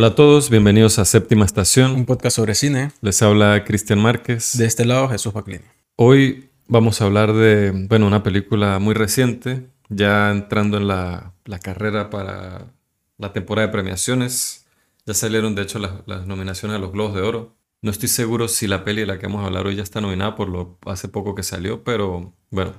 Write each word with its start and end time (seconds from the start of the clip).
Hola 0.00 0.08
a 0.08 0.14
todos, 0.14 0.48
bienvenidos 0.48 0.98
a 0.98 1.04
Séptima 1.04 1.44
Estación. 1.44 1.90
Un 1.90 2.06
podcast 2.06 2.36
sobre 2.36 2.54
cine. 2.54 2.90
Les 3.02 3.20
habla 3.20 3.64
Cristian 3.64 4.00
Márquez. 4.00 4.56
De 4.56 4.64
este 4.64 4.86
lado, 4.86 5.10
Jesús 5.10 5.34
Baclini. 5.34 5.62
Hoy 5.96 6.48
vamos 6.66 7.02
a 7.02 7.04
hablar 7.04 7.34
de, 7.34 7.70
bueno, 7.86 8.06
una 8.06 8.22
película 8.22 8.78
muy 8.78 8.94
reciente, 8.94 9.68
ya 9.90 10.30
entrando 10.30 10.78
en 10.78 10.88
la, 10.88 11.34
la 11.44 11.58
carrera 11.58 12.08
para 12.08 12.72
la 13.18 13.34
temporada 13.34 13.66
de 13.66 13.72
premiaciones. 13.72 14.64
Ya 15.04 15.12
salieron, 15.12 15.54
de 15.54 15.64
hecho, 15.64 15.78
las, 15.78 15.92
las, 16.06 16.26
nominaciones 16.26 16.78
a 16.78 16.80
los 16.80 16.92
Globos 16.92 17.14
de 17.14 17.20
Oro. 17.20 17.54
No 17.82 17.90
estoy 17.90 18.08
seguro 18.08 18.48
si 18.48 18.66
la 18.66 18.84
peli 18.84 19.02
de 19.02 19.06
la 19.06 19.18
que 19.18 19.26
vamos 19.26 19.42
a 19.42 19.48
hablar 19.48 19.66
hoy 19.66 19.76
ya 19.76 19.82
está 19.82 20.00
nominada 20.00 20.34
por 20.34 20.48
lo 20.48 20.78
hace 20.86 21.08
poco 21.08 21.34
que 21.34 21.42
salió, 21.42 21.84
pero 21.84 22.32
bueno, 22.48 22.72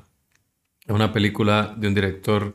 es 0.88 0.96
una 0.96 1.14
película 1.14 1.76
de 1.78 1.88
un 1.88 1.94
director 1.94 2.54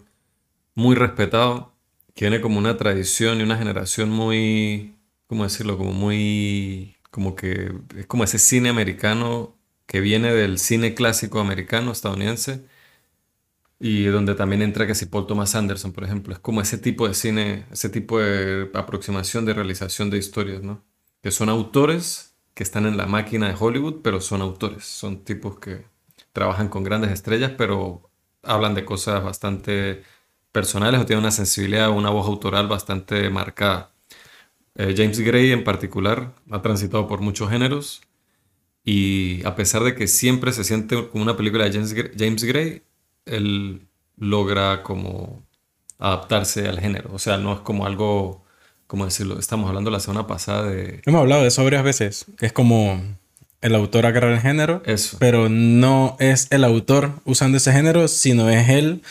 muy 0.74 0.96
respetado, 0.96 1.75
tiene 2.16 2.40
como 2.40 2.58
una 2.58 2.78
tradición 2.78 3.40
y 3.40 3.42
una 3.44 3.58
generación 3.58 4.08
muy, 4.10 4.96
¿cómo 5.26 5.44
decirlo? 5.44 5.76
Como 5.76 5.92
muy, 5.92 6.96
como 7.10 7.36
que 7.36 7.72
es 7.96 8.06
como 8.06 8.24
ese 8.24 8.38
cine 8.38 8.70
americano 8.70 9.54
que 9.86 10.00
viene 10.00 10.32
del 10.32 10.58
cine 10.58 10.94
clásico 10.94 11.40
americano 11.40 11.92
estadounidense 11.92 12.64
y 13.78 14.04
donde 14.06 14.34
también 14.34 14.62
entra 14.62 14.86
que 14.86 14.94
si 14.94 15.06
Paul 15.06 15.26
Thomas 15.26 15.54
Anderson, 15.54 15.92
por 15.92 16.04
ejemplo, 16.04 16.32
es 16.32 16.40
como 16.40 16.62
ese 16.62 16.78
tipo 16.78 17.06
de 17.06 17.14
cine, 17.14 17.66
ese 17.70 17.90
tipo 17.90 18.18
de 18.18 18.70
aproximación 18.74 19.44
de 19.44 19.52
realización 19.54 20.08
de 20.08 20.16
historias, 20.18 20.62
¿no? 20.62 20.82
Que 21.22 21.30
son 21.30 21.50
autores 21.50 22.34
que 22.54 22.62
están 22.62 22.86
en 22.86 22.96
la 22.96 23.06
máquina 23.06 23.48
de 23.48 23.56
Hollywood, 23.58 24.00
pero 24.02 24.22
son 24.22 24.40
autores, 24.40 24.84
son 24.86 25.22
tipos 25.24 25.58
que 25.58 25.84
trabajan 26.32 26.68
con 26.68 26.82
grandes 26.82 27.10
estrellas, 27.12 27.52
pero 27.58 28.10
hablan 28.42 28.74
de 28.74 28.86
cosas 28.86 29.22
bastante 29.22 30.02
personales 30.56 30.98
o 30.98 31.04
tienen 31.04 31.22
una 31.22 31.30
sensibilidad 31.30 31.90
o 31.90 31.92
una 31.92 32.08
voz 32.08 32.26
autoral 32.26 32.66
bastante 32.66 33.28
marcada. 33.28 33.90
Eh, 34.74 34.94
James 34.96 35.20
Gray 35.20 35.52
en 35.52 35.64
particular 35.64 36.32
ha 36.50 36.62
transitado 36.62 37.06
por 37.06 37.20
muchos 37.20 37.50
géneros 37.50 38.00
y 38.82 39.44
a 39.44 39.54
pesar 39.54 39.82
de 39.82 39.94
que 39.94 40.06
siempre 40.06 40.52
se 40.52 40.64
siente 40.64 41.08
como 41.08 41.22
una 41.22 41.36
película 41.36 41.64
de 41.64 41.72
James 41.72 41.92
Gray, 41.92 42.10
James 42.18 42.44
Gray 42.44 42.82
él 43.26 43.82
logra 44.16 44.82
como 44.82 45.42
adaptarse 45.98 46.66
al 46.66 46.80
género. 46.80 47.10
O 47.12 47.18
sea, 47.18 47.36
no 47.36 47.52
es 47.52 47.60
como 47.60 47.84
algo, 47.84 48.42
¿cómo 48.86 49.04
decirlo? 49.04 49.38
Estamos 49.38 49.68
hablando 49.68 49.90
la 49.90 50.00
semana 50.00 50.26
pasada 50.26 50.70
de... 50.70 51.02
Hemos 51.04 51.20
hablado 51.20 51.42
de 51.42 51.48
eso 51.48 51.64
varias 51.64 51.84
veces. 51.84 52.24
Es 52.40 52.54
como 52.54 52.98
el 53.60 53.74
autor 53.74 54.06
agarra 54.06 54.32
el 54.32 54.40
género, 54.40 54.82
Eso. 54.86 55.18
pero 55.20 55.50
no 55.50 56.16
es 56.18 56.46
el 56.50 56.64
autor 56.64 57.10
usando 57.26 57.58
ese 57.58 57.72
género, 57.72 58.08
sino 58.08 58.48
es 58.48 58.70
él 58.70 59.02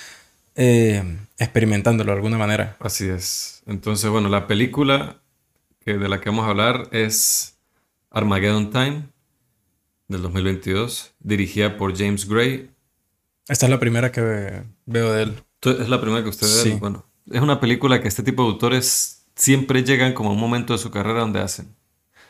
eh, 0.56 1.04
experimentándolo 1.38 2.12
de 2.12 2.16
alguna 2.16 2.38
manera. 2.38 2.78
Así 2.80 3.08
es. 3.08 3.64
Entonces, 3.66 4.10
bueno, 4.10 4.30
la 4.30 4.48
película 4.48 5.18
que 5.80 5.98
de 5.98 6.10
la 6.10 6.20
que 6.22 6.30
vamos 6.30 6.46
a 6.46 6.50
hablar 6.50 6.88
es 6.92 7.58
Armageddon 8.12 8.72
Time 8.72 9.04
del 10.08 10.22
2022, 10.22 11.14
dirigida 11.20 11.78
por 11.78 11.98
James 11.98 12.28
Gray. 12.28 12.70
Esta 13.48 13.66
es 13.66 13.70
la 13.70 13.80
primera 13.80 14.12
que 14.12 14.64
veo 14.86 15.14
de 15.14 15.24
él. 15.24 15.44
Es 15.62 15.90
la 15.90 16.00
primera 16.02 16.24
que 16.24 16.30
usted 16.30 16.48
ve. 16.48 16.54
Sí. 16.72 16.78
Bueno, 16.80 17.06
es 17.32 17.42
una 17.42 17.60
película 17.60 18.02
que 18.02 18.08
este 18.08 18.24
tipo 18.24 18.44
de 18.44 18.50
autores 18.50 19.26
siempre 19.36 19.84
llegan 19.84 20.14
como 20.14 20.30
a 20.30 20.34
un 20.34 20.40
momento 20.40 20.74
de 20.74 20.80
su 20.80 20.90
carrera 20.92 21.20
donde 21.22 21.40
hacen 21.42 21.76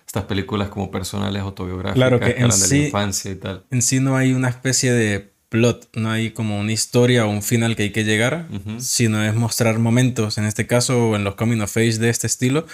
estas 0.08 0.24
películas 0.26 0.70
como 0.70 0.90
personales, 0.92 1.42
autobiográficas, 1.42 1.96
Claro 1.96 2.20
que 2.20 2.32
en 2.38 2.44
hablan 2.44 2.60
de 2.60 2.66
sí- 2.66 2.80
la 2.80 2.86
infancia 2.86 3.32
y 3.32 3.36
tal. 3.36 3.66
En 3.72 3.82
sí 3.82 4.00
no 4.00 4.16
hay 4.16 4.34
una 4.34 4.50
especie 4.50 4.92
de 4.94 5.34
plot, 5.50 5.90
no 5.94 6.12
hay 6.12 6.32
como 6.32 6.60
una 6.60 6.72
historia 6.72 7.26
o 7.26 7.30
un 7.30 7.44
final 7.44 7.76
que 7.76 7.84
hay 7.84 7.92
que 7.92 8.04
llegar, 8.04 8.48
sino 8.80 9.24
es 9.24 9.34
mostrar 9.36 9.80
momentos, 9.80 10.38
en 10.38 10.46
este 10.46 10.68
caso 10.68 11.16
en 11.16 11.24
los 11.24 11.36
coming 11.36 11.62
of 11.62 11.76
age 11.78 11.98
de 11.98 12.10
este 12.10 12.28
estilo, 12.28 12.66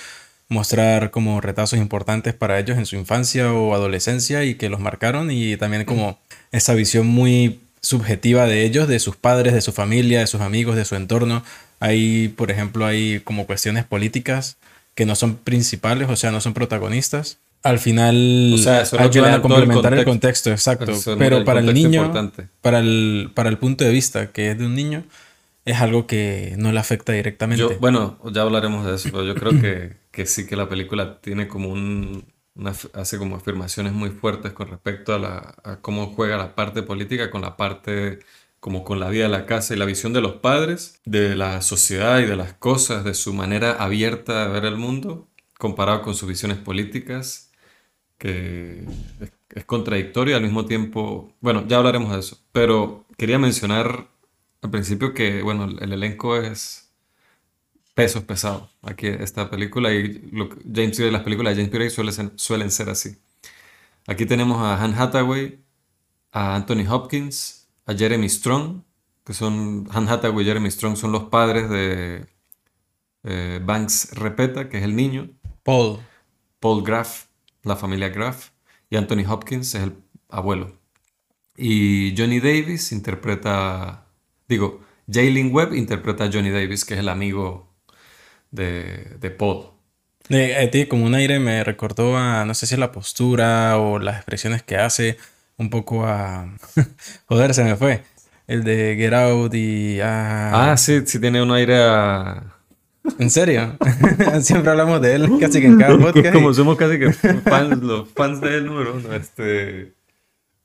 mostrar 0.49 1.11
como 1.11 1.39
retazos 1.41 1.79
importantes 1.79 2.33
para 2.33 2.59
ellos 2.59 2.77
en 2.77 2.85
su 2.85 2.95
infancia 2.95 3.53
o 3.53 3.73
adolescencia 3.73 4.43
y 4.43 4.55
que 4.55 4.69
los 4.69 4.79
marcaron 4.79 5.31
y 5.31 5.55
también 5.57 5.85
como 5.85 6.19
esa 6.51 6.73
visión 6.73 7.07
muy 7.07 7.59
subjetiva 7.81 8.45
de 8.45 8.63
ellos, 8.63 8.87
de 8.87 8.99
sus 8.99 9.15
padres, 9.15 9.53
de 9.53 9.61
su 9.61 9.71
familia, 9.71 10.19
de 10.19 10.27
sus 10.27 10.41
amigos, 10.41 10.75
de 10.75 10.85
su 10.85 10.95
entorno. 10.95 11.43
Hay, 11.79 12.29
por 12.29 12.51
ejemplo, 12.51 12.85
hay 12.85 13.21
como 13.21 13.47
cuestiones 13.47 13.85
políticas 13.85 14.57
que 14.93 15.05
no 15.05 15.15
son 15.15 15.35
principales, 15.37 16.09
o 16.09 16.15
sea, 16.15 16.31
no 16.31 16.41
son 16.41 16.53
protagonistas. 16.53 17.37
Al 17.63 17.77
final 17.79 18.53
O 18.55 18.57
sea, 18.57 18.83
ayudan 18.97 19.33
a 19.33 19.35
el 19.35 19.41
complementar 19.41 19.93
el 19.93 20.05
contexto. 20.05 20.49
exacto. 20.51 20.91
Eso 20.91 21.17
Pero 21.17 21.37
el 21.37 21.43
para 21.43 21.59
el 21.59 21.73
niño, 21.73 22.01
importante. 22.01 22.47
para 22.61 22.79
el, 22.79 23.31
para 23.35 23.49
el 23.49 23.57
punto 23.57 23.83
de 23.83 23.91
vista 23.91 24.31
que 24.31 24.51
es 24.51 24.57
de 24.57 24.65
un 24.65 24.75
niño, 24.75 25.03
es 25.65 25.79
algo 25.79 26.07
que 26.07 26.55
no 26.57 26.71
le 26.71 26.79
afecta 26.79 27.13
directamente. 27.13 27.61
Yo, 27.61 27.79
bueno, 27.79 28.19
ya 28.31 28.41
hablaremos 28.41 28.85
de 28.85 28.95
eso, 28.95 29.09
pero 29.11 29.23
yo 29.25 29.37
creo 29.37 29.59
que, 29.59 29.97
que 30.11 30.25
sí 30.25 30.47
que 30.47 30.55
la 30.55 30.67
película 30.69 31.21
tiene 31.21 31.47
como 31.47 31.69
un, 31.69 32.25
una 32.55 32.73
hace 32.93 33.17
como 33.17 33.35
afirmaciones 33.35 33.93
muy 33.93 34.09
fuertes 34.09 34.53
con 34.53 34.67
respecto 34.69 35.13
a, 35.13 35.19
la, 35.19 35.55
a 35.63 35.77
cómo 35.81 36.07
juega 36.15 36.37
la 36.37 36.55
parte 36.55 36.81
política 36.83 37.29
con 37.29 37.41
la 37.41 37.57
parte, 37.57 38.19
como 38.59 38.83
con 38.83 38.99
la 38.99 39.09
vida 39.09 39.23
de 39.25 39.29
la 39.29 39.45
casa 39.45 39.73
y 39.73 39.77
la 39.77 39.85
visión 39.85 40.13
de 40.13 40.21
los 40.21 40.33
padres, 40.37 40.99
de 41.05 41.35
la 41.35 41.61
sociedad 41.61 42.19
y 42.19 42.25
de 42.25 42.35
las 42.35 42.53
cosas, 42.53 43.03
de 43.03 43.13
su 43.13 43.33
manera 43.33 43.73
abierta 43.73 44.45
de 44.47 44.51
ver 44.51 44.65
el 44.65 44.77
mundo, 44.77 45.27
comparado 45.59 46.01
con 46.01 46.15
sus 46.15 46.27
visiones 46.27 46.57
políticas, 46.57 47.50
que 48.21 48.85
es, 49.19 49.31
es 49.49 49.65
contradictorio 49.65 50.35
y 50.35 50.37
al 50.37 50.43
mismo 50.43 50.65
tiempo, 50.65 51.33
bueno, 51.41 51.65
ya 51.67 51.77
hablaremos 51.77 52.13
de 52.13 52.19
eso, 52.19 52.37
pero 52.51 53.07
quería 53.17 53.39
mencionar 53.39 54.11
al 54.61 54.69
principio 54.69 55.15
que, 55.15 55.41
bueno, 55.41 55.63
el, 55.65 55.81
el 55.81 55.93
elenco 55.93 56.37
es 56.37 56.93
pesos 57.95 58.23
pesados 58.23 58.69
aquí 58.83 59.07
esta 59.07 59.49
película 59.49 59.91
y 59.91 60.29
lo 60.31 60.49
James 60.71 60.99
Gray, 60.99 61.09
las 61.09 61.23
películas 61.23 61.55
de 61.55 61.63
James 61.63 61.73
Gray 61.73 61.89
suelen 61.89 62.13
ser, 62.13 62.31
suelen 62.35 62.69
ser 62.69 62.89
así. 62.91 63.17
Aquí 64.05 64.27
tenemos 64.27 64.59
a 64.61 64.79
Han 64.83 64.93
Hathaway, 64.93 65.59
a 66.31 66.55
Anthony 66.55 66.85
Hopkins, 66.87 67.67
a 67.87 67.95
Jeremy 67.95 68.29
Strong, 68.29 68.83
que 69.25 69.33
son 69.33 69.87
Han 69.91 70.07
Hathaway 70.07 70.43
y 70.43 70.47
Jeremy 70.47 70.69
Strong 70.69 70.95
son 70.95 71.11
los 71.11 71.23
padres 71.23 71.71
de 71.71 72.27
eh, 73.23 73.59
Banks 73.65 74.11
Repeta, 74.13 74.69
que 74.69 74.77
es 74.77 74.83
el 74.83 74.95
niño, 74.95 75.31
Paul. 75.63 75.99
Paul 76.59 76.83
Graff, 76.83 77.25
la 77.63 77.75
familia 77.75 78.09
Graff, 78.09 78.49
y 78.89 78.97
Anthony 78.97 79.25
Hopkins 79.27 79.75
es 79.75 79.83
el 79.83 79.93
abuelo. 80.29 80.77
Y 81.57 82.15
Johnny 82.17 82.39
Davis 82.39 82.91
interpreta, 82.91 84.05
digo, 84.47 84.81
Jalen 85.11 85.53
Webb 85.53 85.73
interpreta 85.73 86.25
a 86.25 86.29
Johnny 86.31 86.49
Davis, 86.49 86.85
que 86.85 86.93
es 86.95 86.99
el 87.01 87.09
amigo 87.09 87.69
de, 88.51 89.17
de 89.19 89.31
Paul. 89.31 89.67
Eh, 90.29 90.69
ti 90.71 90.85
como 90.87 91.05
un 91.05 91.15
aire 91.15 91.39
me 91.39 91.63
recordó 91.63 92.17
a, 92.17 92.45
no 92.45 92.53
sé 92.53 92.65
si 92.65 92.77
la 92.77 92.91
postura 92.91 93.77
o 93.77 93.99
las 93.99 94.15
expresiones 94.17 94.63
que 94.63 94.77
hace, 94.77 95.17
un 95.57 95.69
poco 95.69 96.05
a... 96.05 96.47
Joder, 97.27 97.53
se 97.53 97.63
me 97.63 97.75
fue. 97.75 98.03
El 98.47 98.63
de 98.63 98.95
Get 98.97 99.13
Out 99.13 99.53
y... 99.53 99.99
a- 99.99 100.71
Ah, 100.71 100.77
sí, 100.77 101.01
sí 101.05 101.19
tiene 101.19 101.41
un 101.41 101.51
aire 101.51 101.77
a... 101.83 102.55
¿En 103.19 103.29
serio? 103.29 103.77
Siempre 104.41 104.71
hablamos 104.71 105.01
de 105.01 105.15
él 105.15 105.29
casi 105.39 105.59
que 105.61 105.67
en 105.67 105.77
cada 105.77 105.97
podcast. 105.99 106.33
Como 106.33 106.53
somos 106.53 106.77
casi 106.77 106.99
que 106.99 107.11
fans, 107.11 107.81
los 107.81 108.07
fans 108.09 108.41
de 108.41 108.57
él, 108.57 108.65
número 108.65 108.95
uno, 108.95 109.13
este... 109.13 109.93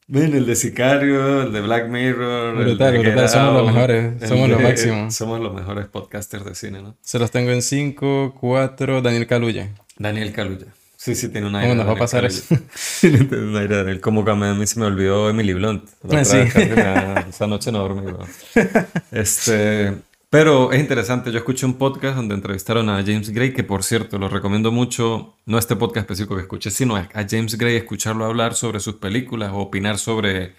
Ven, 0.09 0.35
el 0.35 0.47
de 0.47 0.55
Sicario, 0.55 1.43
el 1.43 1.53
de 1.53 1.61
Black 1.63 1.89
Mirror, 1.89 2.59
el 2.59 2.65
Brutal, 2.65 2.93
de 2.93 2.99
brutal, 3.01 3.29
somos 3.29 3.55
los 3.55 3.73
mejores, 3.75 4.23
el 4.23 4.29
somos 4.29 4.49
los 4.49 4.63
máximos. 4.63 5.15
Somos 5.15 5.41
los 5.41 5.53
mejores 5.53 5.87
podcasters 5.87 6.45
de 6.45 6.55
cine, 6.55 6.81
¿no? 6.81 6.97
Se 7.03 7.19
los 7.19 7.33
tengo 7.33 7.51
en 7.51 7.61
5, 7.61 8.37
4, 8.41 9.03
Daniel 9.03 9.27
Caluya. 9.27 9.69
Daniel 9.99 10.33
Caluya. 10.33 10.67
Sí, 10.97 11.17
sí, 11.17 11.29
tiene 11.29 11.49
un 11.49 11.57
aire. 11.57 11.71
¿Cómo 11.71 11.83
nos 11.83 11.91
va 11.93 11.97
a 11.97 11.99
pasar. 11.99 12.31
Sí, 12.75 13.11
tiene 13.11 13.47
un 13.49 13.57
aire 13.57 13.83
de. 13.83 14.01
Como 14.01 14.25
que 14.25 14.31
a 14.31 14.35
mí 14.37 14.67
se 14.69 14.79
me 14.79 14.87
olvidó 14.87 15.29
Emily 15.29 15.55
Blunt. 15.55 15.89
La 16.09 16.21
Ah, 16.21 16.25
sí. 16.25 16.37
vez 16.37 16.55
esa 17.29 17.47
noche 17.49 17.73
no 17.73 17.79
dormí. 17.81 18.03
weón. 18.03 18.29
Este, 19.11 19.93
pero 20.37 20.71
es 20.71 20.79
interesante. 20.79 21.33
Yo 21.33 21.39
escuché 21.39 21.65
un 21.65 21.79
podcast 21.79 22.15
donde 22.15 22.35
entrevistaron 22.35 22.91
a 22.91 22.97
James 23.03 23.31
Gray, 23.31 23.55
que 23.55 23.65
por 23.65 23.83
cierto, 23.83 24.19
lo 24.19 24.29
recomiendo 24.29 24.71
mucho. 24.71 25.35
No 25.47 25.57
este 25.57 25.77
podcast 25.77 26.05
específico 26.05 26.37
que 26.37 26.43
escuché, 26.43 26.71
sino 26.71 26.95
a 26.95 27.09
James 27.27 27.57
Gray 27.57 27.77
escucharlo 27.77 28.27
hablar 28.27 28.55
sobre 28.55 28.81
sus 28.81 28.97
películas 28.97 29.51
o 29.55 29.61
opinar 29.61 29.97
sobre, 29.99 30.55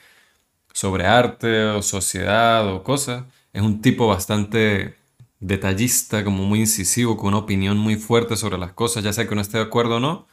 sobre 0.73 1.05
arte 1.05 1.65
o 1.65 1.83
sociedad 1.83 2.67
o 2.73 2.81
cosas. 2.83 3.25
Es 3.53 3.61
un 3.61 3.79
tipo 3.79 4.07
bastante 4.07 4.95
detallista, 5.39 6.23
como 6.23 6.43
muy 6.45 6.61
incisivo, 6.61 7.15
con 7.15 7.27
una 7.27 7.37
opinión 7.37 7.77
muy 7.77 7.97
fuerte 7.97 8.35
sobre 8.35 8.57
las 8.57 8.73
cosas, 8.73 9.03
ya 9.03 9.13
sea 9.13 9.27
que 9.27 9.33
uno 9.33 9.41
esté 9.43 9.59
de 9.59 9.65
acuerdo 9.65 9.97
o 9.97 9.99
no. 9.99 10.27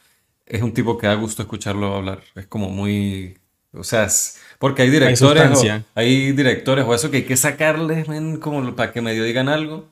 Es 0.47 0.63
un 0.63 0.73
tipo 0.73 0.97
que 0.97 1.05
da 1.05 1.13
gusto 1.13 1.43
escucharlo 1.43 1.93
hablar. 1.95 2.23
Es 2.33 2.47
como 2.47 2.71
muy... 2.71 3.37
O 3.73 3.83
sea, 3.83 4.05
es... 4.05 4.39
Porque 4.59 4.83
hay 4.83 4.89
directores, 4.89 5.43
o, 5.43 5.55
sustancia. 5.55 5.83
hay 5.95 6.31
directores 6.31 6.85
o 6.85 6.93
eso 6.93 7.11
que 7.11 7.17
hay 7.17 7.23
que 7.23 7.37
sacarles, 7.37 8.07
men, 8.07 8.37
como 8.37 8.75
para 8.75 8.91
que 8.91 9.01
medio 9.01 9.23
digan 9.23 9.49
algo. 9.49 9.91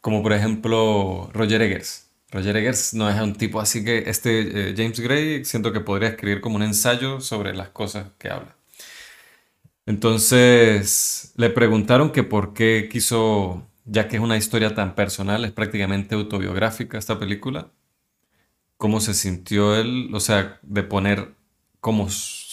Como 0.00 0.22
por 0.22 0.32
ejemplo 0.32 1.30
Roger 1.32 1.62
Eggers. 1.62 2.06
Roger 2.30 2.56
Eggers 2.56 2.94
no 2.94 3.08
es 3.08 3.20
un 3.20 3.34
tipo 3.34 3.60
así 3.60 3.84
que 3.84 4.04
este 4.06 4.70
eh, 4.70 4.74
James 4.76 4.98
Gray 5.00 5.44
siento 5.44 5.72
que 5.72 5.80
podría 5.80 6.08
escribir 6.08 6.40
como 6.40 6.56
un 6.56 6.62
ensayo 6.62 7.20
sobre 7.20 7.54
las 7.54 7.68
cosas 7.68 8.06
que 8.18 8.30
habla. 8.30 8.56
Entonces 9.86 11.32
le 11.36 11.50
preguntaron 11.50 12.10
que 12.12 12.22
por 12.22 12.54
qué 12.54 12.88
quiso, 12.90 13.68
ya 13.84 14.08
que 14.08 14.16
es 14.16 14.22
una 14.22 14.36
historia 14.36 14.74
tan 14.74 14.94
personal, 14.94 15.44
es 15.44 15.52
prácticamente 15.52 16.14
autobiográfica 16.14 16.98
esta 16.98 17.18
película, 17.18 17.70
cómo 18.76 19.00
se 19.00 19.14
sintió 19.14 19.76
él, 19.76 20.10
o 20.14 20.20
sea, 20.20 20.58
de 20.62 20.82
poner 20.82 21.34
como 21.80 22.08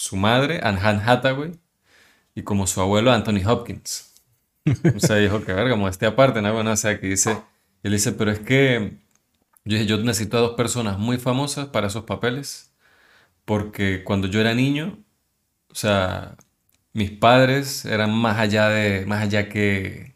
su 0.10 0.18
madre, 0.18 0.60
Anne 0.64 0.80
Hathaway, 1.06 1.52
y 2.34 2.42
como 2.42 2.66
su 2.66 2.82
abuelo, 2.82 3.12
Anthony 3.12 3.46
Hopkins. 3.46 4.12
O 4.96 5.00
sea, 5.00 5.18
dijo 5.18 5.44
que 5.46 5.54
verga, 5.54 5.76
este 5.88 6.08
aparte, 6.08 6.42
¿no? 6.42 6.52
Bueno, 6.52 6.72
o 6.72 6.76
sea, 6.76 7.00
que 7.00 7.08
dice, 7.08 7.38
él 7.84 7.92
dice, 7.92 8.14
pero 8.14 8.32
es 8.32 8.40
que 8.40 8.98
yo 9.66 9.78
dije, 9.78 9.86
yo 9.86 9.98
necesito 9.98 10.38
a 10.38 10.42
dos 10.42 10.56
personas 10.56 10.98
muy 10.98 11.20
famosas 11.20 11.68
para 11.68 11.88
esos 11.88 12.06
papeles, 12.06 12.74
porque 13.46 14.04
cuando 14.04 14.28
yo 14.28 14.42
era 14.42 14.56
niño, 14.56 14.98
o 15.70 15.76
sea, 15.76 16.36
mis 16.94 17.12
padres 17.12 17.86
eran 17.86 18.12
más 18.12 18.40
allá 18.40 18.70
de, 18.70 19.06
más 19.06 19.22
allá 19.22 19.48
que, 19.48 20.16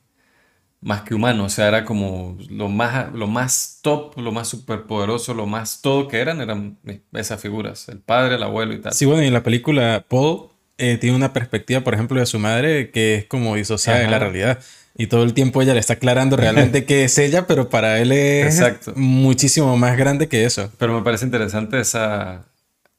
más 0.84 1.02
que 1.02 1.16
humanos, 1.16 1.54
o 1.54 1.56
sea, 1.56 1.68
era 1.68 1.86
como 1.86 2.38
lo 2.50 2.68
más, 2.70 3.14
lo 3.14 3.28
más 3.28 3.80
top, 3.82 4.18
lo 4.20 4.32
más 4.32 4.50
superpoderoso, 4.50 5.34
lo 5.34 5.46
más 5.46 5.82
todo 5.82 6.08
que 6.08 6.20
eran, 6.20 6.42
eran 6.42 6.78
esas 7.14 7.42
figuras, 7.42 7.88
el 7.90 8.00
padre, 8.00 8.36
el 8.36 8.44
abuelo 8.44 8.74
y 8.74 8.82
tal. 8.82 8.94
Sí, 8.94 9.06
bueno, 9.06 9.24
y 9.24 9.28
en 9.28 9.34
la 9.34 9.44
película 9.44 10.06
Paul 10.08 10.50
eh, 10.78 10.98
tiene 10.98 11.16
una 11.16 11.34
perspectiva, 11.34 11.82
por 11.82 11.94
ejemplo, 11.94 12.20
de 12.20 12.26
su 12.26 12.40
madre 12.40 12.92
que 12.92 13.16
es 13.16 13.26
como 13.26 13.56
disociada 13.56 14.00
de 14.00 14.10
la 14.10 14.20
realidad. 14.20 14.60
Y 14.96 15.08
todo 15.08 15.24
el 15.24 15.34
tiempo 15.34 15.62
ella 15.62 15.74
le 15.74 15.80
está 15.80 15.94
aclarando 15.94 16.38
realmente 16.38 16.86
qué 16.86 17.06
es 17.06 17.18
ella, 17.18 17.48
pero 17.48 17.70
para 17.70 18.00
él 18.00 18.12
es 18.12 18.62
muchísimo 18.96 19.76
más 19.78 19.98
grande 19.98 20.28
que 20.28 20.46
eso. 20.46 20.72
Pero 20.78 20.98
me 20.98 21.04
parece 21.04 21.26
interesante 21.26 21.80
esa, 21.80 22.46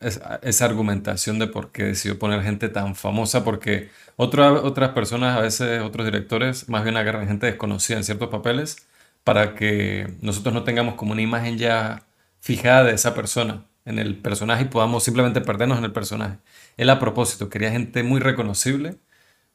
esa, 0.05 0.65
argumentación 0.65 1.39
de 1.39 1.47
por 1.47 1.73
qué 1.73 1.85
decidió 1.85 2.19
poner 2.19 2.43
gente 2.43 2.69
tan 2.69 2.95
famosa, 2.95 3.45
porque 3.45 3.91
otras 4.17 4.91
personas, 4.91 5.37
a 5.37 5.41
veces 5.41 5.83
otros 5.83 6.07
directores, 6.07 6.69
más 6.69 6.85
bien 6.85 6.97
agarran 6.97 7.27
gente 7.27 7.47
desconocida 7.47 7.97
en 7.97 8.05
ciertos 8.05 8.29
papeles 8.29 8.87
para 9.25 9.55
que 9.55 10.15
nosotros 10.21 10.55
no 10.55 10.65
tengamos 10.65 10.95
como 10.95 11.13
una 11.13 11.23
imagen 11.23 11.59
ya 11.59 12.05
fijada 12.41 12.85
de 12.85 12.93
esa 12.95 13.15
persona 13.15 13.65
en 13.85 13.99
el 13.99 14.17
personaje 14.19 14.65
y 14.65 14.67
podamos 14.67 15.05
simplemente 15.05 15.41
perdernos 15.41 15.79
en 15.79 15.85
el 15.85 15.93
personaje. 15.93 16.39
Él 16.77 16.91
a 16.91 16.99
propósito 16.99 17.49
quería 17.49 17.71
gente 17.71 18.03
muy 18.03 18.21
reconocible, 18.21 18.97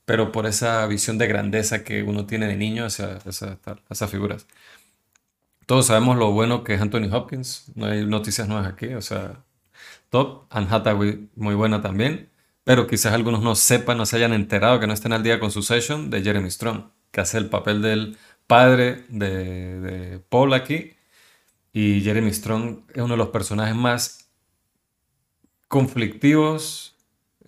pero 0.05 0.31
por 0.31 0.47
esa 0.47 0.85
visión 0.87 1.17
de 1.17 1.27
grandeza 1.27 1.83
que 1.83 2.03
uno 2.03 2.25
tiene 2.25 2.47
de 2.47 2.57
niño 2.57 2.85
hacia, 2.85 3.19
esas 3.25 4.11
figuras. 4.11 4.47
Todos 5.65 5.87
sabemos 5.87 6.17
lo 6.17 6.31
bueno 6.31 6.63
que 6.63 6.73
es 6.73 6.81
Anthony 6.81 7.13
Hopkins, 7.13 7.71
no 7.75 7.85
hay 7.85 8.05
noticias 8.05 8.47
nuevas 8.47 8.67
aquí, 8.67 8.93
o 8.95 9.01
sea, 9.01 9.43
top. 10.09 10.45
Anne 10.49 10.67
Hathaway, 10.69 11.29
muy 11.35 11.55
buena 11.55 11.81
también. 11.81 12.29
Pero 12.63 12.87
quizás 12.87 13.13
algunos 13.13 13.41
no 13.41 13.55
sepan, 13.55 13.97
no 13.97 14.05
se 14.05 14.17
hayan 14.17 14.33
enterado, 14.33 14.79
que 14.79 14.87
no 14.87 14.93
estén 14.93 15.13
al 15.13 15.23
día 15.23 15.39
con 15.39 15.51
su 15.51 15.61
de 15.61 16.21
Jeremy 16.21 16.51
Strong, 16.51 16.91
que 17.11 17.21
hace 17.21 17.37
el 17.37 17.49
papel 17.49 17.81
del 17.81 18.17
padre 18.47 19.05
de, 19.09 19.79
de 19.79 20.19
Paul 20.19 20.53
aquí. 20.53 20.93
Y 21.73 22.01
Jeremy 22.01 22.33
Strong 22.33 22.83
es 22.89 23.01
uno 23.01 23.13
de 23.13 23.17
los 23.17 23.29
personajes 23.29 23.75
más 23.75 24.29
conflictivos, 25.67 26.95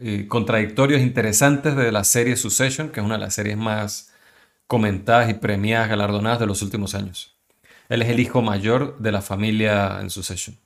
y 0.02 0.25
contradictorios, 0.28 1.02
interesantes 1.02 1.75
de 1.75 1.92
la 1.92 2.04
serie 2.04 2.36
Succession, 2.36 2.90
que 2.90 3.00
es 3.00 3.06
una 3.06 3.16
de 3.16 3.22
las 3.22 3.36
series 3.36 3.56
más 3.56 4.12
comentadas 4.66 5.30
y 5.30 5.36
premiadas, 5.36 5.90
galardonadas 5.90 6.40
de 6.40 6.48
los 6.48 6.62
últimos 6.63 6.96
años. 6.96 7.38
Él 7.88 8.02
es 8.02 8.10
el 8.10 8.19
hijo 8.19 8.42
mayor 8.42 8.98
de 9.00 9.12
la 9.12 9.22
familia 9.22 10.00
en 10.02 10.10
Succession. 10.10 10.58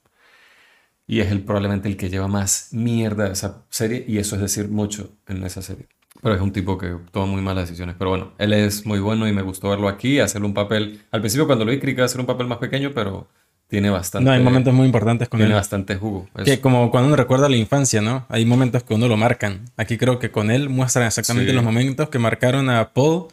Y 1.07 1.19
es 1.19 1.31
el, 1.31 1.42
probablemente 1.42 1.88
el 1.88 1.98
que 1.98 2.10
lleva 2.10 2.28
más 2.28 2.69
mierda 2.72 3.25
de 3.25 3.34
esa 3.34 3.63
serie, 3.69 4.06
y 4.07 4.18
eso 4.18 4.36
es 4.36 4.42
decir 4.42 4.69
mucho 4.69 5.12
en 5.28 5.44
esa 5.44 5.62
serie. 5.62 5.88
Pero 6.22 6.36
es 6.36 6.42
un 6.42 6.52
tipo 6.52 6.78
que 6.78 6.96
toma 7.12 7.28
muy 7.28 7.42
malas 7.42 7.68
decisiones. 7.68 7.96
Pero 7.98 8.10
bueno, 8.10 8.34
él 8.38 8.54
es 8.54 8.86
muy 8.86 9.00
bueno 9.00 9.28
y 9.28 9.34
me 9.34 9.42
gustó 9.42 9.69
verlo 9.69 9.88
aquí, 9.88 10.19
hacerle 10.19 10.48
un 10.48 10.54
papel. 10.54 11.02
Al 11.12 11.22
principio, 11.22 11.46
cuando 11.46 11.66
lo 11.66 11.72
vi, 11.72 11.80
creí 11.80 11.94
que 11.94 12.00
iba 12.00 12.04
a 12.04 12.06
hacer 12.06 12.19
un 12.22 12.25
papel 12.25 12.48
más 12.48 12.57
pequeño, 12.57 12.92
pero 12.96 13.28
tiene 13.68 13.90
bastante. 13.90 14.25
No, 14.25 14.31
hay 14.31 14.42
momentos 14.42 14.74
muy 14.74 14.86
importantes 14.86 15.28
con 15.28 15.40
tiene 15.40 15.46
él. 15.46 15.50
Tiene 15.50 15.60
bastante 15.60 15.96
jugo. 15.98 16.28
Que 16.44 16.62
como 16.62 16.90
cuando 16.92 17.07
uno 17.07 17.16
recuerda 17.16 17.50
la 17.50 17.57
infancia, 17.57 18.02
¿no? 18.02 18.25
Hay 18.30 18.46
momentos 18.46 18.84
que 18.84 18.94
uno 18.94 19.07
lo 19.07 19.18
marcan. 19.18 19.66
Aquí 19.75 19.98
creo 19.98 20.19
que 20.19 20.31
con 20.31 20.52
él 20.52 20.69
muestran 20.69 21.06
exactamente 21.06 21.52
los 21.52 21.63
momentos 21.63 22.10
que 22.10 22.19
marcaron 22.19 22.69
a 22.69 22.94
Paul 22.94 23.28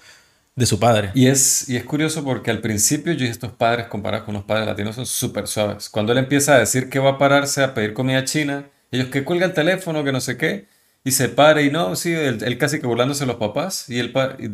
de 0.54 0.66
su 0.66 0.78
padre. 0.78 1.10
Y 1.14 1.28
es, 1.28 1.68
y 1.68 1.76
es 1.76 1.84
curioso 1.84 2.24
porque 2.24 2.50
al 2.50 2.60
principio 2.60 3.12
yo 3.12 3.20
dije, 3.20 3.30
estos 3.30 3.52
padres 3.52 3.86
comparados 3.86 4.26
con 4.26 4.34
los 4.34 4.44
padres 4.44 4.66
latinos 4.66 4.96
son 4.96 5.06
súper 5.06 5.46
suaves. 5.46 5.88
Cuando 5.88 6.12
él 6.12 6.18
empieza 6.18 6.54
a 6.54 6.58
decir 6.58 6.90
que 6.90 6.98
va 6.98 7.10
a 7.10 7.18
pararse 7.18 7.62
a 7.62 7.74
pedir 7.74 7.94
comida 7.94 8.24
china, 8.24 8.66
ellos 8.90 9.08
que 9.08 9.24
cuelga 9.24 9.46
el 9.46 9.54
teléfono, 9.54 10.04
que 10.04 10.12
no 10.12 10.20
sé 10.20 10.36
qué, 10.36 10.66
y 11.04 11.12
se 11.12 11.28
para 11.28 11.62
y 11.62 11.70
no, 11.70 11.96
sí, 11.96 12.12
él, 12.12 12.58
casi 12.58 12.80
que 12.80 12.86
burlándose 12.86 13.26
los 13.26 13.36
papás, 13.36 13.88
y 13.88 13.98
él 13.98 14.12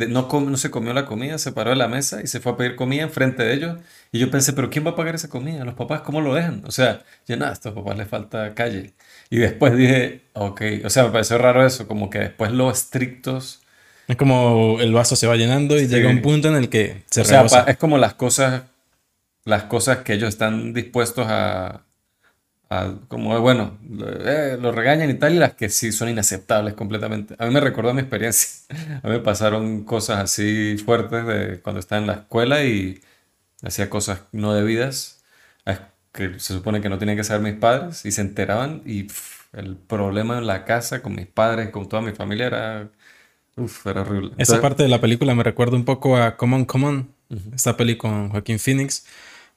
no, 0.09 0.29
no 0.29 0.57
se 0.57 0.71
comió 0.71 0.95
la 0.95 1.05
comida, 1.05 1.37
se 1.37 1.53
paró 1.53 1.71
de 1.71 1.77
la 1.77 1.89
mesa 1.89 2.23
y 2.23 2.27
se 2.27 2.41
fue 2.41 2.53
a 2.53 2.57
pedir 2.57 2.75
comida 2.77 3.03
enfrente 3.03 3.43
de 3.43 3.53
ellos. 3.53 3.79
Y 4.13 4.19
yo 4.19 4.31
pensé, 4.31 4.55
pero 4.55 4.71
¿quién 4.71 4.87
va 4.87 4.93
a 4.93 4.97
pagar 4.97 5.15
esa 5.15 5.29
comida? 5.29 5.65
¿Los 5.65 5.75
papás 5.75 6.01
cómo 6.03 6.21
lo 6.23 6.35
dejan? 6.35 6.63
O 6.65 6.71
sea, 6.71 7.03
yo 7.27 7.37
nada, 7.37 7.51
a 7.51 7.55
estos 7.55 7.75
papás 7.75 7.99
les 7.99 8.09
falta 8.09 8.55
calle. 8.55 8.95
Y 9.29 9.39
después 9.39 9.77
dije, 9.77 10.23
ok, 10.33 10.63
o 10.85 10.91
sea, 10.91 11.05
me 11.05 11.11
pareció 11.11 11.37
raro 11.37 11.67
eso, 11.67 11.87
como 11.87 12.09
que 12.09 12.21
después 12.21 12.53
lo 12.53 12.71
estrictos 12.71 13.63
es 14.09 14.17
como 14.17 14.79
el 14.81 14.93
vaso 14.93 15.17
se 15.17 15.27
va 15.27 15.37
llenando 15.37 15.79
y 15.79 15.87
llega 15.87 16.09
un 16.09 16.23
punto 16.23 16.49
en 16.49 16.57
el 16.57 16.71
que 16.71 17.03
se 17.11 17.21
o 17.21 17.25
sea, 17.25 17.45
es 17.67 17.77
como 17.77 17.99
las 17.99 18.15
cosas, 18.15 18.63
las 19.45 19.65
cosas 19.65 19.99
que 19.99 20.15
ellos 20.15 20.31
están 20.31 20.73
dispuestos 20.73 21.27
a, 21.29 21.83
como 23.09 23.39
bueno, 23.41 23.79
eh, 24.25 24.57
lo 24.61 24.73
regañan 24.73 25.11
y 25.11 25.15
tal, 25.15 25.35
y 25.35 25.39
las 25.39 25.55
que 25.55 25.69
sí 25.69 25.93
son 25.93 26.09
inaceptables 26.09 26.75
completamente. 26.75 27.35
A 27.39 27.47
mí 27.47 27.53
me 27.53 27.61
recordó 27.61 27.93
mi 27.95 28.01
experiencia. 28.01 28.49
A 29.03 29.07
mí 29.07 29.13
me 29.13 29.21
pasaron 29.21 29.85
cosas 29.85 30.19
así 30.19 30.77
fuertes 30.79 31.27
de 31.27 31.61
cuando 31.61 31.81
estaba 31.81 32.01
en 32.01 32.07
la 32.07 32.15
escuela 32.15 32.65
y 32.65 33.01
hacía 33.63 33.91
cosas 33.91 34.21
no 34.33 34.55
debidas, 34.55 35.23
que 36.13 36.41
se 36.41 36.55
supone 36.55 36.81
que 36.81 36.89
no 36.89 36.99
tenían 36.99 37.17
que 37.17 37.25
saber 37.25 37.43
mis 37.43 37.61
padres, 37.61 38.05
y 38.05 38.13
se 38.13 38.23
enteraban, 38.23 38.83
y 38.87 39.07
el 39.53 39.77
problema 39.77 40.39
en 40.39 40.47
la 40.47 40.65
casa 40.65 41.03
con 41.03 41.15
mis 41.15 41.27
padres, 41.27 41.71
con 41.71 41.89
toda 41.89 42.03
mi 42.03 42.13
familia 42.13 42.47
era 42.47 42.89
Uf, 43.59 43.87
era 43.87 44.03
horrible. 44.03 44.33
Esa 44.39 44.61
parte 44.61 44.83
de 44.83 44.89
la 44.89 45.01
película 45.01 45.35
me 45.35 45.43
recuerda 45.43 45.77
un 45.77 45.85
poco 45.85 46.17
a 46.17 46.37
Common 46.37 46.65
Common, 46.65 47.09
esta 47.55 47.77
peli 47.77 47.97
con 47.97 48.31
Joaquín 48.31 48.59
Phoenix, 48.59 49.05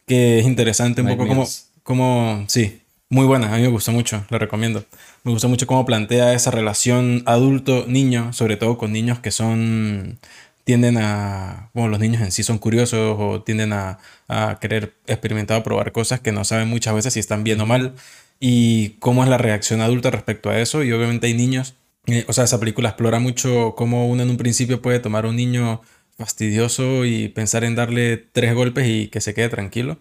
que 0.05 0.39
es 0.39 0.45
interesante 0.45 1.01
un 1.01 1.07
poco 1.07 1.27
como, 1.27 1.47
como, 1.83 2.45
sí, 2.47 2.81
muy 3.09 3.25
buena, 3.25 3.53
a 3.53 3.57
mí 3.57 3.61
me 3.61 3.67
gustó 3.67 3.91
mucho, 3.91 4.25
la 4.29 4.37
recomiendo. 4.37 4.85
Me 5.23 5.31
gustó 5.31 5.49
mucho 5.49 5.67
cómo 5.67 5.85
plantea 5.85 6.33
esa 6.33 6.49
relación 6.49 7.23
adulto-niño, 7.25 8.33
sobre 8.33 8.57
todo 8.57 8.77
con 8.77 8.91
niños 8.91 9.19
que 9.19 9.31
son, 9.31 10.19
tienden 10.63 10.97
a, 10.97 11.69
bueno, 11.73 11.89
los 11.89 11.99
niños 11.99 12.21
en 12.21 12.31
sí 12.31 12.43
son 12.43 12.57
curiosos 12.57 13.17
o 13.19 13.43
tienden 13.43 13.73
a, 13.73 13.99
a 14.27 14.57
querer 14.59 14.93
experimentar 15.07 15.59
o 15.59 15.63
probar 15.63 15.91
cosas 15.91 16.19
que 16.21 16.31
no 16.31 16.43
saben 16.45 16.67
muchas 16.67 16.95
veces 16.95 17.13
si 17.13 17.19
están 17.19 17.43
bien 17.43 17.59
o 17.61 17.65
mal 17.65 17.93
y 18.39 18.91
cómo 18.99 19.23
es 19.23 19.29
la 19.29 19.37
reacción 19.37 19.81
adulta 19.81 20.09
respecto 20.09 20.49
a 20.49 20.59
eso 20.59 20.83
y 20.83 20.91
obviamente 20.91 21.27
hay 21.27 21.33
niños 21.33 21.75
eh, 22.07 22.25
o 22.27 22.33
sea, 22.33 22.45
esa 22.45 22.59
película 22.59 22.89
explora 22.89 23.19
mucho 23.19 23.75
cómo 23.75 24.07
uno 24.07 24.23
en 24.23 24.29
un 24.29 24.37
principio 24.37 24.81
puede 24.81 24.99
tomar 24.99 25.25
a 25.25 25.29
un 25.29 25.35
niño 25.35 25.81
fastidioso 26.17 27.05
y 27.05 27.29
pensar 27.29 27.63
en 27.63 27.75
darle 27.75 28.17
tres 28.17 28.53
golpes 28.53 28.87
y 28.87 29.07
que 29.07 29.21
se 29.21 29.33
quede 29.33 29.49
tranquilo. 29.49 29.97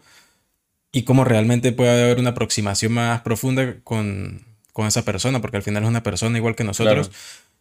Y 0.93 1.03
cómo 1.03 1.25
realmente 1.25 1.73
puede 1.73 2.03
haber 2.03 2.19
una 2.19 2.31
aproximación 2.31 2.93
más 2.93 3.21
profunda 3.21 3.77
con, 3.85 4.45
esa 4.87 5.05
persona, 5.05 5.43
porque 5.43 5.59
al 5.59 5.63
final 5.63 5.83
es 5.83 5.89
una 5.91 6.03
persona 6.03 6.39
igual 6.39 6.57
que 6.57 6.65
nosotros. 6.65 7.11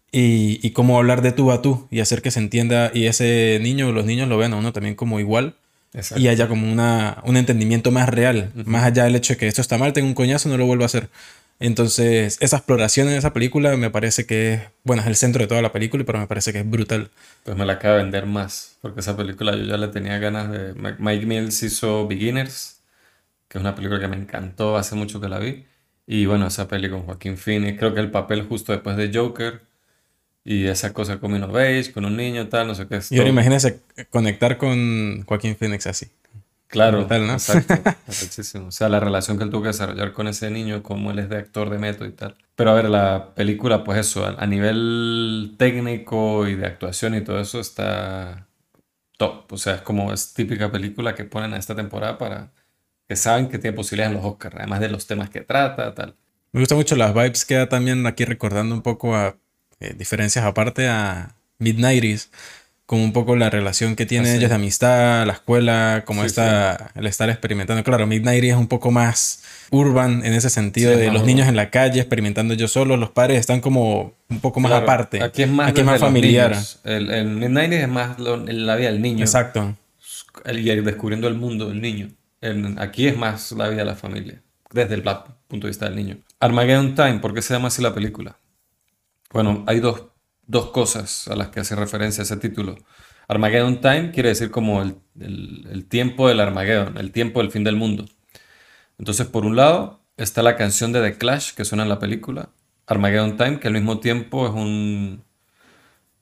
Y, 0.10 0.66
y, 0.66 0.72
cómo 0.72 0.98
hablar 0.98 1.22
de 1.22 1.34
tú 1.34 1.52
a 1.52 1.62
tú 1.62 1.88
y 1.92 2.00
hacer 2.00 2.22
que 2.22 2.32
se 2.32 2.40
entienda 2.40 2.92
y 2.94 3.08
ese 3.08 3.60
niño, 3.62 3.92
los 3.92 4.06
niños 4.06 4.30
lo 4.30 4.38
vean 4.38 4.54
a 4.54 4.56
uno 4.56 4.72
también 4.72 4.96
como 4.96 5.20
igual. 5.20 5.56
Y 6.16 6.28
haya 6.28 6.48
como 6.48 6.72
una, 6.72 7.22
un 7.26 7.36
entendimiento 7.36 7.90
más 7.92 8.08
real, 8.10 8.52
más 8.66 8.84
allá 8.84 9.06
del 9.06 9.16
hecho 9.16 9.34
de 9.34 9.38
que 9.38 9.48
esto 9.48 9.62
está 9.62 9.80
mal, 9.80 9.92
tengo 9.92 10.08
un 10.08 10.14
coñazo, 10.14 10.48
no 10.48 10.58
lo 10.58 10.66
vuelvo 10.68 10.84
a 10.84 10.86
hacer. 10.86 11.10
Entonces, 11.60 12.38
esa 12.40 12.58
exploración 12.58 13.10
en 13.10 13.16
esa 13.16 13.34
película 13.34 13.76
me 13.76 13.90
parece 13.90 14.26
que 14.26 14.54
es, 14.54 14.62
bueno, 14.84 15.02
es 15.02 15.08
el 15.10 15.16
centro 15.18 15.42
de 15.42 15.48
toda 15.48 15.62
la 15.62 15.74
película, 15.74 16.06
pero 16.06 16.20
me 16.20 16.28
parece 16.28 16.54
que 16.54 16.60
es 16.60 16.70
brutal. 16.70 17.10
Pues 17.44 17.58
me 17.58 17.66
la 17.66 17.74
acaba 17.74 17.98
de 17.98 18.04
vender 18.04 18.26
más, 18.26 18.78
porque 18.82 19.02
esa 19.02 19.18
película 19.18 19.56
yo 19.56 19.64
ya 19.64 19.78
le 19.78 19.90
tenía 19.90 20.18
ganas 20.20 20.50
de... 20.52 20.74
Mike 20.74 21.26
Mills 21.26 21.62
hizo 21.64 22.08
Beginners, 22.08 22.82
que 23.50 23.58
es 23.58 23.62
una 23.62 23.76
película 23.76 24.00
que 24.00 24.08
me 24.08 24.16
encantó, 24.16 24.78
hace 24.78 24.96
mucho 24.96 25.20
que 25.20 25.28
la 25.28 25.40
vi. 25.40 25.66
Y 26.08 26.26
bueno, 26.26 26.48
esa 26.48 26.68
peli 26.68 26.90
con 26.90 27.04
Joaquín 27.04 27.38
Phoenix, 27.38 27.78
creo 27.78 27.94
que 27.94 28.00
el 28.00 28.10
papel 28.10 28.44
justo 28.44 28.72
después 28.72 28.96
de 28.96 29.12
Joker, 29.14 29.62
y 30.46 30.66
esa 30.68 30.94
cosa 30.94 31.20
con 31.20 31.36
Age, 31.36 31.92
con 31.92 32.06
un 32.06 32.16
niño, 32.16 32.48
tal, 32.48 32.68
no 32.68 32.76
sé 32.76 32.88
qué. 32.88 32.98
Es 32.98 33.12
y 33.12 33.18
ahora 33.18 33.30
imagínese 33.30 33.82
conectar 34.10 34.58
con 34.58 35.24
Joaquín 35.26 35.56
Phoenix 35.56 35.86
así. 35.88 36.08
Claro, 36.70 37.08
exacto. 37.10 37.74
O 38.68 38.72
sea, 38.72 38.90
la 38.90 39.00
relación 39.00 39.40
que 39.40 39.44
él 39.44 39.50
tuvo 39.50 39.64
que 39.64 39.70
desarrollar 39.70 40.14
con 40.14 40.28
ese 40.28 40.52
niño, 40.52 40.84
como 40.84 41.10
él 41.10 41.18
es 41.18 41.28
de 41.28 41.38
actor 41.38 41.72
de 41.72 41.80
método 41.80 42.08
y 42.08 42.12
tal. 42.12 42.36
Pero 42.56 42.70
a 42.70 42.74
ver, 42.76 42.90
la 42.90 43.34
película, 43.34 43.84
pues 43.84 44.00
eso, 44.00 44.24
a, 44.26 44.46
nivel 44.46 45.56
técnico 45.58 46.48
y 46.48 46.56
de 46.56 46.68
actuación 46.68 47.16
y 47.16 47.22
todo 47.22 47.40
eso 47.40 47.60
está 47.60 48.48
top. 49.18 49.52
O 49.52 49.58
sea, 49.58 49.76
es 49.76 49.82
como 49.82 50.14
es 50.14 50.34
típica 50.36 50.72
película 50.72 51.16
que 51.16 51.24
ponen 51.24 51.56
a 51.56 51.58
esta 51.58 51.76
temporada 51.76 52.20
para 52.20 52.52
que 53.08 53.16
saben 53.16 53.50
que 53.50 53.58
tiene 53.58 53.76
posibilidades 53.76 54.16
en 54.16 54.22
los 54.22 54.32
Oscars, 54.32 54.56
además 54.60 54.80
de 54.80 54.90
los 54.90 55.08
temas 55.08 55.32
que 55.32 55.42
trata, 55.42 55.96
tal. 55.96 56.16
Me 56.52 56.60
gustan 56.60 56.78
mucho 56.78 56.96
las 56.96 57.16
vibes, 57.16 57.46
queda 57.46 57.68
también 57.68 58.06
aquí 58.06 58.26
recordando 58.26 58.76
un 58.76 58.84
poco 58.84 59.16
a 59.16 59.38
eh, 59.80 59.96
diferencias 59.98 60.46
aparte 60.46 60.88
a 60.88 61.36
Midnighties 61.58 62.30
como 62.90 63.04
un 63.04 63.14
poco 63.14 63.36
la 63.36 63.52
relación 63.52 63.96
que 63.96 64.08
tienen 64.08 64.30
Así. 64.32 64.38
ellos 64.40 64.50
de 64.50 64.56
amistad, 64.56 65.28
la 65.28 65.34
escuela, 65.34 66.02
como 66.08 66.22
Sí, 66.22 66.26
está 66.28 66.90
el 66.96 67.06
estar 67.06 67.30
experimentando. 67.30 67.84
Claro, 67.84 68.08
Midnight 68.08 68.44
es 68.46 68.56
un 68.56 68.66
poco 68.68 68.90
más 68.90 69.44
urban 69.70 70.26
en 70.26 70.34
ese 70.34 70.50
sentido 70.50 70.92
Sí, 70.96 71.00
de 71.00 71.12
los 71.12 71.24
niños 71.24 71.48
en 71.48 71.56
la 71.56 71.70
calle 71.70 72.00
experimentando 72.00 72.56
ellos 72.56 72.72
solos, 72.72 72.98
los 72.98 73.12
padres 73.12 73.40
están 73.40 73.62
como 73.62 74.14
un 74.28 74.40
poco 74.40 74.60
más 74.60 74.72
Claro, 74.72 74.84
aparte. 74.86 75.22
Aquí 75.22 75.44
es 75.44 75.50
más, 75.50 75.70
Aquí 75.70 75.82
es 75.82 75.86
más 75.86 76.00
familiar. 76.00 76.58
El, 76.84 77.12
el 77.12 77.28
Midnight 77.28 77.74
es 77.74 77.88
más 77.88 78.18
lo- 78.18 78.38
la 78.44 78.76
vida 78.76 78.90
del 78.92 79.04
niño. 79.04 79.24
Exacto. 79.24 79.76
El- 80.44 80.58
y 80.60 80.72
el 80.72 80.84
descubriendo 80.84 81.28
el 81.28 81.36
mundo 81.36 81.68
del 81.70 81.80
niño. 81.82 82.10
El- 82.42 82.76
aquí 82.80 83.06
es 83.06 83.16
más 83.16 83.52
la 83.52 83.68
vida 83.70 83.82
de 83.82 83.86
la 83.86 83.96
familia. 83.96 84.42
Desde 84.72 84.96
el 84.96 85.04
punto 85.04 85.68
de 85.68 85.70
vista 85.70 85.86
del 85.86 85.96
niño. 85.96 86.18
Armageddon 86.40 86.96
Time, 86.96 87.20
¿por 87.20 87.36
qué 87.36 87.44
se 87.44 87.54
llama 87.54 87.68
así 87.68 87.84
la 87.84 87.94
película? 87.94 88.38
Bueno, 89.32 89.64
hay 89.68 89.80
dos, 89.80 90.06
dos 90.50 90.72
cosas 90.72 91.28
a 91.30 91.36
las 91.38 91.50
que 91.50 91.62
hace 91.62 91.76
referencia 91.78 92.24
ese 92.24 92.38
título. 92.38 92.76
Armageddon 93.30 93.80
Time 93.82 94.12
quiere 94.12 94.30
decir 94.30 94.52
como 94.52 94.82
el, 94.82 94.96
el- 95.20 95.68
el 95.72 95.86
tiempo 95.86 96.28
del 96.28 96.40
Armageddon, 96.42 96.98
el 96.98 97.12
tiempo 97.12 97.40
del 97.42 97.52
fin 97.52 97.64
del 97.64 97.76
mundo. 97.78 98.06
Entonces, 98.98 99.28
por 99.28 99.46
un 99.46 99.56
lado, 99.56 100.02
está 100.18 100.44
la 100.44 100.56
canción 100.58 100.92
de 100.92 101.02
The 101.02 101.18
Clash 101.18 101.54
que 101.54 101.66
suena 101.66 101.84
en 101.84 101.90
la 101.90 102.00
película, 102.00 102.50
Armageddon 102.88 103.38
Time, 103.38 103.60
que 103.60 103.68
al 103.68 103.74
mismo 103.76 104.00
tiempo 104.00 104.48
es 104.48 104.54
un. 104.54 105.24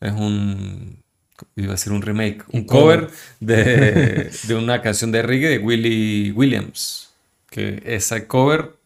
Es 0.01 0.11
un. 0.13 1.03
Iba 1.55 1.69
a 1.69 1.71
decir 1.73 1.93
un 1.93 2.01
remake, 2.01 2.43
un 2.51 2.65
cover 2.65 3.09
de, 3.39 4.31
de 4.47 4.55
una 4.55 4.81
canción 4.81 5.11
de 5.11 5.21
reggae 5.21 5.49
de 5.49 5.59
Willie 5.59 6.31
Williams. 6.33 7.13
Que 7.49 7.81
ese 7.85 8.27
cover 8.27 8.76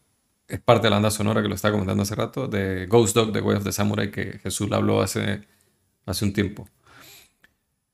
es 0.52 0.60
parte 0.60 0.84
de 0.86 0.90
la 0.90 0.96
banda 0.96 1.10
sonora 1.10 1.40
que 1.40 1.48
lo 1.48 1.54
estaba 1.54 1.72
comentando 1.72 2.02
hace 2.02 2.14
rato, 2.14 2.46
de 2.46 2.86
Ghost 2.86 3.16
Dog, 3.16 3.32
The 3.32 3.40
Way 3.40 3.56
of 3.56 3.64
the 3.64 3.72
Samurai, 3.72 4.10
que 4.10 4.38
Jesús 4.42 4.68
le 4.68 4.76
habló 4.76 5.00
hace, 5.00 5.42
hace 6.04 6.24
un 6.26 6.34
tiempo. 6.34 6.68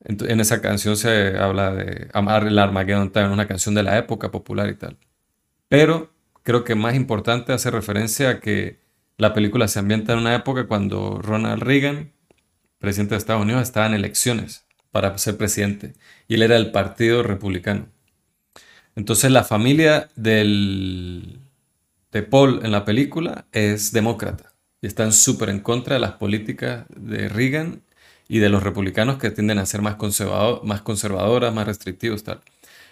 En 0.01 0.41
esa 0.41 0.61
canción 0.61 0.97
se 0.97 1.39
habla 1.39 1.73
de 1.73 2.09
Amar 2.15 2.47
el 2.47 2.59
Armageddon 2.59 3.13
Time, 3.13 3.31
una 3.31 3.47
canción 3.47 3.75
de 3.75 3.85
la 3.85 3.97
época 3.97 4.31
popular 4.31 4.69
y 4.71 4.75
tal. 4.75 4.97
Pero 5.69 6.13
creo 6.43 6.65
que 6.65 6.75
más 6.75 6.97
importante 6.97 7.53
hace 7.53 7.71
referencia 7.71 8.31
a 8.31 8.41
que 8.41 8.81
la 9.19 9.35
película 9.35 9.69
se 9.69 9.79
ambienta 9.79 10.13
en 10.15 10.21
una 10.21 10.35
época 10.35 10.67
cuando 10.67 11.21
Ronald 11.23 11.63
Reagan, 11.63 12.13
presidente 12.79 13.15
de 13.15 13.19
Estados 13.19 13.43
Unidos, 13.43 13.63
estaba 13.63 13.87
en 13.87 13.95
elecciones 13.95 14.67
para 14.91 15.17
ser 15.19 15.37
presidente 15.37 15.95
y 16.27 16.35
él 16.35 16.43
era 16.43 16.55
del 16.57 16.73
Partido 16.73 17.23
Republicano. 17.23 17.87
Entonces 18.97 19.31
la 19.31 19.45
familia 19.45 20.09
del, 20.17 21.39
de 22.13 22.23
Paul 22.23 22.61
en 22.65 22.73
la 22.73 22.85
película 22.85 23.47
es 23.53 23.93
demócrata 23.93 24.53
y 24.81 24.87
están 24.87 25.13
súper 25.13 25.51
en 25.51 25.61
contra 25.61 25.95
de 25.95 26.01
las 26.01 26.13
políticas 26.13 26.87
de 26.95 27.29
Reagan 27.29 27.83
y 28.29 28.39
de 28.39 28.49
los 28.49 28.63
republicanos 28.63 29.19
que 29.19 29.31
tienden 29.31 29.59
a 29.59 29.67
ser 29.67 29.83
más, 29.83 29.97
conservado- 29.97 30.63
más 30.65 30.83
conservadoras, 30.83 31.55
más 31.55 31.67
restrictivos, 31.67 32.25
tal. 32.25 32.41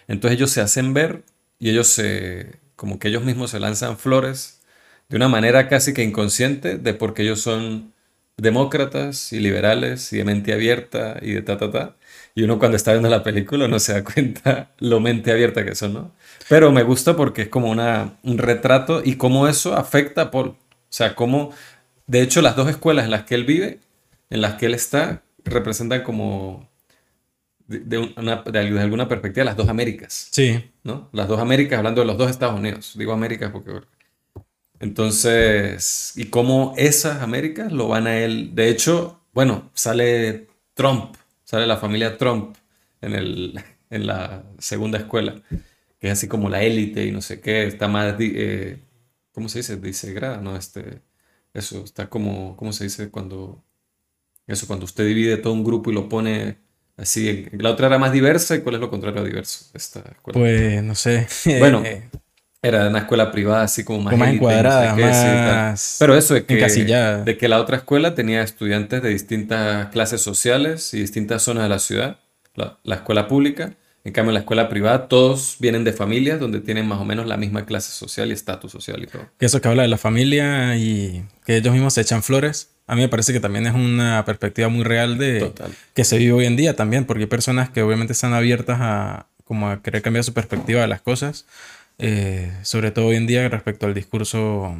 Entonces 0.07 0.37
ellos 0.37 0.51
se 0.51 0.61
hacen 0.61 0.93
ver 0.93 1.23
y 1.59 1.69
ellos 1.69 1.87
se, 1.87 2.59
como 2.75 2.99
que 2.99 3.09
ellos 3.09 3.23
mismos 3.23 3.51
se 3.51 3.59
lanzan 3.59 3.97
flores 3.97 4.61
de 5.09 5.17
una 5.17 5.27
manera 5.29 5.67
casi 5.69 5.93
que 5.93 6.03
inconsciente 6.03 6.77
de 6.77 6.93
porque 6.93 7.23
ellos 7.23 7.41
son 7.41 7.93
demócratas 8.37 9.33
y 9.33 9.39
liberales 9.39 10.13
y 10.13 10.17
de 10.17 10.23
mente 10.25 10.53
abierta 10.53 11.17
y 11.21 11.31
de 11.33 11.41
ta, 11.41 11.57
ta, 11.57 11.71
ta. 11.71 11.95
Y 12.35 12.43
uno 12.43 12.59
cuando 12.59 12.77
está 12.77 12.91
viendo 12.91 13.09
la 13.09 13.23
película 13.23 13.67
no 13.67 13.79
se 13.79 13.93
da 13.93 14.03
cuenta 14.03 14.71
lo 14.79 14.99
mente 14.99 15.31
abierta 15.31 15.65
que 15.65 15.75
son, 15.75 15.93
¿no? 15.93 16.11
Pero 16.49 16.71
me 16.71 16.83
gusta 16.83 17.15
porque 17.15 17.43
es 17.43 17.49
como 17.49 17.69
una, 17.69 18.17
un 18.23 18.37
retrato 18.37 19.01
y 19.03 19.15
cómo 19.15 19.47
eso 19.47 19.75
afecta 19.75 20.23
a 20.23 20.31
Paul. 20.31 20.47
O 20.49 20.57
sea, 20.89 21.15
cómo, 21.15 21.51
de 22.05 22.21
hecho, 22.21 22.41
las 22.41 22.55
dos 22.55 22.69
escuelas 22.69 23.05
en 23.05 23.11
las 23.11 23.23
que 23.23 23.35
él 23.35 23.43
vive, 23.43 23.79
en 24.29 24.41
las 24.41 24.53
que 24.55 24.67
él 24.67 24.73
está, 24.73 25.23
representan 25.43 26.03
como, 26.03 26.69
de, 27.67 27.79
de 27.79 27.97
una- 27.97 28.43
de 28.43 28.59
alguna 28.81 29.07
perspectiva, 29.07 29.43
las 29.45 29.57
dos 29.57 29.67
Américas. 29.69 30.29
Sí. 30.31 30.63
¿no? 30.83 31.09
Las 31.11 31.27
dos 31.27 31.39
Américas, 31.39 31.77
hablando 31.77 32.01
de 32.01 32.07
los 32.07 32.17
dos 32.17 32.29
Estados 32.31 32.57
Unidos. 32.57 32.93
Digo 32.97 33.11
Américas 33.13 33.51
porque... 33.51 33.81
Entonces, 34.79 36.13
y 36.15 36.25
cómo 36.25 36.73
esas 36.77 37.21
Américas 37.21 37.71
lo 37.71 37.87
van 37.87 38.07
a 38.07 38.17
él. 38.19 38.51
De 38.53 38.69
hecho, 38.69 39.19
bueno, 39.33 39.69
sale 39.73 40.47
Trump, 40.75 41.15
sale 41.43 41.65
la 41.65 41.77
familia 41.77 42.17
Trump 42.17 42.55
en, 43.01 43.13
el, 43.15 43.59
en 43.89 44.07
la 44.07 44.43
segunda 44.59 44.99
escuela, 44.99 45.35
que 45.99 46.07
es 46.07 46.13
así 46.13 46.27
como 46.27 46.49
la 46.49 46.63
élite 46.63 47.05
y 47.05 47.11
no 47.11 47.21
sé 47.21 47.41
qué, 47.41 47.65
está 47.65 47.87
más, 47.87 48.15
eh, 48.19 48.79
¿cómo 49.31 49.49
se 49.49 49.59
dice? 49.59 49.77
Disegrada, 49.77 50.41
¿no? 50.41 50.55
Este, 50.55 51.01
eso, 51.53 51.83
está 51.83 52.09
como, 52.09 52.55
¿cómo 52.57 52.73
se 52.73 52.85
dice 52.85 53.09
cuando... 53.09 53.63
Eso, 54.45 54.65
cuando 54.65 54.85
usted 54.85 55.05
divide 55.05 55.35
todo 55.37 55.51
un 55.51 55.63
grupo 55.63 55.91
y 55.91 55.93
lo 55.93 56.07
pone 56.07 56.57
así. 56.95 57.47
La 57.51 57.71
otra 57.71 57.87
era 57.87 57.97
más 57.99 58.11
diversa, 58.13 58.55
¿y 58.55 58.61
cuál 58.61 58.75
es 58.75 58.81
lo 58.81 58.89
contrario 58.89 59.21
a 59.21 59.25
diverso? 59.25 59.65
Esta 59.73 59.99
escuela. 59.99 60.39
Pues 60.39 60.83
no 60.83 60.95
sé. 60.95 61.27
Bueno, 61.59 61.83
Era 62.61 62.87
una 62.87 62.99
escuela 62.99 63.31
privada 63.31 63.63
así 63.63 63.83
como 63.83 64.01
más, 64.01 64.17
más 64.17 64.29
élite, 64.29 64.45
no 64.45 64.51
sé 64.51 64.55
encuadrada, 64.55 64.95
más 64.95 65.97
Pero 65.99 66.15
eso 66.15 66.33
de 66.33 66.45
que, 66.45 66.55
de 67.25 67.37
que 67.37 67.47
la 67.47 67.59
otra 67.59 67.77
escuela 67.77 68.15
tenía 68.15 68.41
estudiantes 68.41 69.01
de 69.03 69.09
distintas 69.09 69.89
clases 69.89 70.21
sociales 70.21 70.93
y 70.93 71.01
distintas 71.01 71.43
zonas 71.43 71.63
de 71.63 71.69
la 71.69 71.79
ciudad, 71.79 72.19
la, 72.55 72.79
la 72.83 72.95
escuela 72.95 73.27
pública. 73.27 73.75
En 74.07 74.13
cambio, 74.13 74.29
en 74.29 74.35
la 74.35 74.39
escuela 74.39 74.69
privada 74.69 75.09
todos 75.09 75.57
vienen 75.59 75.83
de 75.83 75.91
familias 75.91 76.39
donde 76.39 76.61
tienen 76.61 76.87
más 76.87 77.01
o 77.01 77.03
menos 77.03 77.27
la 77.27 77.35
misma 77.35 77.65
clase 77.65 77.91
social 77.91 78.29
y 78.29 78.31
estatus 78.31 78.71
social 78.71 79.03
y 79.03 79.07
todo. 79.07 79.27
que 79.37 79.45
eso 79.45 79.59
que 79.59 79.67
habla 79.67 79.81
de 79.81 79.89
la 79.89 79.97
familia 79.97 80.77
y 80.77 81.25
que 81.45 81.57
ellos 81.57 81.73
mismos 81.73 81.93
se 81.93 82.01
echan 82.01 82.23
flores. 82.23 82.69
A 82.87 82.95
mí 82.95 83.01
me 83.01 83.09
parece 83.09 83.33
que 83.33 83.41
también 83.41 83.67
es 83.67 83.75
una 83.75 84.23
perspectiva 84.23 84.69
muy 84.69 84.85
real 84.85 85.17
de 85.17 85.41
Total. 85.41 85.71
que 85.93 86.05
se 86.05 86.17
vive 86.19 86.31
hoy 86.31 86.45
en 86.45 86.55
día 86.55 86.73
también, 86.73 87.03
porque 87.03 87.23
hay 87.23 87.27
personas 87.27 87.69
que 87.69 87.81
obviamente 87.81 88.13
están 88.13 88.33
abiertas 88.33 88.77
a 88.79 89.25
como 89.43 89.69
a 89.69 89.83
querer 89.83 90.01
cambiar 90.01 90.23
su 90.23 90.33
perspectiva 90.33 90.79
de 90.79 90.87
las 90.87 91.01
cosas, 91.01 91.45
eh, 91.97 92.49
sobre 92.61 92.91
todo 92.91 93.07
hoy 93.07 93.17
en 93.17 93.27
día 93.27 93.49
respecto 93.49 93.87
al 93.87 93.93
discurso, 93.93 94.73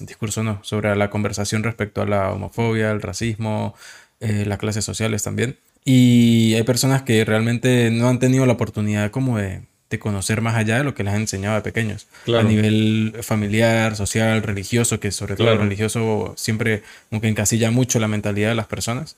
discurso 0.00 0.42
no, 0.42 0.62
sobre 0.64 0.94
la 0.96 1.08
conversación 1.08 1.62
respecto 1.62 2.02
a 2.02 2.06
la 2.06 2.30
homofobia, 2.30 2.90
el 2.90 3.00
racismo, 3.00 3.74
eh, 4.20 4.44
las 4.46 4.58
clases 4.58 4.84
sociales 4.84 5.22
también. 5.22 5.56
Y 5.86 6.54
hay 6.54 6.64
personas 6.64 7.02
que 7.02 7.24
realmente 7.24 7.90
no 7.90 8.08
han 8.08 8.18
tenido 8.18 8.44
la 8.44 8.54
oportunidad 8.54 9.10
como 9.10 9.38
de, 9.38 9.62
de 9.88 9.98
conocer 9.98 10.40
más 10.40 10.56
allá 10.56 10.78
de 10.78 10.84
lo 10.84 10.94
que 10.94 11.04
les 11.04 11.14
han 11.14 11.20
enseñado 11.20 11.54
de 11.54 11.62
pequeños. 11.62 12.08
Claro. 12.24 12.46
A 12.46 12.50
nivel 12.50 13.14
familiar, 13.22 13.96
social, 13.96 14.42
religioso, 14.42 15.00
que 15.00 15.12
sobre 15.12 15.36
todo 15.36 15.52
el 15.52 15.58
religioso 15.58 16.34
siempre 16.36 16.82
como 17.08 17.22
que 17.22 17.28
encasilla 17.28 17.70
mucho 17.70 18.00
la 18.00 18.08
mentalidad 18.08 18.48
de 18.50 18.56
las 18.56 18.66
personas 18.66 19.16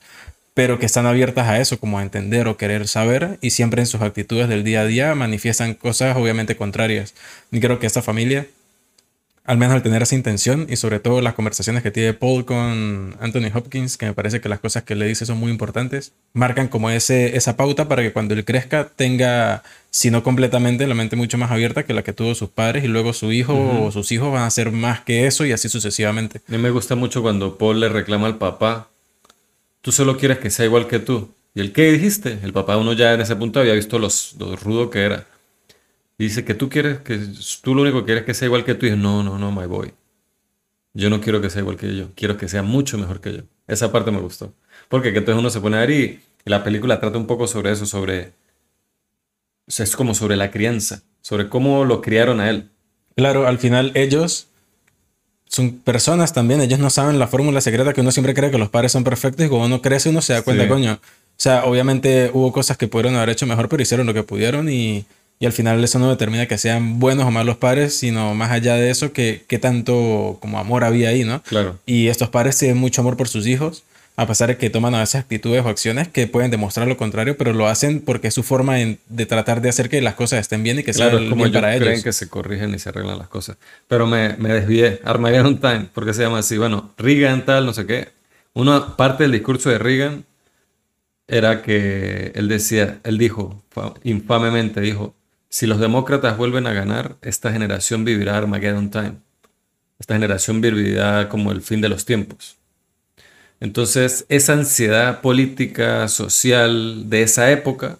pero 0.58 0.80
que 0.80 0.86
están 0.86 1.06
abiertas 1.06 1.46
a 1.46 1.60
eso, 1.60 1.78
como 1.78 2.00
a 2.00 2.02
entender 2.02 2.48
o 2.48 2.56
querer 2.56 2.88
saber, 2.88 3.38
y 3.40 3.50
siempre 3.50 3.80
en 3.80 3.86
sus 3.86 4.00
actitudes 4.00 4.48
del 4.48 4.64
día 4.64 4.80
a 4.80 4.86
día 4.86 5.14
manifiestan 5.14 5.74
cosas 5.74 6.16
obviamente 6.16 6.56
contrarias. 6.56 7.14
Y 7.52 7.60
creo 7.60 7.78
que 7.78 7.86
esta 7.86 8.02
familia, 8.02 8.48
al 9.48 9.56
menos 9.56 9.74
al 9.74 9.82
tener 9.82 10.02
esa 10.02 10.14
intención, 10.14 10.66
y 10.68 10.76
sobre 10.76 11.00
todo 11.00 11.22
las 11.22 11.32
conversaciones 11.32 11.82
que 11.82 11.90
tiene 11.90 12.12
Paul 12.12 12.44
con 12.44 13.16
Anthony 13.18 13.50
Hopkins, 13.54 13.96
que 13.96 14.04
me 14.04 14.12
parece 14.12 14.42
que 14.42 14.48
las 14.50 14.60
cosas 14.60 14.82
que 14.82 14.94
le 14.94 15.06
dice 15.06 15.24
son 15.24 15.38
muy 15.38 15.50
importantes, 15.50 16.12
marcan 16.34 16.68
como 16.68 16.90
ese, 16.90 17.34
esa 17.34 17.56
pauta 17.56 17.88
para 17.88 18.02
que 18.02 18.12
cuando 18.12 18.34
él 18.34 18.44
crezca 18.44 18.90
tenga, 18.94 19.62
si 19.88 20.10
no 20.10 20.22
completamente, 20.22 20.86
la 20.86 20.94
mente 20.94 21.16
mucho 21.16 21.38
más 21.38 21.50
abierta 21.50 21.84
que 21.84 21.94
la 21.94 22.02
que 22.02 22.12
tuvo 22.12 22.34
sus 22.34 22.50
padres, 22.50 22.84
y 22.84 22.88
luego 22.88 23.14
su 23.14 23.32
hijo 23.32 23.86
o 23.86 23.90
sus 23.90 24.12
hijos 24.12 24.30
van 24.30 24.42
a 24.42 24.50
ser 24.50 24.70
más 24.70 25.00
que 25.00 25.26
eso, 25.26 25.46
y 25.46 25.52
así 25.52 25.70
sucesivamente. 25.70 26.42
A 26.46 26.52
mí 26.52 26.58
me 26.58 26.68
gusta 26.68 26.94
mucho 26.94 27.22
cuando 27.22 27.56
Paul 27.56 27.80
le 27.80 27.88
reclama 27.88 28.26
al 28.26 28.36
papá, 28.36 28.90
tú 29.80 29.92
solo 29.92 30.18
quieres 30.18 30.40
que 30.40 30.50
sea 30.50 30.66
igual 30.66 30.88
que 30.88 30.98
tú. 30.98 31.30
¿Y 31.54 31.60
el 31.60 31.72
qué 31.72 31.90
dijiste? 31.90 32.38
El 32.42 32.52
papá 32.52 32.76
uno 32.76 32.92
ya 32.92 33.14
en 33.14 33.22
ese 33.22 33.34
punto 33.34 33.60
había 33.60 33.72
visto 33.72 33.98
los, 33.98 34.34
lo 34.38 34.56
rudo 34.56 34.90
que 34.90 35.04
era. 35.04 35.26
Dice 36.18 36.44
que 36.44 36.54
tú 36.54 36.68
quieres 36.68 36.98
que 37.00 37.20
tú 37.62 37.74
lo 37.74 37.82
único 37.82 38.00
que 38.00 38.06
quieres 38.06 38.24
que 38.24 38.34
sea 38.34 38.46
igual 38.46 38.64
que 38.64 38.74
tú. 38.74 38.86
Y 38.86 38.96
no, 38.96 39.22
no, 39.22 39.38
no, 39.38 39.52
my 39.52 39.66
boy. 39.66 39.92
Yo 40.94 41.10
no 41.10 41.20
quiero 41.20 41.40
que 41.40 41.48
sea 41.50 41.60
igual 41.62 41.76
que 41.76 41.94
yo. 41.96 42.08
Quiero 42.16 42.36
que 42.36 42.48
sea 42.48 42.62
mucho 42.62 42.98
mejor 42.98 43.20
que 43.20 43.32
yo. 43.34 43.42
Esa 43.68 43.92
parte 43.92 44.10
me 44.10 44.20
gustó. 44.20 44.52
Porque 44.88 45.12
que 45.12 45.18
entonces 45.18 45.38
uno 45.38 45.50
se 45.50 45.60
pone 45.60 45.76
a 45.76 45.80
ver 45.80 45.90
y, 45.90 46.20
y 46.44 46.50
la 46.50 46.64
película 46.64 46.98
trata 46.98 47.18
un 47.18 47.26
poco 47.26 47.46
sobre 47.46 47.70
eso, 47.70 47.86
sobre... 47.86 48.32
o 49.66 49.70
sea, 49.70 49.84
es 49.84 49.94
como 49.94 50.14
sobre 50.14 50.34
la 50.36 50.50
crianza, 50.50 51.02
sobre 51.20 51.48
cómo 51.48 51.84
lo 51.84 52.00
criaron 52.00 52.40
a 52.40 52.50
él. 52.50 52.70
Claro, 53.16 53.46
al 53.46 53.58
final 53.58 53.92
ellos 53.94 54.48
son 55.46 55.78
personas 55.78 56.32
también, 56.32 56.60
ellos 56.60 56.78
no 56.78 56.90
saben 56.90 57.18
la 57.18 57.26
fórmula 57.28 57.60
secreta 57.60 57.92
que 57.92 58.00
uno 58.00 58.10
siempre 58.12 58.34
cree 58.34 58.50
que 58.50 58.58
los 58.58 58.68
padres 58.70 58.92
son 58.92 59.04
perfectos 59.04 59.46
y 59.46 59.48
cuando 59.48 59.66
uno 59.66 59.82
crece 59.82 60.08
uno 60.08 60.20
se 60.20 60.32
da 60.34 60.42
cuenta, 60.42 60.64
Sí. 60.64 60.68
coño. 60.68 60.94
O 60.94 61.40
sea, 61.40 61.64
obviamente 61.64 62.30
hubo 62.34 62.52
cosas 62.52 62.76
que 62.76 62.88
pudieron 62.88 63.14
haber 63.16 63.30
hecho 63.30 63.46
mejor, 63.46 63.68
pero 63.68 63.82
hicieron 63.82 64.06
lo 64.06 64.14
que 64.14 64.22
pudieron 64.24 64.68
y, 64.68 65.04
y 65.40 65.46
al 65.46 65.52
final 65.52 65.82
eso 65.84 65.98
no 65.98 66.10
determina 66.10 66.46
que 66.46 66.58
sean 66.58 66.98
buenos 66.98 67.26
o 67.26 67.30
malos 67.30 67.56
padres, 67.58 67.96
sino 67.96 68.34
más 68.34 68.50
allá 68.50 68.74
de 68.74 68.90
eso, 68.90 69.12
que, 69.12 69.44
que 69.46 69.58
tanto 69.58 70.38
como 70.40 70.58
amor 70.58 70.84
había 70.84 71.10
ahí, 71.10 71.24
¿no? 71.24 71.42
Claro. 71.44 71.78
Y 71.86 72.08
estos 72.08 72.28
padres 72.28 72.58
tienen 72.58 72.76
mucho 72.78 73.00
amor 73.02 73.16
por 73.16 73.28
sus 73.28 73.46
hijos, 73.46 73.84
a 74.16 74.26
pesar 74.26 74.48
de 74.48 74.56
que 74.56 74.68
toman 74.68 74.96
a 74.96 74.98
veces 74.98 75.14
actitudes 75.20 75.64
o 75.64 75.68
acciones 75.68 76.08
que 76.08 76.26
pueden 76.26 76.50
demostrar 76.50 76.88
lo 76.88 76.96
contrario, 76.96 77.36
pero 77.38 77.52
lo 77.52 77.68
hacen 77.68 78.00
porque 78.00 78.26
es 78.26 78.34
su 78.34 78.42
forma 78.42 78.80
en- 78.80 78.98
de 79.08 79.26
tratar 79.26 79.60
de 79.62 79.68
hacer 79.68 79.88
que 79.88 80.00
las 80.02 80.14
cosas 80.14 80.40
estén 80.40 80.64
bien 80.64 80.80
y 80.80 80.82
que 80.82 80.92
Claro, 80.92 81.18
sean 81.18 81.30
como 81.30 81.44
bien 81.44 81.50
ellos 81.54 81.62
para 81.62 81.76
creen 81.76 81.92
ellos. 81.92 82.02
que 82.04 82.12
se 82.12 82.28
corrigen 82.28 82.74
y 82.74 82.80
se 82.80 82.88
arreglan 82.88 83.16
las 83.18 83.28
cosas. 83.28 83.58
Pero 83.86 84.08
me, 84.08 84.34
me 84.38 84.48
desvié. 84.48 85.00
Armageddon 85.04 85.58
Time, 85.60 85.86
¿por 85.94 86.04
qué 86.04 86.12
se 86.14 86.22
llama 86.22 86.38
así? 86.40 86.58
Bueno, 86.58 86.90
Reagan 86.98 87.44
tal, 87.44 87.64
no 87.64 87.72
sé 87.72 87.86
qué. 87.86 88.08
Una 88.54 88.96
parte 88.96 89.22
del 89.22 89.30
discurso 89.30 89.70
de 89.70 89.78
Reagan 89.78 90.24
era 91.28 91.62
que 91.62 92.32
él 92.34 92.48
decía, 92.48 92.98
él 93.04 93.18
dijo, 93.18 93.62
infamemente 94.02 94.80
dijo, 94.80 95.14
si 95.48 95.66
los 95.66 95.80
demócratas 95.80 96.36
vuelven 96.36 96.66
a 96.66 96.72
ganar, 96.72 97.16
esta 97.22 97.52
generación 97.52 98.04
vivirá 98.04 98.36
Armageddon 98.36 98.90
Time. 98.90 99.14
Esta 99.98 100.14
generación 100.14 100.60
vivirá 100.60 101.28
como 101.28 101.50
el 101.52 101.62
fin 101.62 101.80
de 101.80 101.88
los 101.88 102.04
tiempos. 102.04 102.56
Entonces, 103.60 104.24
esa 104.28 104.52
ansiedad 104.52 105.20
política, 105.20 106.06
social 106.08 107.10
de 107.10 107.22
esa 107.22 107.50
época, 107.50 107.98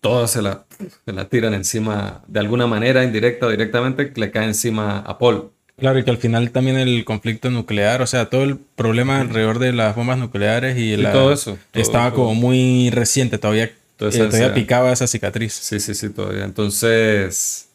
todos 0.00 0.30
se 0.30 0.40
la, 0.40 0.64
se 1.04 1.12
la 1.12 1.28
tiran 1.28 1.52
encima, 1.52 2.22
de 2.26 2.40
alguna 2.40 2.66
manera, 2.66 3.04
indirecta 3.04 3.46
o 3.46 3.50
directamente, 3.50 4.10
le 4.14 4.30
cae 4.30 4.46
encima 4.46 5.00
a 5.00 5.18
Paul. 5.18 5.50
Claro, 5.76 5.98
y 5.98 6.04
que 6.04 6.10
al 6.10 6.18
final 6.18 6.50
también 6.50 6.76
el 6.76 7.04
conflicto 7.04 7.50
nuclear, 7.50 8.02
o 8.02 8.06
sea, 8.06 8.26
todo 8.26 8.44
el 8.44 8.58
problema 8.58 9.20
alrededor 9.20 9.58
de 9.58 9.72
las 9.72 9.96
bombas 9.96 10.18
nucleares 10.18 10.78
y, 10.78 10.96
la, 10.96 11.12
todo 11.12 11.32
eso. 11.32 11.58
estaba 11.72 12.12
como 12.12 12.34
muy 12.34 12.90
reciente, 12.90 13.38
todavía, 13.38 13.72
eh, 14.00 14.18
todavía 14.18 14.54
picaba 14.54 14.92
esa 14.92 15.06
cicatriz. 15.06 15.52
Sí, 15.52 15.80
sí, 15.80 15.94
sí, 15.94 16.10
todavía. 16.10 16.44
Entonces, 16.44 17.68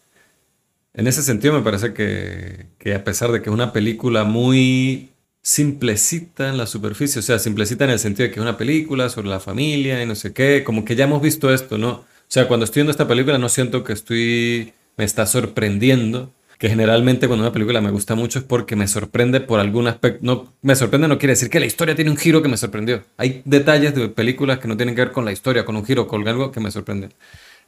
en 0.94 1.08
ese 1.08 1.22
sentido 1.24 1.53
me 1.53 1.62
parece 1.62 1.94
que, 1.94 2.67
que 2.79 2.96
a 2.96 3.03
pesar 3.03 3.32
de 3.32 3.41
que 3.41 3.50
es 3.50 3.53
una 3.53 3.74
película 3.74 4.24
muy 4.24 5.12
simplecita 5.46 6.50
en 6.50 6.58
la 6.58 6.65
superficie, 6.65 7.20
o 7.20 7.22
sea, 7.22 7.38
simplecita 7.38 7.84
en 7.84 7.91
el 7.91 8.00
sentido 8.00 8.24
de 8.24 8.34
que 8.34 8.39
es 8.39 8.41
una 8.41 8.58
película 8.58 9.10
sobre 9.10 9.27
la 9.27 9.39
familia 9.39 10.01
y 10.01 10.08
no 10.08 10.15
sé 10.15 10.34
qué, 10.34 10.63
como 10.63 10.84
que 10.84 10.96
ya 10.96 11.03
hemos 11.03 11.22
visto 11.22 11.53
esto, 11.53 11.77
¿no? 11.77 11.91
O 11.91 12.05
sea, 12.27 12.48
cuando 12.48 12.63
estoy 12.63 12.79
viendo 12.79 12.89
esta 12.89 13.08
película 13.08 13.38
no 13.38 13.48
siento 13.48 13.84
que 13.84 13.94
estoy, 13.94 14.74
me 14.98 15.03
está 15.03 15.27
sorprendiendo, 15.27 16.34
que 16.57 16.69
generalmente 16.69 17.27
cuando 17.27 17.43
una 17.43 17.51
película 17.51 17.81
me 17.81 17.91
gusta 17.91 18.15
mucho 18.15 18.39
es 18.39 18.45
porque 18.45 18.75
me 18.75 18.88
sorprende 18.88 19.41
por 19.41 19.59
algún 19.59 19.88
aspecto. 19.88 20.19
No, 20.21 20.53
me 20.62 20.75
sorprende 20.75 21.07
no 21.07 21.17
quiere 21.17 21.33
decir 21.33 21.50
que 21.50 21.59
la 21.59 21.65
historia 21.65 21.95
tiene 21.95 22.12
un 22.12 22.17
giro 22.17 22.41
que 22.41 22.47
me 22.47 22.57
sorprendió. 22.57 23.03
Hay 23.17 23.41
detalles 23.45 23.93
de 23.95 24.07
películas 24.09 24.59
que 24.59 24.67
no 24.67 24.77
tienen 24.77 24.95
que 24.95 25.01
ver 25.01 25.12
con 25.12 25.25
la 25.25 25.31
historia, 25.31 25.65
con 25.65 25.75
un 25.75 25.85
giro, 25.85 26.07
con 26.07 26.25
algo 26.27 26.51
que 26.51 26.59
me 26.59 26.71
sorprende. 26.71 27.09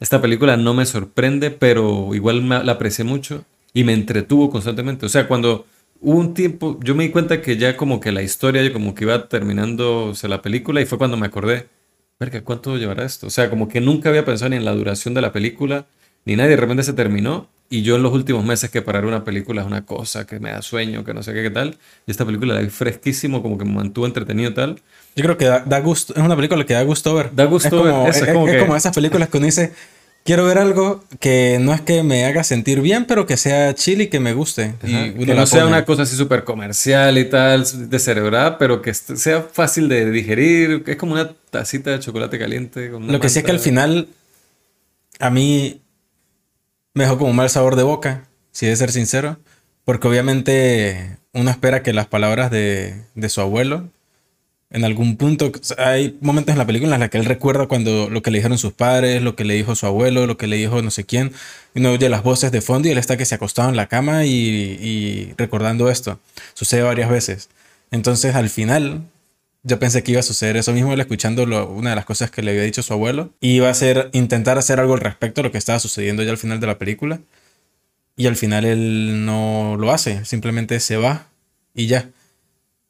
Esta 0.00 0.20
película 0.20 0.56
no 0.56 0.74
me 0.74 0.86
sorprende, 0.86 1.50
pero 1.50 2.14
igual 2.14 2.42
me, 2.42 2.62
la 2.64 2.72
aprecié 2.72 3.04
mucho 3.04 3.44
y 3.74 3.84
me 3.84 3.92
entretuvo 3.92 4.50
constantemente. 4.50 5.06
O 5.06 5.08
sea, 5.08 5.28
cuando 5.28 5.66
hubo 6.00 6.18
un 6.18 6.34
tiempo, 6.34 6.78
yo 6.82 6.94
me 6.94 7.04
di 7.04 7.10
cuenta 7.10 7.42
que 7.42 7.56
ya 7.56 7.76
como 7.76 8.00
que 8.00 8.12
la 8.12 8.22
historia, 8.22 8.72
como 8.72 8.94
que 8.94 9.04
iba 9.04 9.28
terminándose 9.28 10.28
la 10.28 10.40
película 10.40 10.80
y 10.80 10.86
fue 10.86 10.98
cuando 10.98 11.16
me 11.16 11.26
acordé, 11.26 11.66
verga, 12.18 12.42
¿cuánto 12.42 12.76
llevará 12.78 13.04
esto? 13.04 13.26
O 13.26 13.30
sea, 13.30 13.50
como 13.50 13.68
que 13.68 13.80
nunca 13.80 14.08
había 14.08 14.24
pensado 14.24 14.50
ni 14.50 14.56
en 14.56 14.64
la 14.64 14.72
duración 14.72 15.14
de 15.14 15.20
la 15.20 15.32
película, 15.32 15.86
ni 16.24 16.36
nadie 16.36 16.50
de 16.50 16.56
repente 16.56 16.82
se 16.84 16.92
terminó 16.92 17.48
y 17.70 17.82
yo 17.82 17.96
en 17.96 18.02
los 18.02 18.12
últimos 18.12 18.44
meses 18.44 18.70
que 18.70 18.80
parar 18.80 19.04
una 19.04 19.24
película 19.24 19.60
es 19.60 19.66
una 19.66 19.84
cosa 19.84 20.26
que 20.26 20.40
me 20.40 20.50
da 20.50 20.62
sueño, 20.62 21.04
que 21.04 21.12
no 21.12 21.22
sé 21.22 21.34
qué, 21.34 21.42
qué 21.42 21.50
tal. 21.50 21.76
Y 22.06 22.10
esta 22.10 22.24
película 22.24 22.54
la 22.54 22.60
vi 22.60 22.70
fresquísimo, 22.70 23.42
como 23.42 23.58
que 23.58 23.66
me 23.66 23.72
mantuvo 23.72 24.06
entretenido 24.06 24.54
tal. 24.54 24.80
Yo 25.14 25.22
creo 25.22 25.36
que 25.36 25.44
da, 25.44 25.80
gusto, 25.80 26.14
es 26.14 26.22
una 26.22 26.34
película 26.34 26.64
que 26.64 26.72
da 26.72 26.82
gusto 26.82 27.14
ver. 27.14 27.34
Da 27.34 27.44
gusto 27.44 27.82
ver. 27.82 28.08
es, 28.08 28.32
como, 28.32 28.74
esas 28.74 28.94
películas 28.94 29.28
que 29.28 29.36
uno 29.36 29.44
dice, 29.44 29.74
quiero 30.24 30.46
ver 30.46 30.56
algo 30.56 31.04
que 31.20 31.58
no 31.60 31.74
es 31.74 31.82
que 31.82 32.02
me 32.02 32.24
haga 32.24 32.42
sentir 32.42 32.80
bien, 32.80 33.04
pero 33.04 33.26
que 33.26 33.36
sea 33.36 33.74
chill 33.74 34.00
y 34.00 34.06
que 34.06 34.18
me 34.18 34.32
guste. 34.32 34.74
Y 34.82 35.26
que 35.26 35.34
no 35.34 35.46
sea 35.46 35.66
una 35.66 35.84
cosa 35.84 36.04
así 36.04 36.16
súper 36.16 36.44
comercial 36.44 37.18
y 37.18 37.26
tal, 37.26 37.66
de 37.90 37.98
cerebral, 37.98 38.56
pero 38.58 38.80
que 38.80 38.94
sea 38.94 39.42
fácil 39.42 39.90
de 39.90 40.10
digerir. 40.10 40.84
Es 40.86 40.96
como 40.96 41.12
una 41.12 41.32
tacita 41.50 41.90
de 41.90 41.98
chocolate 41.98 42.38
caliente. 42.38 42.88
Lo 42.88 43.20
que 43.20 43.28
sí 43.28 43.40
es 43.40 43.44
que 43.44 43.50
al 43.50 43.60
final, 43.60 44.08
a 45.18 45.28
mí 45.28 45.82
me 46.94 47.04
dejó 47.04 47.18
como 47.18 47.30
un 47.30 47.36
mal 47.36 47.50
sabor 47.50 47.76
de 47.76 47.82
boca, 47.82 48.28
si 48.52 48.66
de 48.66 48.76
ser 48.76 48.90
sincero, 48.92 49.38
porque 49.84 50.08
obviamente 50.08 51.18
uno 51.32 51.50
espera 51.50 51.82
que 51.82 51.92
las 51.92 52.06
palabras 52.06 52.50
de, 52.50 53.02
de 53.14 53.28
su 53.28 53.40
abuelo, 53.40 53.88
en 54.70 54.84
algún 54.84 55.16
punto, 55.16 55.50
hay 55.78 56.18
momentos 56.20 56.52
en 56.52 56.58
la 56.58 56.66
película 56.66 56.94
en 56.94 57.00
los 57.00 57.08
que 57.08 57.16
él 57.16 57.24
recuerda 57.24 57.66
cuando 57.66 58.10
lo 58.10 58.20
que 58.20 58.30
le 58.30 58.38
dijeron 58.38 58.58
sus 58.58 58.74
padres, 58.74 59.22
lo 59.22 59.34
que 59.34 59.44
le 59.44 59.54
dijo 59.54 59.74
su 59.74 59.86
abuelo, 59.86 60.26
lo 60.26 60.36
que 60.36 60.46
le 60.46 60.56
dijo 60.56 60.82
no 60.82 60.90
sé 60.90 61.04
quién, 61.04 61.32
y 61.74 61.80
uno 61.80 61.92
oye 61.92 62.08
las 62.10 62.22
voces 62.22 62.52
de 62.52 62.60
fondo 62.60 62.88
y 62.88 62.90
él 62.92 62.98
está 62.98 63.16
que 63.16 63.24
se 63.24 63.34
acostado 63.34 63.70
en 63.70 63.76
la 63.76 63.86
cama 63.86 64.26
y, 64.26 64.30
y 64.30 65.34
recordando 65.38 65.88
esto. 65.88 66.20
Sucede 66.52 66.82
varias 66.82 67.08
veces. 67.08 67.48
Entonces 67.90 68.34
al 68.34 68.50
final 68.50 69.04
yo 69.62 69.78
pensé 69.78 70.02
que 70.02 70.12
iba 70.12 70.20
a 70.20 70.24
suceder 70.24 70.56
eso 70.56 70.72
mismo, 70.72 70.92
él 70.92 71.00
escuchando 71.00 71.44
una 71.44 71.90
de 71.90 71.96
las 71.96 72.04
cosas 72.04 72.30
que 72.30 72.42
le 72.42 72.52
había 72.52 72.62
dicho 72.62 72.82
su 72.82 72.92
abuelo. 72.92 73.30
Y 73.40 73.52
iba 73.52 73.68
a 73.68 73.74
ser 73.74 74.10
intentar 74.12 74.58
hacer 74.58 74.80
algo 74.80 74.94
al 74.94 75.00
respecto 75.00 75.40
a 75.40 75.44
lo 75.44 75.52
que 75.52 75.58
estaba 75.58 75.78
sucediendo 75.78 76.22
ya 76.22 76.30
al 76.30 76.38
final 76.38 76.60
de 76.60 76.66
la 76.66 76.78
película. 76.78 77.20
Y 78.16 78.26
al 78.26 78.36
final 78.36 78.64
él 78.64 79.24
no 79.24 79.76
lo 79.78 79.92
hace, 79.92 80.24
simplemente 80.24 80.80
se 80.80 80.96
va 80.96 81.26
y 81.74 81.86
ya. 81.86 82.10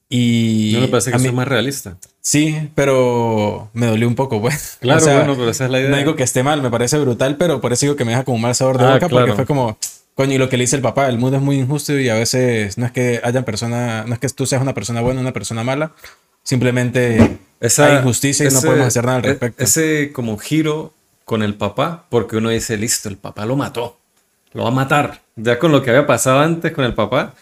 Y. 0.09 0.71
No 0.75 0.81
me 0.81 0.89
parece 0.89 1.11
que 1.11 1.17
eso 1.19 1.27
es 1.27 1.35
más 1.35 1.49
realista. 1.49 1.99
Sí, 2.21 2.71
pero 2.75 3.71
me 3.75 3.87
dolió 3.87 4.09
un 4.09 4.15
poco, 4.15 4.41
pues. 4.41 4.79
Claro, 4.81 5.05
bueno, 5.05 5.35
pero 5.37 5.51
esa 5.51 5.67
es 5.67 5.71
la 5.71 5.81
idea. 5.81 5.91
No 5.91 5.97
digo 5.97 6.17
que 6.17 6.23
esté 6.23 6.43
mal, 6.43 6.63
me 6.63 6.71
parece 6.71 6.99
brutal, 6.99 7.37
pero 7.37 7.61
por 7.61 7.73
eso 7.73 7.87
digo 7.87 7.97
que 7.97 8.05
me 8.05 8.13
deja 8.13 8.25
como 8.25 8.39
mal 8.39 8.55
sabor 8.55 8.79
de 8.79 8.85
ah, 8.85 8.95
boca, 8.95 9.09
porque 9.09 9.33
fue 9.35 9.47
como. 9.47 9.79
Coño, 10.15 10.35
y 10.35 10.39
lo 10.39 10.49
que 10.49 10.57
le 10.57 10.65
dice 10.65 10.75
el 10.75 10.83
papá, 10.83 11.09
el 11.09 11.19
mundo 11.19 11.37
es 11.37 11.43
muy 11.43 11.59
injusto 11.59 11.97
y 11.97 12.09
a 12.09 12.15
veces 12.15 12.77
no 12.77 12.87
es 12.87 12.93
que 12.93 13.21
hayan 13.23 13.45
personas, 13.45 14.05
no 14.07 14.15
es 14.15 14.19
que 14.19 14.29
tú 14.31 14.47
seas 14.47 14.61
una 14.61 14.75
persona 14.75 15.01
buena 15.01 15.21
o 15.21 15.23
una 15.23 15.33
persona 15.33 15.63
mala, 15.63 15.93
Simplemente 16.49 17.41
esa, 17.61 17.89
hay 17.89 17.99
injusticia 17.99 18.47
y 18.47 18.51
no 18.51 18.63
podemos 18.63 18.87
hacer 18.87 19.05
nada 19.05 19.19
al 19.19 19.25
e, 19.27 19.29
respecto. 19.29 19.63
Ese 19.63 20.13
como 20.15 20.39
giro 20.39 20.95
con 21.27 21.43
el 21.43 21.55
papá, 21.57 22.07
porque 22.09 22.39
uno 22.39 22.49
dice, 22.49 22.79
listo, 22.79 23.11
el 23.11 23.19
papá 23.19 23.45
lo 23.45 23.55
mató, 23.55 23.99
lo 24.55 24.63
va 24.63 24.71
a 24.71 24.73
matar. 24.73 25.21
Ya 25.37 25.59
con 25.59 25.73
lo 25.73 25.83
que 25.83 25.91
había 25.91 26.07
pasado 26.07 26.39
antes 26.39 26.73
con 26.73 26.87
el 26.87 26.95
papá, 26.95 27.35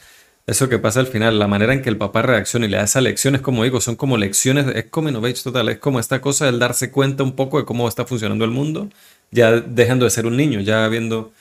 eso 0.48 0.68
que 0.68 0.80
pasa 0.80 0.98
al 0.98 1.06
final, 1.06 1.38
la 1.38 1.46
manera 1.46 1.72
en 1.72 1.82
que 1.82 1.88
el 1.88 1.96
papá 1.98 2.22
reacciona 2.22 2.66
y 2.66 2.68
le 2.68 2.78
da 2.78 2.82
esa 2.82 3.00
lección, 3.00 3.36
es 3.36 3.42
como 3.42 3.62
digo, 3.62 3.80
son 3.80 3.94
como 3.94 4.16
lecciones, 4.16 4.66
es 4.74 4.86
como 4.86 5.08
innovation 5.08 5.52
total, 5.52 5.68
es 5.68 5.78
como 5.78 6.00
esta 6.00 6.20
cosa 6.20 6.46
del 6.46 6.58
darse 6.58 6.90
cuenta 6.90 7.22
un 7.22 7.36
poco 7.36 7.58
de 7.58 7.64
cómo 7.64 7.86
está 7.86 8.06
funcionando 8.06 8.44
el 8.44 8.50
mundo, 8.50 8.90
ya 9.30 9.52
dejando 9.52 10.04
de 10.04 10.10
ser 10.10 10.26
un 10.26 10.36
niño, 10.36 10.58
ya 10.62 10.88
viendo, 10.88 11.32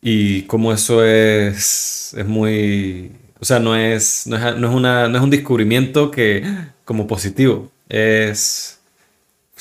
y 0.00 0.42
cómo 0.46 0.72
eso 0.72 1.04
es, 1.04 2.12
es 2.18 2.26
muy, 2.26 3.12
o 3.38 3.44
sea, 3.44 3.60
no 3.60 3.76
es, 3.76 4.26
no 4.26 4.36
es, 4.36 4.74
una, 4.74 5.06
no 5.06 5.18
es 5.18 5.22
un 5.22 5.30
descubrimiento 5.30 6.10
que 6.10 6.71
como 6.84 7.06
positivo. 7.06 7.70
Es... 7.88 8.78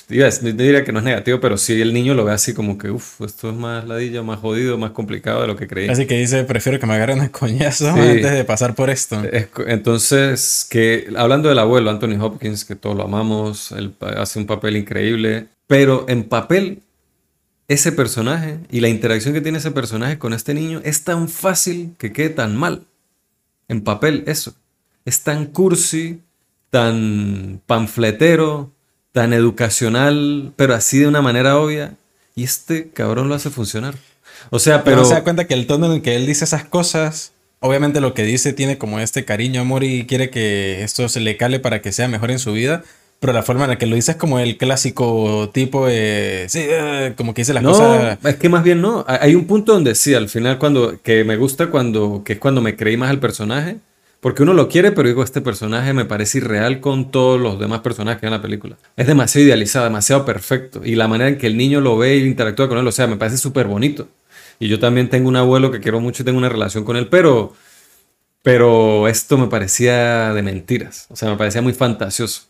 Yo 0.10 0.30
diría 0.30 0.84
que 0.84 0.92
no 0.92 1.00
es 1.00 1.06
negativo, 1.06 1.40
pero 1.40 1.58
sí 1.58 1.82
el 1.82 1.94
niño 1.94 2.14
lo 2.14 2.26
ve 2.26 2.34
así 2.34 2.54
como 2.54 2.78
que, 2.78 2.92
uff, 2.92 3.22
esto 3.22 3.50
es 3.50 3.56
más 3.56 3.88
ladilla, 3.88 4.22
más 4.22 4.40
jodido, 4.40 4.78
más 4.78 4.92
complicado 4.92 5.42
de 5.42 5.48
lo 5.48 5.56
que 5.56 5.68
creí. 5.68 5.88
Así 5.88 6.06
que 6.06 6.20
dice, 6.20 6.44
prefiero 6.44 6.80
que 6.80 6.86
me 6.86 6.96
agarren 6.96 7.22
el 7.22 7.32
coñazo 7.32 7.90
antes 7.90 8.30
de 8.30 8.44
pasar 8.44 8.76
por 8.76 8.90
esto. 8.90 9.22
entonces, 9.68 10.68
que 10.70 11.08
hablando 11.16 11.48
del 11.48 11.60
abuelo, 11.60 11.90
Anthony 11.90 12.22
Hopkins, 12.22 12.66
que 12.66 12.76
todos 12.76 12.98
lo 12.98 13.04
amamos, 13.04 13.72
él 13.72 13.94
hace 14.18 14.40
un 14.40 14.48
papel 14.48 14.76
increíble, 14.76 15.48
pero 15.68 16.04
en 16.10 16.26
papel, 16.26 16.82
ese 17.70 17.94
personaje 17.94 18.58
y 18.70 18.82
la 18.82 18.90
interacción 18.90 19.34
que 19.34 19.40
tiene 19.40 19.60
ese 19.60 19.72
personaje 19.72 20.18
con 20.18 20.34
este 20.34 20.54
niño 20.54 20.82
es 20.84 21.06
tan 21.06 21.30
fácil 21.30 21.96
que 21.98 22.12
quede 22.12 22.32
tan 22.32 22.58
mal 22.58 22.84
en 23.70 23.82
papel 23.82 24.26
eso. 24.28 24.54
Es 25.06 25.22
tan 25.22 25.46
cursi, 25.46 26.20
tan 26.72 27.62
panfletero, 27.68 28.72
tan 29.12 29.34
educacional, 29.34 30.54
pero 30.56 30.74
así 30.74 30.98
de 30.98 31.08
una 31.08 31.22
manera 31.22 31.60
obvia. 31.60 31.94
Y 32.34 32.44
este 32.44 32.90
cabrón 32.90 33.30
lo 33.30 33.36
hace 33.36 33.52
funcionar. 33.52 33.94
O 34.50 34.58
sea, 34.58 34.84
pero... 34.84 35.06
se 35.06 35.14
da 35.14 35.24
cuenta 35.24 35.46
que 35.46 35.54
el 35.54 35.68
tono 35.68 35.86
en 35.86 35.92
el 35.92 36.02
que 36.02 36.16
él 36.16 36.26
dice 36.26 36.46
esas 36.46 36.64
cosas, 36.64 37.34
obviamente 37.60 38.02
lo 38.02 38.14
que 38.14 38.24
dice 38.24 38.54
tiene 38.54 38.78
como 38.78 39.00
este 39.00 39.26
cariño, 39.26 39.62
amor 39.62 39.84
y 39.84 40.08
quiere 40.08 40.32
que 40.32 40.82
esto 40.82 41.08
se 41.10 41.20
le 41.20 41.38
cale 41.38 41.60
para 41.60 41.82
que 41.82 41.92
sea 41.92 42.08
mejor 42.08 42.32
en 42.32 42.40
su 42.40 42.54
vida. 42.54 42.84
Pero 43.20 43.34
la 43.34 43.44
forma 43.44 43.66
en 43.66 43.70
la 43.70 43.78
que 43.78 43.86
lo 43.86 43.96
dice 43.96 44.14
es 44.14 44.18
como 44.18 44.40
el 44.40 44.58
clásico 44.58 45.52
tipo 45.54 45.86
de... 45.86 46.48
Sí, 46.50 46.62
eh, 46.64 47.14
como 47.16 47.36
que 47.36 47.42
dice 47.42 47.54
las 47.54 47.64
cosas... 47.64 48.18
Es 48.24 48.38
que 48.38 48.50
más 48.50 48.64
bien 48.64 48.82
no. 48.82 49.06
Hay 49.08 49.36
un 49.36 49.46
punto 49.46 49.74
donde 49.74 49.94
sí, 49.94 50.16
al 50.16 50.28
final 50.28 50.58
cuando... 50.58 51.00
Que 51.04 51.24
me 51.24 51.38
gusta 51.38 51.68
cuando... 51.68 52.24
Que 52.26 52.34
es 52.34 52.40
cuando 52.40 52.62
me 52.62 52.76
creí 52.76 52.98
más 52.98 53.12
al 53.12 53.20
personaje. 53.20 53.78
Porque 54.22 54.44
uno 54.44 54.54
lo 54.54 54.70
quiere, 54.70 54.92
pero 54.92 55.08
digo, 55.08 55.24
este 55.24 55.42
personaje 55.42 55.94
me 55.94 56.06
parece 56.06 56.38
irreal 56.38 56.80
con 56.80 57.10
todos 57.10 57.42
los 57.42 57.60
demás 57.60 57.82
personajes 57.82 58.20
que 58.20 58.28
hay 58.28 58.32
en 58.32 58.38
la 58.38 58.42
película. 58.42 58.78
Es 58.96 59.08
demasiado 59.08 59.48
idealizado, 59.48 59.86
demasiado 59.86 60.26
perfecto. 60.26 60.82
Y 60.86 60.94
la 60.94 61.08
manera 61.08 61.30
en 61.30 61.40
que 61.40 61.48
el 61.48 61.58
niño 61.58 61.82
lo 61.82 61.98
ve 61.98 62.18
y 62.18 62.26
interactúa 62.28 62.70
con 62.70 62.78
él, 62.78 62.88
o 62.88 62.92
sea, 62.92 63.08
me 63.08 63.18
parece 63.18 63.38
súper 63.38 63.66
bonito. 63.66 64.08
Y 64.60 64.68
yo 64.68 64.80
también 64.80 65.10
tengo 65.10 65.28
un 65.28 65.38
abuelo 65.38 65.72
que 65.72 65.80
quiero 65.80 66.00
mucho 66.00 66.22
y 66.22 66.26
tengo 66.26 66.38
una 66.38 66.50
relación 66.50 66.86
con 66.86 66.96
él, 66.98 67.08
pero... 67.10 67.54
Pero 68.44 69.08
esto 69.08 69.38
me 69.38 69.48
parecía 69.48 70.34
de 70.34 70.42
mentiras. 70.42 71.06
O 71.10 71.16
sea, 71.16 71.30
me 71.30 71.38
parecía 71.38 71.62
muy 71.62 71.74
fantasioso. 71.74 72.44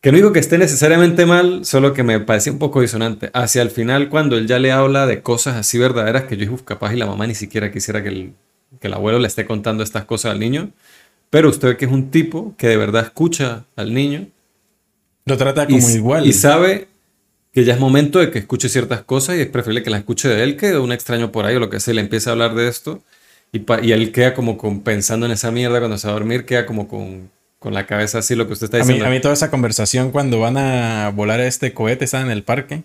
Que 0.00 0.10
no 0.12 0.16
digo 0.16 0.32
que 0.32 0.40
esté 0.40 0.58
necesariamente 0.58 1.26
mal, 1.26 1.64
solo 1.64 1.92
que 1.92 2.02
me 2.02 2.18
parecía 2.20 2.52
un 2.52 2.58
poco 2.58 2.80
disonante. 2.80 3.30
Hacia 3.34 3.62
el 3.62 3.70
final, 3.70 4.08
cuando 4.08 4.36
él 4.36 4.48
ya 4.48 4.58
le 4.58 4.72
habla 4.72 5.06
de 5.06 5.22
cosas 5.22 5.56
así 5.56 5.78
verdaderas 5.78 6.24
que 6.24 6.36
yo 6.36 6.56
capaz 6.64 6.92
y 6.92 6.96
la 6.96 7.06
mamá 7.06 7.26
ni 7.26 7.34
siquiera 7.36 7.72
quisiera 7.72 8.02
que 8.02 8.08
el, 8.08 8.34
que 8.82 8.88
el 8.88 8.92
abuelo 8.94 9.18
le 9.18 9.26
esté 9.28 9.46
contando 9.46 9.82
estas 9.82 10.04
cosas 10.04 10.32
al 10.32 10.40
niño. 10.40 10.68
Pero 11.30 11.48
usted 11.48 11.68
ve 11.68 11.76
que 11.78 11.86
es 11.86 11.90
un 11.90 12.10
tipo 12.10 12.54
que 12.58 12.68
de 12.68 12.76
verdad 12.76 13.04
escucha 13.04 13.64
al 13.76 13.94
niño. 13.94 14.26
Lo 15.24 15.38
trata 15.38 15.64
como 15.66 15.88
igual. 15.88 16.26
Y 16.26 16.34
sabe 16.34 16.88
que 17.52 17.64
ya 17.64 17.72
es 17.72 17.80
momento 17.80 18.18
de 18.18 18.30
que 18.30 18.40
escuche 18.40 18.68
ciertas 18.68 19.00
cosas 19.02 19.36
y 19.36 19.40
es 19.40 19.46
preferible 19.46 19.82
que 19.82 19.88
la 19.88 19.96
escuche 19.96 20.28
de 20.28 20.42
él 20.42 20.58
que 20.58 20.68
de 20.68 20.78
un 20.78 20.92
extraño 20.92 21.32
por 21.32 21.46
ahí 21.46 21.56
o 21.56 21.60
lo 21.60 21.70
que 21.70 21.80
sea. 21.80 21.94
Le 21.94 22.02
empieza 22.02 22.28
a 22.28 22.32
hablar 22.32 22.54
de 22.54 22.68
esto 22.68 23.02
y, 23.52 23.62
y 23.82 23.92
él 23.92 24.12
queda 24.12 24.34
como 24.34 24.58
con, 24.58 24.82
pensando 24.82 25.24
en 25.24 25.32
esa 25.32 25.50
mierda 25.50 25.78
cuando 25.78 25.96
se 25.96 26.06
va 26.08 26.12
a 26.12 26.18
dormir, 26.18 26.44
queda 26.44 26.66
como 26.66 26.86
con 26.88 27.30
con 27.62 27.74
la 27.74 27.86
cabeza 27.86 28.18
así 28.18 28.34
lo 28.34 28.48
que 28.48 28.54
usted 28.54 28.64
está 28.64 28.78
A 28.78 28.80
mí, 28.80 28.86
diciendo. 28.86 29.06
a 29.06 29.10
mí 29.10 29.20
toda 29.20 29.34
esa 29.34 29.48
conversación 29.48 30.10
cuando 30.10 30.40
van 30.40 30.56
a 30.56 31.10
volar 31.14 31.38
este 31.40 31.72
cohete, 31.72 32.04
están 32.04 32.24
en 32.26 32.32
el 32.32 32.42
parque, 32.42 32.82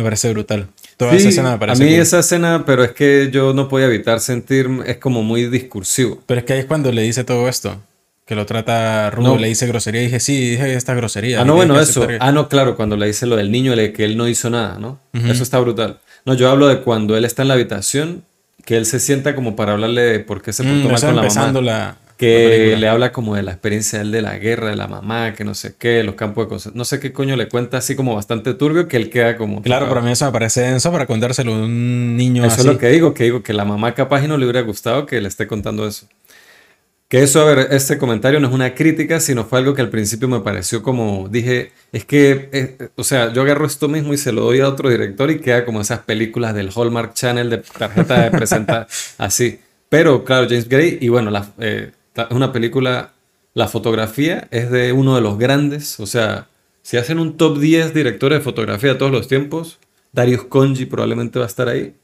me 0.00 0.04
parece 0.04 0.30
brutal. 0.32 0.66
Toda 0.96 1.12
esa 1.14 1.28
escena 1.30 1.50
me 1.50 1.54
a 1.54 1.58
parece 1.58 1.84
mí 1.84 1.90
cool. 1.90 2.00
esa 2.00 2.18
escena, 2.20 2.64
pero 2.66 2.84
es 2.84 2.92
que 2.92 3.30
yo 3.32 3.54
no 3.54 3.68
podía 3.68 3.86
evitar 3.86 4.20
sentir, 4.20 4.68
es 4.86 4.96
como 4.98 5.22
muy 5.22 5.46
discursivo. 5.46 6.20
Pero 6.26 6.40
es 6.40 6.46
que 6.46 6.52
ahí 6.54 6.58
es 6.60 6.66
cuando 6.66 6.90
le 6.92 7.02
dice 7.02 7.24
todo 7.24 7.48
esto. 7.48 7.80
Que 8.26 8.34
lo 8.36 8.46
trata 8.46 9.10
rudo, 9.10 9.34
No. 9.34 9.38
le 9.40 9.48
dice 9.48 9.66
grosería. 9.66 10.02
Y 10.02 10.04
dije, 10.04 10.20
sí, 10.20 10.50
dije 10.50 10.74
esta 10.74 10.94
grosería. 10.94 11.40
Ah, 11.40 11.44
no, 11.44 11.54
bueno, 11.56 11.80
eso. 11.80 12.06
que- 12.06 12.18
Ah, 12.20 12.30
no, 12.30 12.48
claro, 12.48 12.76
cuando 12.76 12.96
le 12.96 13.06
dice 13.06 13.26
lo 13.26 13.34
del 13.36 13.50
niño, 13.50 13.74
le- 13.74 13.92
que 13.92 14.04
él 14.04 14.16
no 14.16 14.28
hizo 14.28 14.50
nada, 14.50 14.78
¿no? 14.78 15.00
Eso 15.12 15.42
está 15.42 15.58
brutal. 15.58 15.98
No, 16.24 16.34
yo 16.34 16.48
hablo 16.50 16.68
de 16.68 16.80
cuando 16.82 17.16
él 17.16 17.24
está 17.24 17.42
en 17.42 17.48
la 17.48 17.54
habitación, 17.54 18.22
que 18.64 18.76
él 18.76 18.86
se 18.86 19.00
sienta 19.00 19.34
como 19.34 19.56
para 19.56 19.72
hablarle 19.72 20.02
de 20.02 20.20
por 20.20 20.42
qué 20.42 20.52
se 20.52 20.62
portó 20.62 20.78
Mm, 20.78 20.84
mal 20.84 20.94
está 20.94 21.06
con 21.08 21.16
la 21.16 21.22
mamá. 21.22 21.60
la 21.62 21.96
Que 22.20 22.76
le 22.76 22.86
habla 22.86 23.12
como 23.12 23.34
de 23.34 23.42
la 23.42 23.52
experiencia 23.52 23.98
de 23.98 24.04
él 24.04 24.10
de 24.10 24.20
la 24.20 24.36
guerra, 24.36 24.68
de 24.68 24.76
la 24.76 24.86
mamá, 24.86 25.32
que 25.32 25.42
no 25.42 25.54
sé 25.54 25.74
qué, 25.78 26.02
los 26.04 26.16
campos 26.16 26.44
de 26.44 26.48
cosas. 26.50 26.74
No 26.74 26.84
sé 26.84 27.00
qué 27.00 27.14
coño 27.14 27.34
le 27.34 27.48
cuenta 27.48 27.78
así 27.78 27.96
como 27.96 28.14
bastante 28.14 28.52
turbio, 28.52 28.88
que 28.88 28.98
él 28.98 29.08
queda 29.08 29.38
como... 29.38 29.62
Claro, 29.62 29.88
pero 29.88 30.00
a 30.00 30.02
mí 30.02 30.10
eso 30.10 30.26
me 30.26 30.32
parece 30.32 30.60
denso 30.60 30.92
para 30.92 31.06
contárselo 31.06 31.54
a 31.54 31.56
un 31.56 32.18
niño 32.18 32.44
Eso 32.44 32.52
así. 32.52 32.60
es 32.60 32.66
lo 32.66 32.78
que 32.78 32.90
digo, 32.90 33.14
que 33.14 33.24
digo 33.24 33.42
que 33.42 33.54
la 33.54 33.64
mamá 33.64 33.94
capaz 33.94 34.22
y 34.22 34.28
no 34.28 34.36
le 34.36 34.44
hubiera 34.44 34.60
gustado 34.60 35.06
que 35.06 35.18
le 35.20 35.28
esté 35.28 35.46
contando 35.46 35.86
eso. 35.88 36.08
Que 37.08 37.22
eso, 37.22 37.40
a 37.40 37.44
ver, 37.46 37.68
este 37.70 37.96
comentario 37.96 38.38
no 38.38 38.48
es 38.48 38.52
una 38.54 38.74
crítica, 38.74 39.18
sino 39.18 39.44
fue 39.44 39.58
algo 39.58 39.74
que 39.74 39.80
al 39.80 39.88
principio 39.88 40.28
me 40.28 40.40
pareció 40.40 40.82
como, 40.82 41.26
dije, 41.30 41.72
es 41.90 42.04
que, 42.04 42.50
eh, 42.52 42.88
o 42.96 43.02
sea, 43.02 43.32
yo 43.32 43.40
agarro 43.40 43.64
esto 43.64 43.88
mismo 43.88 44.12
y 44.12 44.18
se 44.18 44.30
lo 44.30 44.42
doy 44.42 44.60
a 44.60 44.68
otro 44.68 44.90
director 44.90 45.30
y 45.30 45.40
queda 45.40 45.64
como 45.64 45.80
esas 45.80 46.00
películas 46.00 46.54
del 46.54 46.70
Hallmark 46.72 47.14
Channel 47.14 47.48
de 47.48 47.58
tarjeta 47.58 48.22
de 48.22 48.30
presentar, 48.30 48.86
así. 49.18 49.58
Pero, 49.88 50.22
claro, 50.22 50.46
James 50.48 50.68
Gray, 50.68 50.98
y 51.00 51.08
bueno, 51.08 51.30
la, 51.30 51.50
eh, 51.58 51.90
es 52.14 52.30
una 52.30 52.52
película, 52.52 53.12
la 53.54 53.68
fotografía 53.68 54.48
es 54.50 54.70
de 54.70 54.92
uno 54.92 55.14
de 55.14 55.20
los 55.20 55.38
grandes, 55.38 56.00
o 56.00 56.06
sea, 56.06 56.48
si 56.82 56.96
hacen 56.96 57.18
un 57.18 57.36
top 57.36 57.58
10 57.58 57.94
directores 57.94 58.38
de 58.38 58.44
fotografía 58.44 58.92
de 58.92 58.98
todos 58.98 59.12
los 59.12 59.28
tiempos, 59.28 59.78
Darius 60.12 60.44
Conji 60.44 60.86
probablemente 60.86 61.38
va 61.38 61.44
a 61.44 61.48
estar 61.48 61.68
ahí 61.68 61.94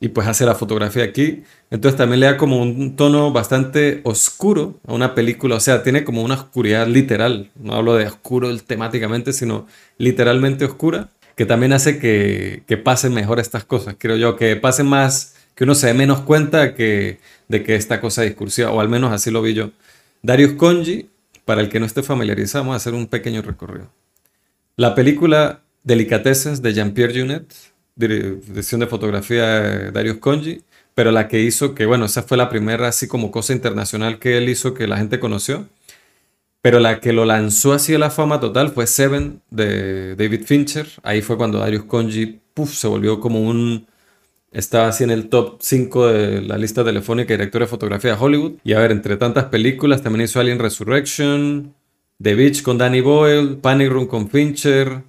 y 0.00 0.08
pues 0.08 0.26
hace 0.26 0.44
la 0.44 0.54
fotografía 0.54 1.04
aquí. 1.04 1.42
Entonces 1.70 1.96
también 1.96 2.20
le 2.20 2.26
da 2.26 2.36
como 2.36 2.60
un 2.60 2.96
tono 2.96 3.32
bastante 3.32 4.00
oscuro 4.04 4.78
a 4.86 4.94
una 4.94 5.14
película, 5.14 5.56
o 5.56 5.60
sea, 5.60 5.82
tiene 5.82 6.04
como 6.04 6.22
una 6.22 6.34
oscuridad 6.34 6.86
literal, 6.86 7.50
no 7.56 7.74
hablo 7.74 7.94
de 7.96 8.06
oscuro 8.06 8.56
temáticamente, 8.58 9.32
sino 9.32 9.66
literalmente 9.98 10.64
oscura, 10.64 11.10
que 11.34 11.46
también 11.46 11.72
hace 11.72 11.98
que, 11.98 12.62
que 12.66 12.76
pasen 12.76 13.14
mejor 13.14 13.40
estas 13.40 13.64
cosas, 13.64 13.96
creo 13.98 14.16
yo, 14.16 14.36
que 14.36 14.56
pasen 14.56 14.86
más, 14.86 15.35
que 15.56 15.64
uno 15.64 15.74
se 15.74 15.88
dé 15.88 15.94
menos 15.94 16.20
cuenta 16.20 16.74
que, 16.74 17.18
de 17.48 17.64
que 17.64 17.74
esta 17.74 18.00
cosa 18.00 18.22
discursiva, 18.22 18.70
o 18.70 18.80
al 18.80 18.88
menos 18.88 19.12
así 19.12 19.32
lo 19.32 19.42
vi 19.42 19.54
yo. 19.54 19.72
Darius 20.22 20.52
Conji, 20.52 21.08
para 21.44 21.60
el 21.60 21.68
que 21.68 21.80
no 21.80 21.86
esté 21.86 22.04
familiarizado, 22.04 22.62
vamos 22.62 22.74
a 22.74 22.76
hacer 22.76 22.94
un 22.94 23.08
pequeño 23.08 23.42
recorrido. 23.42 23.90
La 24.76 24.94
película 24.94 25.62
Delicatessen 25.82 26.60
de 26.62 26.74
Jean-Pierre 26.74 27.18
Junet, 27.18 27.52
dire- 27.96 28.40
dirección 28.46 28.80
de 28.80 28.86
fotografía 28.86 29.46
de 29.60 29.90
Darius 29.90 30.18
Conji, 30.18 30.62
pero 30.94 31.10
la 31.10 31.26
que 31.26 31.40
hizo 31.40 31.74
que, 31.74 31.86
bueno, 31.86 32.04
esa 32.04 32.22
fue 32.22 32.36
la 32.36 32.48
primera 32.48 32.88
así 32.88 33.08
como 33.08 33.30
cosa 33.30 33.52
internacional 33.52 34.18
que 34.18 34.38
él 34.38 34.48
hizo 34.48 34.74
que 34.74 34.86
la 34.86 34.98
gente 34.98 35.18
conoció. 35.18 35.68
Pero 36.62 36.80
la 36.80 37.00
que 37.00 37.12
lo 37.12 37.24
lanzó 37.24 37.72
así 37.72 37.94
a 37.94 37.98
la 37.98 38.10
fama 38.10 38.40
total 38.40 38.70
fue 38.72 38.86
Seven 38.86 39.40
de 39.50 40.16
David 40.16 40.42
Fincher. 40.44 40.88
Ahí 41.02 41.22
fue 41.22 41.36
cuando 41.36 41.58
Darius 41.60 41.84
Conji 41.84 42.40
puf, 42.52 42.74
se 42.74 42.88
volvió 42.88 43.20
como 43.20 43.40
un... 43.40 43.86
Estaba 44.52 44.88
así 44.88 45.04
en 45.04 45.10
el 45.10 45.28
top 45.28 45.58
5 45.60 46.06
de 46.08 46.42
la 46.42 46.56
lista 46.56 46.84
telefónica 46.84 47.28
de 47.28 47.38
directores 47.38 47.68
de 47.68 47.70
fotografía 47.70 48.12
de 48.12 48.16
Hollywood. 48.18 48.52
Y 48.64 48.72
a 48.72 48.78
ver, 48.78 48.90
entre 48.90 49.16
tantas 49.16 49.44
películas, 49.44 50.02
también 50.02 50.24
hizo 50.24 50.40
Alien 50.40 50.58
Resurrection, 50.58 51.74
The 52.22 52.34
Beach 52.34 52.62
con 52.62 52.78
Danny 52.78 53.00
Boyle, 53.00 53.56
Panic 53.56 53.90
Room 53.90 54.06
con 54.06 54.30
Fincher, 54.30 55.02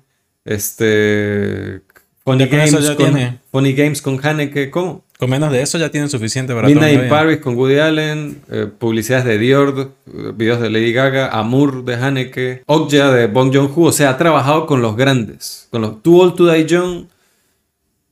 este... 0.43 1.81
Funny 2.27 2.49
con 2.49 2.57
Games 2.57 2.91
con. 2.91 3.39
Funny 3.51 3.73
Games 3.73 4.01
con 4.01 4.19
Haneke, 4.21 4.69
¿cómo? 4.69 5.05
Con 5.17 5.29
menos 5.29 5.49
de 5.49 5.61
eso 5.61 5.77
ya 5.77 5.89
tienen 5.89 6.09
suficiente 6.09 6.53
para 6.53 6.67
Midnight 6.67 7.03
in. 7.03 7.09
Paris 7.09 7.37
con 7.37 7.55
Woody 7.55 7.79
Allen, 7.79 8.41
eh, 8.51 8.67
publicidades 8.77 9.25
de 9.25 9.37
Dior, 9.37 9.93
eh, 10.05 10.31
videos 10.35 10.59
de 10.59 10.69
Lady 10.69 10.91
Gaga, 10.91 11.29
Amour 11.29 11.85
de 11.85 11.95
Haneke, 11.95 12.63
Okja 12.65 13.11
de 13.11 13.27
Bong 13.27 13.55
Joon-ho, 13.55 13.81
o 13.81 13.91
sea, 13.93 14.09
ha 14.09 14.17
trabajado 14.17 14.65
con 14.65 14.81
los 14.81 14.97
grandes, 14.97 15.69
con 15.71 15.81
los 15.81 16.03
Too 16.03 16.19
Old 16.19 16.35
to 16.35 16.51
Die 16.51 16.65
Young 16.65 17.05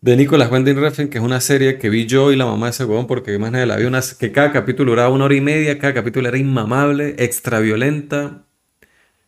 de 0.05 0.15
Nicolas 0.15 0.51
Winding 0.51 0.75
Refn, 0.75 1.07
que 1.07 1.17
es 1.17 1.23
una 1.23 1.41
serie 1.41 1.79
que 1.79 1.89
vi 1.89 2.05
yo 2.05 2.31
y 2.31 2.35
la 2.35 2.45
mamá 2.45 2.67
de 2.67 2.73
ese 2.73 2.85
huevón, 2.85 3.07
porque 3.07 3.39
más 3.39 3.51
nadie 3.51 3.65
la 3.65 3.75
vio, 3.75 3.87
una, 3.87 4.01
que 4.19 4.31
cada 4.31 4.51
capítulo 4.51 4.91
duraba 4.91 5.09
una 5.09 5.25
hora 5.25 5.33
y 5.33 5.41
media, 5.41 5.79
cada 5.79 5.95
capítulo 5.95 6.29
era 6.29 6.37
inmamable, 6.37 7.15
extra 7.17 7.59
violenta, 7.59 8.45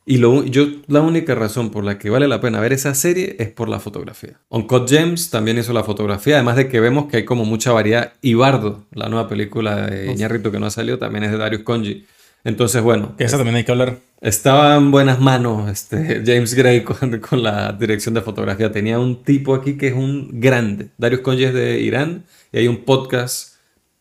y 0.05 0.17
lo, 0.17 0.45
yo, 0.45 0.67
la 0.85 1.01
única 1.01 1.33
razón 1.33 1.71
por 1.71 1.83
la 1.83 1.97
que 1.97 2.11
vale 2.11 2.27
la 2.27 2.41
pena 2.41 2.59
ver 2.59 2.73
esa 2.73 2.93
serie 2.93 3.37
es 3.39 3.49
por 3.49 3.69
la 3.69 3.79
fotografía. 3.79 4.39
Uncut 4.49 4.87
Gems 4.87 5.31
también 5.31 5.57
hizo 5.57 5.73
la 5.73 5.83
fotografía, 5.83 6.35
además 6.35 6.57
de 6.57 6.67
que 6.67 6.79
vemos 6.79 7.07
que 7.07 7.17
hay 7.17 7.25
como 7.25 7.43
mucha 7.43 7.71
variedad. 7.71 8.13
Y 8.21 8.35
Bardo, 8.35 8.85
la 8.93 9.09
nueva 9.09 9.27
película 9.27 9.87
de 9.87 10.11
Iñárritu 10.11 10.51
que 10.51 10.59
no 10.59 10.67
ha 10.67 10.71
salido, 10.71 10.99
también 10.99 11.23
es 11.23 11.31
de 11.31 11.37
Darius 11.37 11.63
Conji. 11.63 12.05
Entonces, 12.43 12.83
bueno, 12.83 13.15
Que 13.17 13.23
esa 13.23 13.37
también 13.37 13.55
hay 13.55 13.63
que 13.63 13.71
hablar. 13.71 13.97
Estaba 14.21 14.75
en 14.75 14.91
buenas 14.91 15.19
manos 15.19 15.69
este, 15.69 16.23
James 16.25 16.53
Gray 16.53 16.83
con, 16.83 17.43
la 17.43 17.73
dirección 17.73 18.15
de 18.15 18.21
fotografía. 18.21 18.71
Tenía 18.71 18.99
un 18.99 19.23
tipo 19.23 19.55
aquí 19.55 19.77
que 19.77 19.87
es 19.87 19.93
un 19.93 20.39
grande. 20.39 20.89
Darius 20.97 21.21
Conji 21.21 21.45
es 21.45 21.53
de 21.53 21.79
Irán 21.79 22.25
y 22.51 22.59
hay 22.59 22.67
un 22.67 22.83
podcast 22.85 23.55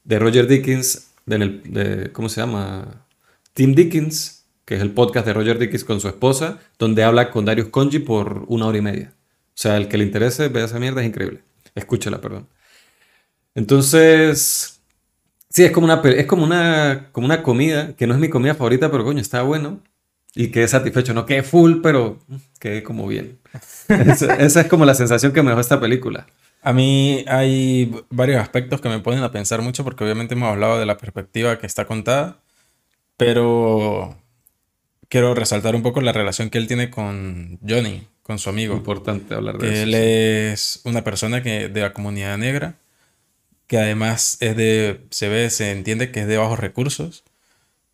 de 0.05 0.19
Roger 0.19 0.47
Dickens, 0.47 1.11
de, 1.27 2.11
¿cómo 2.13 2.29
se 2.29 2.41
llama? 2.41 3.07
Tim 3.53 3.75
Dickens, 3.75 4.45
que 4.65 4.77
es 4.77 4.81
el 4.81 4.93
podcast 4.93 5.27
de 5.27 5.33
Roger 5.33 5.59
Dickens 5.59 5.85
con 5.85 6.01
su 6.01 6.09
esposa, 6.09 6.61
donde 6.79 7.03
habla 7.03 7.31
con 7.31 7.45
Darius 7.45 7.69
Conji 7.69 7.99
por 7.99 8.45
una 8.49 8.67
hora 8.67 8.79
y 8.79 8.83
media. 8.83 9.13
O 9.49 9.59
sea, 9.59 9.77
el 9.77 9.89
que 9.89 9.97
le 9.97 10.05
interese, 10.05 10.49
vea 10.49 10.67
esa 10.67 10.79
mierda, 10.79 11.01
es 11.01 11.09
increíble. 11.09 11.43
Escúchela, 11.75 12.21
perdón. 12.21 12.47
Entonces, 13.55 14.81
sí, 15.49 15.65
es 15.65 15.71
como 15.73 15.87
una, 15.87 16.03
es 16.11 16.27
como 16.27 16.45
una, 16.45 17.09
como 17.13 17.25
una 17.25 17.43
comida, 17.43 17.97
que 17.97 18.07
no 18.07 18.15
es 18.15 18.21
mi 18.21 18.29
comida 18.29 18.55
favorita, 18.55 18.91
pero 18.91 19.05
coño, 19.05 19.21
está 19.21 19.43
bueno. 19.43 19.81
Y 20.39 20.49
quedé 20.49 20.69
satisfecho, 20.69 21.15
no 21.15 21.25
quedé 21.25 21.43
full, 21.43 21.81
pero 21.83 22.19
quedé 22.61 22.83
como 22.83 23.09
bien. 23.09 23.39
Esa, 23.89 24.35
esa 24.37 24.61
es 24.61 24.67
como 24.67 24.85
la 24.85 24.95
sensación 24.95 25.33
que 25.33 25.43
me 25.43 25.49
dejó 25.49 25.63
esta 25.63 25.81
película. 25.81 26.27
A 26.61 26.75
mí 26.75 27.25
hay 27.27 27.91
varios 28.11 28.43
aspectos 28.43 28.83
que 28.83 28.91
me 28.91 28.99
ponen 28.99 29.23
a 29.23 29.33
pensar 29.33 29.63
mucho 29.63 29.83
porque 29.83 30.05
obviamente 30.05 30.35
hemos 30.35 30.51
hablado 30.51 30.79
de 30.79 30.85
la 30.85 30.99
perspectiva 30.99 31.59
que 31.59 31.67
está 31.67 31.87
contada, 31.87 32.43
pero 33.17 34.15
quiero 35.09 35.35
resaltar 35.35 35.75
un 35.75 35.83
poco 35.83 36.03
la 36.03 36.13
relación 36.13 36.51
que 36.51 36.59
él 36.59 36.67
tiene 36.67 36.91
con 36.91 37.59
Johnny, 37.67 38.07
con 38.23 38.39
su 38.39 38.51
amigo. 38.51 38.75
Importante 38.77 39.35
hablar 39.35 39.57
de 39.57 39.69
que 39.69 39.73
eso. 39.73 39.83
él 39.85 39.95
es 39.95 40.81
una 40.85 41.03
persona 41.03 41.43
que, 41.43 41.71
de 41.71 41.81
la 41.81 41.95
comunidad 41.95 42.37
negra, 42.37 42.75
que 43.69 43.79
además 43.79 44.37
es 44.41 44.55
de, 44.55 45.01
se 45.11 45.31
ve, 45.31 45.49
se 45.49 45.71
entiende 45.71 46.11
que 46.11 46.21
es 46.21 46.27
de 46.27 46.37
bajos 46.37 46.59
recursos 46.59 47.25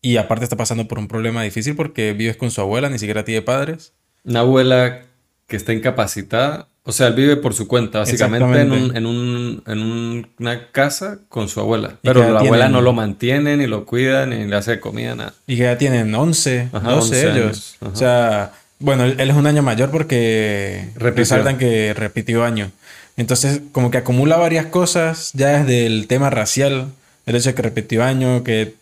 y 0.03 0.17
aparte 0.19 0.45
está 0.45 0.57
pasando 0.57 0.87
por 0.89 0.99
un 0.99 1.09
problema 1.09 1.43
difícil 1.43 1.75
porque 1.77 2.13
vives 2.13 2.37
con 2.37 2.51
su 2.51 2.61
abuela, 2.61 2.91
ni 2.91 2.99
siquiera 2.99 3.25
tiene 3.25 3.41
padres. 3.43 3.93
Una 4.25 4.41
abuela 4.41 5.03
que 5.47 5.57
está 5.57 5.73
incapacitada, 5.73 6.67
o 6.85 6.91
sea, 6.93 7.07
él 7.09 7.15
vive 7.15 7.37
por 7.37 7.55
su 7.55 7.69
cuenta, 7.69 8.01
básicamente 8.01 8.61
en, 8.63 8.73
un- 8.73 8.97
en, 8.97 9.07
un- 9.07 9.63
en 9.67 9.79
un- 9.79 10.29
una 10.39 10.67
casa 10.73 11.21
con 11.29 11.49
su 11.49 11.61
abuela. 11.61 11.99
Pero 12.03 12.21
la 12.21 12.27
tienen- 12.27 12.47
abuela 12.47 12.69
no 12.69 12.81
lo 12.81 12.93
mantiene, 12.93 13.57
ni 13.57 13.67
lo 13.67 13.85
cuida, 13.87 14.27
ni 14.27 14.45
le 14.47 14.57
hace 14.57 14.81
comida, 14.81 15.15
nada. 15.15 15.35
Y 15.47 15.57
que 15.57 15.63
ya 15.63 15.79
tienen 15.79 16.13
11, 16.15 16.69
Ajá, 16.73 16.91
12 16.91 17.27
11 17.27 17.31
ellos. 17.31 17.77
ajá. 17.81 17.93
O 17.93 17.97
sea, 17.97 18.53
bueno, 18.81 19.05
él, 19.05 19.15
él 19.21 19.31
es 19.31 19.37
un 19.37 19.47
año 19.47 19.63
mayor 19.63 19.91
porque 19.93 20.89
Repitió. 20.97 21.23
resaltan 21.23 21.59
que 21.59 21.95
repitió 21.95 22.43
año. 22.45 22.73
Entonces, 23.17 23.61
como 23.73 23.91
que 23.93 23.99
acumula 23.99 24.37
varias 24.37 24.67
cosas 24.67 25.31
ya 25.35 25.59
desde 25.63 25.87
el 25.87 26.07
tema 26.09 26.31
racial, 26.31 26.89
el 27.27 27.37
hecho 27.37 27.51
de 27.51 27.55
que 27.55 27.63
repitió 27.63 28.03
año, 28.03 28.43
que 28.43 28.75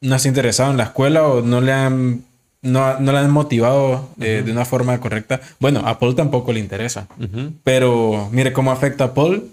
no 0.00 0.14
está 0.16 0.28
interesado 0.28 0.70
en 0.70 0.76
la 0.76 0.84
escuela 0.84 1.26
o 1.26 1.42
no 1.42 1.60
le 1.60 1.72
han, 1.72 2.22
no, 2.62 2.98
no 3.00 3.12
le 3.12 3.18
han 3.18 3.30
motivado 3.30 4.08
eh, 4.20 4.42
de 4.44 4.52
una 4.52 4.64
forma 4.64 4.98
correcta. 5.00 5.40
Bueno, 5.58 5.80
a 5.86 5.98
Paul 5.98 6.14
tampoco 6.14 6.52
le 6.52 6.60
interesa. 6.60 7.08
Pero 7.64 8.28
mire 8.32 8.52
cómo 8.52 8.70
afecta 8.72 9.04
a 9.04 9.14
Paul, 9.14 9.48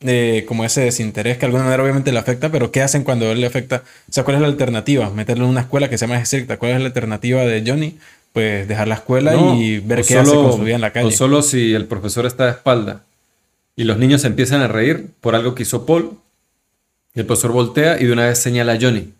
eh, 0.00 0.44
como 0.46 0.64
ese 0.64 0.82
desinterés 0.82 1.36
que 1.36 1.40
de 1.40 1.46
alguna 1.46 1.64
manera 1.64 1.82
obviamente 1.82 2.12
le 2.12 2.18
afecta, 2.20 2.50
pero 2.50 2.70
¿qué 2.70 2.82
hacen 2.82 3.02
cuando 3.02 3.30
él 3.32 3.40
le 3.40 3.46
afecta? 3.46 3.82
O 4.08 4.12
sea, 4.12 4.22
¿cuál 4.24 4.36
es 4.36 4.40
la 4.42 4.48
alternativa? 4.48 5.10
Meterlo 5.10 5.44
en 5.44 5.50
una 5.50 5.62
escuela 5.62 5.90
que 5.90 5.98
sea 5.98 6.06
más 6.08 6.22
estricta. 6.22 6.56
¿Cuál 6.56 6.72
es 6.72 6.80
la 6.80 6.86
alternativa 6.86 7.42
de 7.42 7.64
Johnny? 7.66 7.98
Pues 8.32 8.68
dejar 8.68 8.86
la 8.86 8.94
escuela 8.96 9.32
No, 9.32 9.56
y 9.60 9.80
ver 9.80 10.00
o 10.00 10.04
qué 10.04 10.18
hace 10.18 10.30
solo- 10.30 10.42
con 10.50 10.58
su 10.58 10.64
vida 10.64 10.76
en 10.76 10.80
la 10.82 10.88
O 10.88 10.92
calle. 10.92 11.10
solo 11.12 11.42
si 11.42 11.74
el 11.74 11.86
profesor 11.86 12.26
está 12.26 12.44
de 12.44 12.50
espalda 12.52 13.02
y 13.74 13.84
los 13.84 13.98
niños 13.98 14.24
empiezan 14.24 14.60
a 14.60 14.68
reír 14.68 15.08
por 15.20 15.34
algo 15.34 15.54
que 15.54 15.62
hizo 15.64 15.86
Paul, 15.86 16.12
y 17.14 17.20
el 17.20 17.26
profesor 17.26 17.50
voltea 17.52 18.00
y 18.00 18.04
de 18.06 18.12
una 18.12 18.26
vez 18.26 18.38
señala 18.38 18.74
a 18.74 18.78
Johnny. 18.80 19.12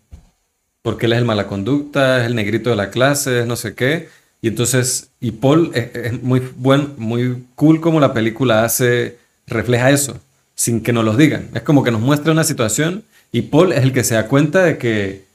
Porque 0.81 1.05
él 1.07 1.13
es 1.13 1.19
el 1.19 1.25
mala 1.25 1.47
conducta, 1.47 2.21
es 2.21 2.27
el 2.27 2.35
negrito 2.35 2.69
de 2.69 2.75
la 2.75 2.89
clase, 2.89 3.41
es 3.41 3.45
no 3.45 3.55
sé 3.55 3.75
qué. 3.75 4.09
Y 4.41 4.47
entonces, 4.47 5.09
y 5.19 5.31
Paul 5.31 5.71
es, 5.73 5.93
es 5.95 6.23
muy 6.23 6.39
buen, 6.55 6.93
muy 6.97 7.43
cool 7.55 7.81
como 7.81 7.99
la 7.99 8.13
película 8.13 8.63
hace, 8.63 9.17
refleja 9.47 9.89
eso, 9.91 10.19
sin 10.55 10.81
que 10.81 10.93
nos 10.93 11.03
los 11.03 11.17
digan. 11.17 11.49
Es 11.53 11.63
como 11.63 11.83
que 11.83 11.91
nos 11.91 11.99
muestra 12.01 12.31
una 12.31 12.45
situación 12.45 13.03
y 13.31 13.43
Paul 13.43 13.73
es 13.73 13.83
el 13.83 13.91
que 13.91 14.03
se 14.05 14.15
da 14.15 14.27
cuenta 14.27 14.63
de 14.63 14.77
que, 14.77 15.25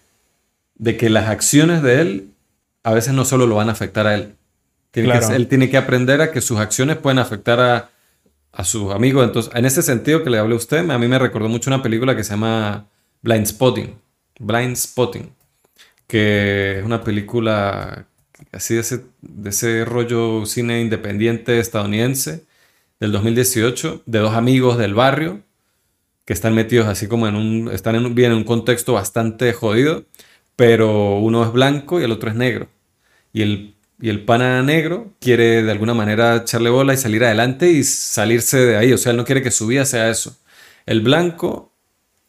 de 0.77 0.97
que 0.97 1.11
las 1.11 1.29
acciones 1.29 1.83
de 1.83 2.01
él 2.01 2.29
a 2.83 2.93
veces 2.95 3.13
no 3.13 3.25
solo 3.27 3.47
lo 3.47 3.57
van 3.57 3.69
a 3.69 3.73
afectar 3.73 4.07
a 4.07 4.15
él. 4.15 4.35
Tiene 4.91 5.11
Claro. 5.11 5.29
que- 5.29 5.35
él 5.37 5.49
tiene 5.49 5.69
que 5.69 5.77
aprender 5.77 6.21
a 6.23 6.31
que 6.33 6.41
sus 6.41 6.59
acciones 6.59 6.97
pueden 6.97 7.19
afectar 7.19 7.61
a, 7.61 7.91
a 8.53 8.65
sus 8.65 8.93
amigos. 8.95 9.25
Entonces, 9.27 9.53
en 9.55 9.67
ese 9.67 9.83
sentido 9.83 10.23
que 10.23 10.31
le 10.31 10.39
hablé 10.39 10.55
a 10.55 10.57
usted, 10.57 10.89
a 10.89 10.99
mí 10.99 11.09
me 11.09 11.19
recordó 11.19 11.49
mucho 11.51 11.69
una 11.69 11.83
película 11.83 12.17
que 12.17 12.25
se 12.25 12.31
llama 12.31 12.87
Blind 13.23 13.47
Spotting. 13.47 13.95
Blind 14.39 14.77
Spotting. 14.77 15.33
Que 16.07 16.79
es 16.79 16.85
una 16.85 17.03
película 17.03 18.07
así 18.53 18.75
de 18.75 18.81
ese, 18.81 19.05
de 19.23 19.51
ese 19.51 19.85
rollo 19.85 20.47
cine 20.47 20.81
independiente 20.81 21.59
estadounidense 21.59 22.45
del 23.01 23.13
2018, 23.13 24.03
de 24.07 24.19
dos 24.19 24.35
amigos 24.35 24.79
del 24.79 24.95
barrio 24.95 25.43
que 26.25 26.33
están 26.33 26.55
metidos 26.55 26.87
así 26.87 27.07
como 27.07 27.29
en 27.29 27.37
un, 27.37 27.71
están 27.73 28.15
bien 28.15 28.33
en 28.33 28.39
un 28.39 28.45
contexto 28.45 28.95
bastante 28.95 29.53
jodido, 29.53 30.05
pero 30.57 31.19
uno 31.19 31.45
es 31.45 31.53
blanco 31.53 32.01
y 32.01 32.05
el 32.05 32.13
otro 32.13 32.31
es 32.31 32.37
negro. 32.37 32.69
Y 33.33 33.43
el, 33.43 33.75
y 34.01 34.09
el 34.09 34.25
pana 34.25 34.63
negro 34.63 35.13
quiere 35.21 35.63
de 35.63 35.71
alguna 35.71 35.95
manera 35.95 36.37
echarle 36.37 36.71
bola 36.71 36.95
y 36.95 36.97
salir 36.97 37.25
adelante 37.25 37.71
y 37.71 37.85
salirse 37.85 38.59
de 38.59 38.77
ahí. 38.77 38.93
O 38.93 38.99
sea, 38.99 39.13
él 39.13 39.19
no 39.19 39.25
quiere 39.25 39.43
que 39.43 39.51
su 39.51 39.67
vida 39.67 39.85
sea 39.85 40.11
eso. 40.11 40.37
El 40.87 41.01
blanco 41.03 41.73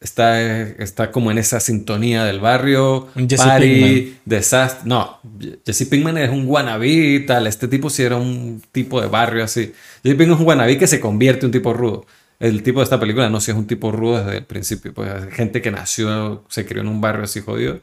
está, 0.05 0.61
está 0.61 1.11
como 1.11 1.31
en 1.31 1.37
esa 1.37 1.59
sintonía 1.59 2.23
del 2.23 2.39
barrio, 2.39 3.09
Un 3.15 3.27
Jesse 3.27 3.41
party, 3.41 4.17
desastre. 4.23 4.87
No, 4.87 5.19
Jesse 5.65 5.85
Pinkman 5.87 6.17
es 6.19 6.29
un 6.29 6.47
wannabe 6.47 6.87
y 6.87 7.25
tal. 7.25 7.47
Este 7.47 7.67
tipo 7.67 7.89
sí 7.89 8.03
era 8.03 8.15
un 8.15 8.61
tipo 8.71 9.01
de 9.01 9.07
barrio 9.07 9.43
así. 9.43 9.73
Jesse 10.03 10.15
Pinkman 10.15 10.35
es 10.35 10.39
un 10.39 10.47
wannabe 10.47 10.77
que 10.77 10.87
se 10.87 10.99
convierte 10.99 11.41
en 11.41 11.47
un 11.47 11.51
tipo 11.51 11.73
rudo. 11.73 12.05
El 12.39 12.63
tipo 12.63 12.79
de 12.79 12.83
esta 12.83 12.99
película 12.99 13.29
no 13.29 13.41
si 13.41 13.51
es 13.51 13.57
un 13.57 13.65
tipo 13.65 13.91
rudo 13.91 14.23
desde 14.23 14.37
el 14.37 14.45
principio. 14.45 14.93
Pues 14.93 15.33
gente 15.33 15.61
que 15.61 15.71
nació, 15.71 16.45
se 16.49 16.65
crió 16.65 16.81
en 16.81 16.87
un 16.87 17.01
barrio 17.01 17.23
así 17.23 17.41
jodido. 17.41 17.81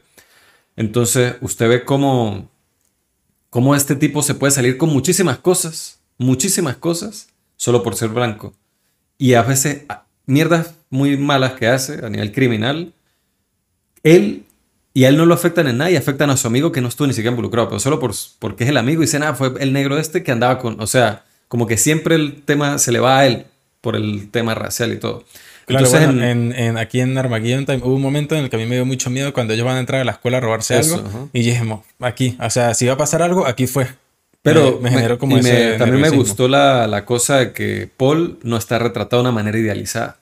Entonces, 0.75 1.35
usted 1.41 1.67
ve 1.67 1.83
cómo, 1.83 2.49
cómo 3.49 3.75
este 3.75 3.95
tipo 3.95 4.23
se 4.23 4.33
puede 4.33 4.51
salir 4.51 4.77
con 4.77 4.89
muchísimas 4.89 5.37
cosas, 5.37 5.99
muchísimas 6.17 6.77
cosas, 6.77 7.27
solo 7.57 7.83
por 7.83 7.95
ser 7.95 8.09
blanco. 8.09 8.53
Y 9.17 9.33
a 9.33 9.43
veces, 9.43 9.83
mierdas 10.25 10.75
muy 10.89 11.17
malas 11.17 11.53
que 11.53 11.67
hace 11.67 12.05
a 12.05 12.09
nivel 12.09 12.31
criminal, 12.31 12.93
él 14.03 14.43
y 14.93 15.05
a 15.05 15.09
él 15.09 15.17
no 15.17 15.25
lo 15.25 15.33
afectan 15.33 15.67
en 15.67 15.77
nada 15.77 15.89
y 15.91 15.95
afectan 15.95 16.29
a 16.29 16.37
su 16.37 16.45
amigo 16.47 16.71
que 16.71 16.81
no 16.81 16.87
estuvo 16.87 17.07
ni 17.07 17.13
siquiera 17.13 17.31
involucrado, 17.31 17.67
pero 17.69 17.79
solo 17.79 17.99
por, 17.99 18.13
porque 18.39 18.63
es 18.63 18.69
el 18.69 18.77
amigo 18.77 19.01
y 19.01 19.05
dicen, 19.05 19.23
ah, 19.23 19.33
fue 19.33 19.51
el 19.59 19.73
negro 19.73 19.97
este 19.97 20.21
que 20.23 20.31
andaba 20.31 20.59
con, 20.59 20.79
o 20.79 20.87
sea, 20.87 21.23
como 21.47 21.65
que 21.65 21.77
siempre 21.77 22.15
el 22.15 22.41
tema 22.43 22.77
se 22.77 22.91
le 22.91 22.99
va 22.99 23.19
a 23.19 23.25
él 23.25 23.45
por 23.81 23.95
el 23.95 24.29
tema 24.29 24.53
racial 24.55 24.93
y 24.93 24.97
todo. 24.97 25.23
Claro, 25.65 25.85
Entonces, 25.85 26.07
bueno, 26.07 26.23
en- 26.25 26.51
en, 26.53 26.77
aquí 26.77 26.99
en 26.99 27.17
Armageddon 27.17 27.65
Time 27.65 27.79
hubo 27.83 27.95
un 27.95 28.01
momento 28.01 28.35
en 28.35 28.43
el 28.43 28.49
que 28.49 28.57
a 28.57 28.59
mí 28.59 28.65
me 28.65 28.75
dio 28.75 28.85
mucho 28.85 29.09
miedo 29.09 29.33
cuando 29.33 29.53
ellos 29.53 29.65
van 29.65 29.77
a 29.77 29.79
entrar 29.79 30.01
a 30.01 30.03
la 30.03 30.11
escuela 30.11 30.37
a 30.37 30.41
robarse 30.41 30.77
Eso, 30.77 30.95
algo. 30.95 31.07
ajá. 31.07 31.27
Y 31.33 31.41
dijimos, 31.41 31.81
aquí, 31.99 32.37
o 32.39 32.49
sea, 32.49 32.73
si 32.73 32.85
va 32.85 32.93
a 32.93 32.97
pasar 32.97 33.21
algo, 33.21 33.47
aquí 33.47 33.65
fue. 33.65 33.87
Pero 34.43 34.79
me, 34.81 34.89
me 34.91 34.95
generó 34.97 35.17
como 35.17 35.37
y 35.37 35.41
me- 35.41 35.49
ese 35.49 35.77
también 35.77 36.01
me 36.01 36.09
gustó 36.17 36.47
la, 36.47 36.85
la 36.87 37.05
cosa 37.05 37.37
de 37.39 37.53
que 37.53 37.89
Paul 37.97 38.39
no 38.43 38.57
está 38.57 38.77
retratado 38.77 39.21
de 39.23 39.29
una 39.29 39.35
manera 39.35 39.57
idealizada. 39.57 40.17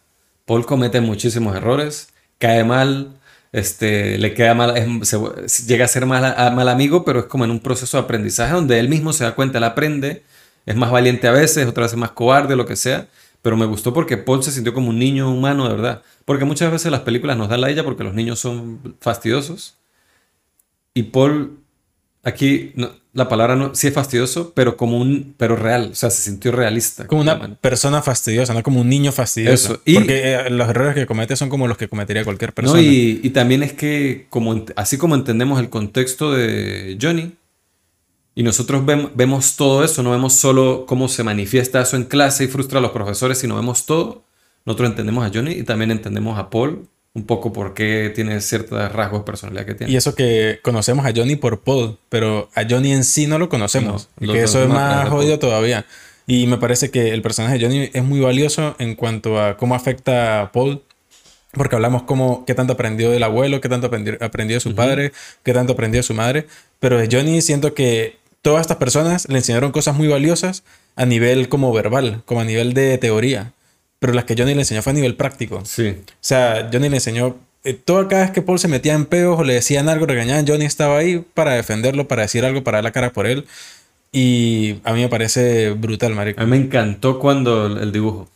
Paul 0.45 0.65
comete 0.65 1.01
muchísimos 1.01 1.55
errores, 1.55 2.10
cae 2.38 2.63
mal, 2.63 3.10
este, 3.51 4.17
le 4.19 4.34
queda 4.34 4.53
mal, 4.53 4.77
es- 4.77 5.10
se- 5.10 5.65
llega 5.65 5.86
a 5.86 5.88
ser 5.88 6.05
mal, 6.05 6.23
a- 6.23 6.51
mal 6.51 6.69
amigo, 6.69 7.03
pero 7.03 7.19
es 7.21 7.25
como 7.25 7.45
en 7.45 7.51
un 7.51 7.60
proceso 7.60 7.97
de 7.97 8.03
aprendizaje 8.03 8.53
donde 8.53 8.79
él 8.79 8.89
mismo 8.89 9.12
se 9.12 9.23
da 9.23 9.34
cuenta, 9.36 9.57
él 9.57 9.63
aprende, 9.63 10.23
es 10.65 10.75
más 10.75 10.91
valiente 10.91 11.27
a 11.27 11.31
veces, 11.31 11.67
otras 11.67 11.86
veces 11.88 11.97
más 11.99 12.12
cobarde, 12.12 12.55
lo 12.55 12.65
que 12.65 12.75
sea. 12.75 13.07
Pero 13.41 13.57
me 13.57 13.65
gustó 13.65 13.91
porque 13.91 14.17
Paul 14.17 14.43
se 14.43 14.51
sintió 14.51 14.71
como 14.71 14.89
un 14.89 14.99
niño 14.99 15.31
humano 15.31 15.67
de 15.67 15.73
verdad. 15.73 16.03
Porque 16.25 16.45
muchas 16.45 16.71
veces 16.71 16.91
las 16.91 17.01
películas 17.01 17.36
nos 17.38 17.49
dan 17.49 17.62
la 17.62 17.71
ella 17.71 17.84
porque 17.84 18.03
los 18.03 18.13
niños 18.13 18.38
son 18.39 18.95
fastidiosos. 19.01 19.77
Y 20.93 21.03
Paul, 21.03 21.57
aquí 22.23 22.71
no- 22.75 22.91
la 23.13 23.27
palabra 23.27 23.55
no, 23.57 23.75
sí 23.75 23.88
es 23.88 23.93
fastidioso, 23.93 24.53
pero 24.55 24.77
como 24.77 24.97
un, 24.97 25.34
pero 25.38 25.55
real, 25.57 25.89
o 25.91 25.95
sea, 25.95 26.10
se 26.10 26.21
sintió 26.21 26.51
realista. 26.53 27.07
Como 27.07 27.21
una 27.21 27.55
persona 27.55 28.01
fastidiosa, 28.01 28.53
no 28.53 28.63
como 28.63 28.79
un 28.79 28.88
niño 28.88 29.12
fastidioso. 29.12 29.73
Eso, 29.73 29.81
y- 29.86 29.95
Porque 29.95 30.34
eh, 30.36 30.49
los 30.49 30.69
errores 30.69 30.95
que 30.95 31.05
comete 31.05 31.36
son 31.36 31.49
como 31.49 31.67
los 31.67 31.77
que 31.77 31.89
cometería 31.89 32.23
cualquier 32.23 32.53
persona. 32.53 32.79
No, 32.79 32.86
y, 32.88 33.19
y 33.21 33.29
también 33.31 33.63
es 33.63 33.73
que, 33.73 34.27
como, 34.29 34.63
así 34.77 34.97
como 34.97 35.15
entendemos 35.15 35.60
el 35.60 35.69
contexto 35.69 36.31
de 36.31 36.97
Johnny, 37.01 37.34
y 38.34 38.43
nosotros 38.43 38.84
vem- 38.86 39.10
vemos 39.13 39.57
todo 39.57 39.84
eso, 39.84 40.01
no 40.03 40.12
vemos 40.12 40.31
solo 40.34 40.86
cómo 40.88 41.10
se 41.10 41.21
manifiesta 41.23 41.81
eso 41.81 41.97
en 41.97 42.05
clase 42.05 42.45
y 42.45 42.47
frustra 42.47 42.79
a 42.79 42.81
los 42.81 42.91
profesores, 42.91 43.38
sino 43.39 43.55
vemos 43.57 43.86
todo, 43.86 44.23
nosotros 44.65 44.89
entendemos 44.91 45.25
a 45.25 45.31
Johnny 45.34 45.51
y 45.51 45.63
también 45.63 45.91
entendemos 45.91 46.39
a 46.39 46.49
Paul, 46.49 46.88
un 47.13 47.26
poco 47.26 47.52
por 47.52 47.74
qué 47.74 48.12
tiene 48.15 48.39
ciertos 48.41 48.91
rasgos 48.91 49.21
de 49.21 49.26
personalidad 49.26 49.65
que 49.65 49.74
tiene. 49.74 49.91
Y 49.91 49.97
eso 49.97 50.15
que 50.15 50.60
conocemos 50.62 51.06
a 51.06 51.12
Johnny 51.15 51.36
por 51.36 51.62
Paul, 51.62 51.97
pero 52.10 52.50
a 52.56 52.63
Johnny 52.67 52.93
en 52.93 53.04
sí 53.04 53.28
no 53.28 53.38
lo 53.38 53.50
conocemos. 53.50 54.10
No, 54.17 54.24
y 54.24 54.28
lo 54.28 54.34
que 54.34 54.43
eso 54.43 54.63
es 54.63 54.69
más 54.69 55.10
jodido 55.10 55.38
todavía. 55.38 55.86
Y 56.26 56.47
me 56.47 56.58
parece 56.58 56.91
que 56.91 57.10
el 57.10 57.21
personaje 57.21 57.58
de 57.58 57.65
Johnny 57.65 57.89
es 57.93 58.04
muy 58.04 58.21
valioso 58.21 58.76
en 58.80 58.95
cuanto 58.95 59.41
a 59.41 59.58
cómo 59.58 59.76
afecta 59.76 60.41
a 60.41 60.52
Paul. 60.52 60.82
Porque 61.52 61.76
hablamos 61.76 62.04
cómo, 62.04 62.45
qué 62.45 62.56
tanto 62.56 62.74
aprendió 62.74 63.12
del 63.12 63.24
abuelo, 63.24 63.60
qué 63.60 63.67
tanto 63.67 63.88
aprendió, 63.88 64.17
aprendió 64.21 64.56
de 64.56 64.62
su 64.62 64.74
padre, 64.74 65.12
qué 65.43 65.52
tanto 65.52 65.74
aprendió 65.74 66.00
de 66.00 66.04
su 66.04 66.13
madre. 66.13 66.47
Pero 66.80 66.97
de 66.97 67.10
Johnny 67.12 67.41
siento 67.41 67.74
que 67.74 68.19
todas 68.41 68.62
estas 68.62 68.78
personas 68.78 69.28
le 69.28 69.39
enseñaron 69.39 69.74
cosas 69.74 69.97
muy 69.97 70.08
valiosas 70.08 70.63
a 70.95 71.06
nivel 71.06 71.50
como 71.50 71.74
verbal, 71.74 72.21
como 72.26 72.39
a 72.39 72.45
nivel 72.45 72.74
de 72.74 72.97
teoría. 72.97 73.52
Pero 74.01 74.13
las 74.13 74.25
que 74.25 74.35
Johnny 74.37 74.53
le 74.55 74.61
enseñó 74.61 74.81
fue 74.81 74.91
a 74.91 74.95
nivel 74.95 75.15
práctico. 75.15 75.61
Sí, 75.63 75.89
O 75.89 76.11
sea, 76.19 76.67
Johnny 76.73 76.89
le 76.89 76.95
enseñó. 76.97 77.37
eh, 77.63 77.73
toda 77.75 78.07
cada 78.07 78.23
vez 78.23 78.31
que 78.31 78.41
Paul 78.41 78.57
se 78.59 78.67
metía 78.67 78.95
en 78.95 79.05
peos 79.05 79.39
o 79.39 79.43
le 79.43 79.53
decían 79.53 79.87
algo, 79.87 80.05
regañaban, 80.07 80.45
Johnny 80.47 80.65
estaba 80.65 80.97
ahí 80.97 81.23
para 81.35 81.53
defenderlo, 81.53 82.07
para 82.07 82.23
decir 82.23 82.43
algo, 82.43 82.63
para 82.63 82.77
dar 82.77 82.83
la 82.83 82.91
cara 82.91 83.13
por 83.13 83.27
él. 83.27 83.45
Y 84.11 84.77
a 84.83 84.93
mí 84.93 85.01
me 85.01 85.07
parece 85.09 85.69
brutal, 85.71 86.15
marico. 86.15 86.41
a 86.41 86.43
mí 86.45 86.49
me 86.49 86.57
encantó 86.57 87.19
cuando 87.19 87.67
el, 87.67 87.77
el 87.77 87.91
dibujo. 87.91 88.27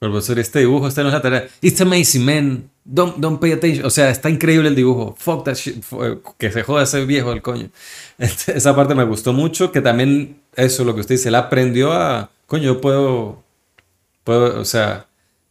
El 0.00 0.10
profesor, 0.10 0.38
este 0.38 0.58
dibujo, 0.60 0.88
esta 0.88 1.02
no 1.02 1.08
es 1.08 1.14
la 1.14 1.22
tarea. 1.22 1.46
It's 1.60 1.80
amazing, 1.80 2.24
man. 2.24 2.70
Don't, 2.84 3.18
don't 3.18 3.38
pay 3.40 3.52
attention. 3.52 3.84
O 3.86 3.90
sea, 3.90 4.10
está 4.10 4.28
increíble 4.28 4.68
el 4.68 4.74
dibujo. 4.74 5.14
Fuck 5.18 5.44
that 5.44 5.54
shit. 5.54 5.82
Fu- 5.84 6.20
Que 6.38 6.50
se 6.50 6.62
joda 6.62 6.82
ese 6.84 7.04
viejo 7.04 7.30
del 7.30 7.42
coño. 7.42 7.68
Esa 8.18 8.74
parte 8.74 8.94
me 8.94 9.04
gustó 9.04 9.32
mucho. 9.34 9.70
Que 9.70 9.80
también, 9.82 10.38
eso, 10.56 10.84
lo 10.84 10.94
que 10.94 11.02
usted 11.02 11.14
dice, 11.16 11.28
él 11.28 11.34
aprendió 11.36 11.92
a. 11.92 12.30
Coño, 12.46 12.64
yo 12.64 12.80
puedo. 12.80 13.42
Puedo, 14.24 14.60
o 14.60 14.64
sea, 14.64 15.06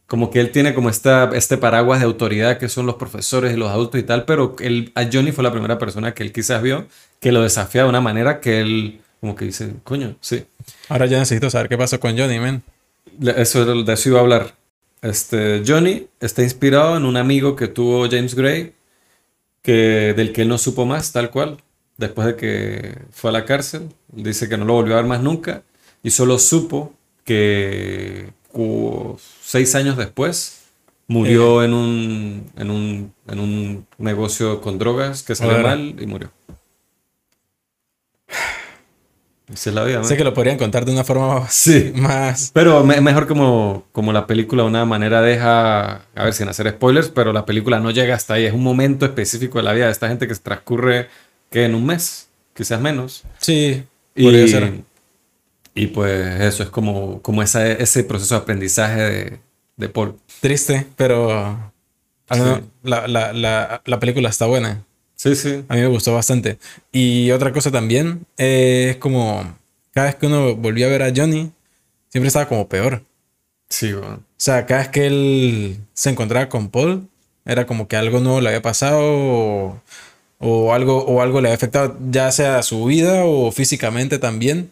como 0.06 0.30
que 0.30 0.40
él 0.40 0.50
tiene 0.50 0.74
como 0.74 0.88
esta, 0.90 1.30
este 1.34 1.56
paraguas 1.56 2.00
de 2.00 2.06
autoridad 2.06 2.58
que 2.58 2.68
son 2.68 2.86
los 2.86 2.96
profesores 2.96 3.52
y 3.54 3.56
los 3.56 3.70
adultos 3.70 4.00
y 4.00 4.04
tal. 4.04 4.24
Pero 4.24 4.56
él, 4.60 4.92
a 4.94 5.04
Johnny 5.12 5.32
fue 5.32 5.44
la 5.44 5.52
primera 5.52 5.78
persona 5.78 6.14
que 6.14 6.22
él 6.22 6.32
quizás 6.32 6.62
vio 6.62 6.86
que 7.20 7.32
lo 7.32 7.42
desafía 7.42 7.82
de 7.84 7.88
una 7.88 8.00
manera 8.00 8.40
que 8.40 8.60
él, 8.60 9.00
como 9.20 9.34
que 9.36 9.44
dice, 9.46 9.74
coño, 9.84 10.16
sí. 10.20 10.44
Ahora 10.88 11.06
ya 11.06 11.18
necesito 11.18 11.50
saber 11.50 11.68
qué 11.68 11.76
pasó 11.78 12.00
con 12.00 12.16
Johnny. 12.18 12.38
Le- 13.18 13.40
Eso, 13.40 13.64
de 13.84 13.92
eso 13.92 14.08
iba 14.08 14.18
a 14.18 14.22
hablar. 14.22 14.54
Este, 15.02 15.62
Johnny 15.66 16.08
está 16.20 16.42
inspirado 16.42 16.96
en 16.96 17.04
un 17.04 17.16
amigo 17.16 17.56
que 17.56 17.68
tuvo 17.68 18.08
James 18.08 18.34
Gray, 18.34 18.72
que, 19.62 20.14
del 20.16 20.32
que 20.32 20.42
él 20.42 20.48
no 20.48 20.58
supo 20.58 20.86
más, 20.86 21.12
tal 21.12 21.30
cual, 21.30 21.58
después 21.96 22.26
de 22.26 22.36
que 22.36 22.98
fue 23.12 23.30
a 23.30 23.32
la 23.32 23.44
cárcel. 23.44 23.88
Dice 24.08 24.48
que 24.48 24.56
no 24.56 24.64
lo 24.64 24.74
volvió 24.74 24.94
a 24.94 24.96
ver 24.98 25.06
más 25.06 25.22
nunca 25.22 25.62
y 26.02 26.10
solo 26.10 26.38
supo 26.38 26.94
que 27.24 28.30
seis 29.42 29.74
años 29.74 29.96
después 29.96 30.58
murió 31.06 31.62
en, 31.64 31.74
un, 31.74 32.50
en, 32.56 32.70
un, 32.70 33.12
en 33.28 33.40
un 33.40 33.86
negocio 33.98 34.60
con 34.60 34.78
drogas 34.78 35.22
que 35.22 35.34
salió 35.34 35.58
mal 35.58 35.96
y 36.00 36.06
murió. 36.06 36.30
Esa 39.52 39.70
es 39.70 39.74
la 39.74 39.82
vida, 39.82 39.96
man. 39.98 40.04
Sé 40.06 40.16
que 40.16 40.22
lo 40.22 40.32
podrían 40.32 40.56
contar 40.58 40.84
de 40.84 40.92
una 40.92 41.02
forma 41.02 41.48
Sí. 41.50 41.92
más. 41.96 42.52
Pero 42.54 42.84
me- 42.84 43.00
mejor 43.00 43.26
como, 43.26 43.84
como 43.90 44.12
la 44.12 44.28
película 44.28 44.62
de 44.62 44.68
una 44.68 44.84
manera 44.84 45.20
deja, 45.22 46.02
a 46.14 46.24
ver, 46.24 46.32
sin 46.34 46.48
hacer 46.48 46.70
spoilers, 46.70 47.08
pero 47.08 47.32
la 47.32 47.44
película 47.44 47.80
no 47.80 47.90
llega 47.90 48.14
hasta 48.14 48.34
ahí. 48.34 48.44
Es 48.46 48.52
un 48.54 48.62
momento 48.62 49.04
específico 49.06 49.58
de 49.58 49.64
la 49.64 49.72
vida 49.72 49.86
de 49.86 49.92
esta 49.92 50.06
gente 50.06 50.28
que 50.28 50.36
se 50.36 50.40
transcurre 50.42 51.08
que 51.50 51.64
en 51.64 51.74
un 51.74 51.84
mes, 51.84 52.28
quizás 52.54 52.80
menos. 52.80 53.24
Sí, 53.38 53.82
Y, 54.14 54.22
podría 54.22 54.46
ser. 54.46 54.72
Y 55.74 55.88
pues 55.88 56.40
eso 56.40 56.62
es 56.62 56.70
como, 56.70 57.22
como 57.22 57.42
esa, 57.42 57.66
ese 57.66 58.04
proceso 58.04 58.34
de 58.34 58.40
aprendizaje 58.40 59.00
de, 59.00 59.38
de 59.76 59.88
Paul. 59.88 60.16
Triste, 60.40 60.86
pero. 60.96 61.72
Sí. 62.32 62.38
la, 62.82 63.08
la, 63.08 63.32
la, 63.32 63.82
la 63.84 64.00
película 64.00 64.28
está 64.28 64.46
buena. 64.46 64.84
Sí, 65.16 65.34
sí. 65.34 65.64
A 65.68 65.74
mí 65.74 65.80
me 65.80 65.86
gustó 65.88 66.14
bastante. 66.14 66.58
Y 66.92 67.30
otra 67.32 67.52
cosa 67.52 67.70
también 67.70 68.26
eh, 68.38 68.88
es 68.90 68.96
como. 68.96 69.58
Cada 69.92 70.06
vez 70.06 70.16
que 70.16 70.26
uno 70.26 70.54
volvía 70.54 70.86
a 70.86 70.90
ver 70.90 71.02
a 71.02 71.12
Johnny, 71.14 71.50
siempre 72.08 72.28
estaba 72.28 72.48
como 72.48 72.68
peor. 72.68 73.02
Sí, 73.68 73.92
bueno. 73.92 74.14
O 74.16 74.22
sea, 74.36 74.64
cada 74.66 74.80
vez 74.80 74.88
que 74.88 75.06
él 75.06 75.80
se 75.92 76.10
encontraba 76.10 76.48
con 76.48 76.70
Paul, 76.70 77.08
era 77.44 77.66
como 77.66 77.88
que 77.88 77.96
algo 77.96 78.20
nuevo 78.20 78.40
le 78.40 78.48
había 78.48 78.62
pasado 78.62 79.00
o, 79.02 79.82
o 80.38 80.72
algo, 80.72 81.04
o 81.04 81.20
algo 81.20 81.40
le 81.40 81.48
había 81.48 81.56
afectado, 81.56 81.96
ya 82.10 82.30
sea 82.32 82.62
su 82.62 82.84
vida 82.84 83.24
o 83.24 83.50
físicamente 83.52 84.18
también. 84.18 84.70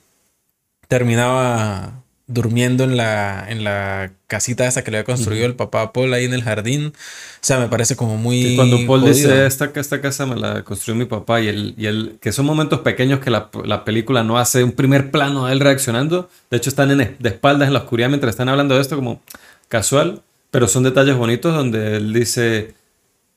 Terminaba 0.88 2.02
durmiendo 2.28 2.84
en 2.84 2.98
la, 2.98 3.46
en 3.48 3.64
la 3.64 4.12
casita 4.26 4.66
esa 4.66 4.84
que 4.84 4.90
le 4.90 4.98
había 4.98 5.06
construido 5.06 5.46
el 5.46 5.54
papá 5.54 5.94
Paul 5.94 6.12
ahí 6.12 6.26
en 6.26 6.34
el 6.34 6.42
jardín. 6.42 6.88
O 6.88 6.92
sea, 7.40 7.58
me 7.58 7.68
parece 7.68 7.96
como 7.96 8.16
muy. 8.18 8.48
Y 8.48 8.56
cuando 8.56 8.76
Paul 8.86 9.00
jodido. 9.00 9.14
dice, 9.14 9.46
esta, 9.46 9.72
esta 9.74 10.00
casa 10.00 10.26
me 10.26 10.36
la 10.36 10.62
construyó 10.62 10.96
mi 10.96 11.06
papá, 11.06 11.40
y 11.40 11.48
el, 11.48 11.74
y 11.78 11.86
el, 11.86 12.18
que 12.20 12.30
son 12.30 12.44
momentos 12.46 12.80
pequeños 12.80 13.20
que 13.20 13.30
la, 13.30 13.50
la 13.64 13.84
película 13.84 14.22
no 14.22 14.38
hace 14.38 14.62
un 14.62 14.72
primer 14.72 15.10
plano 15.10 15.46
de 15.46 15.54
él 15.54 15.60
reaccionando. 15.60 16.28
De 16.50 16.58
hecho, 16.58 16.68
están 16.68 16.90
en, 16.90 17.16
de 17.18 17.28
espaldas 17.28 17.66
en 17.66 17.72
la 17.72 17.80
oscuridad 17.80 18.08
mientras 18.08 18.34
están 18.34 18.50
hablando 18.50 18.74
de 18.74 18.82
esto, 18.82 18.94
como 18.94 19.22
casual, 19.68 20.22
pero 20.50 20.68
son 20.68 20.82
detalles 20.82 21.16
bonitos 21.16 21.54
donde 21.54 21.96
él 21.96 22.12
dice 22.12 22.74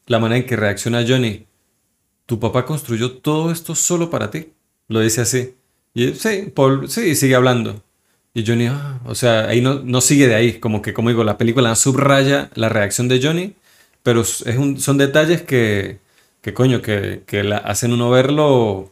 la 0.06 0.20
manera 0.20 0.40
en 0.42 0.46
que 0.46 0.58
reacciona 0.58 1.06
Johnny. 1.08 1.46
Tu 2.26 2.40
papá 2.40 2.66
construyó 2.66 3.14
todo 3.14 3.52
esto 3.52 3.74
solo 3.74 4.10
para 4.10 4.32
ti. 4.32 4.50
Lo 4.88 5.00
dice 5.00 5.22
así. 5.22 5.56
Y 5.94 6.14
sí, 6.14 6.52
Paul, 6.54 6.90
sí, 6.90 7.16
sigue 7.16 7.36
hablando. 7.36 7.84
Y 8.34 8.46
Johnny, 8.46 8.68
ah, 8.68 9.02
o 9.06 9.16
sea, 9.16 9.48
ahí 9.48 9.62
no, 9.62 9.82
no 9.84 10.00
sigue 10.02 10.28
de 10.28 10.36
ahí, 10.36 10.60
como 10.60 10.82
que, 10.82 10.94
como 10.94 11.10
digo, 11.10 11.24
la 11.24 11.38
película 11.38 11.76
subraya 11.76 12.50
la 12.56 12.70
reacción 12.70 13.10
de 13.10 13.22
Johnny, 13.22 13.56
pero 14.04 14.22
es 14.22 14.46
un, 14.58 14.80
son 14.80 14.98
detalles 14.98 15.42
que, 15.42 16.00
que 16.42 16.54
coño, 16.54 16.82
que, 16.82 17.24
que 17.28 17.44
la, 17.44 17.58
hacen 17.58 17.92
uno 17.94 18.10
verlo 18.10 18.92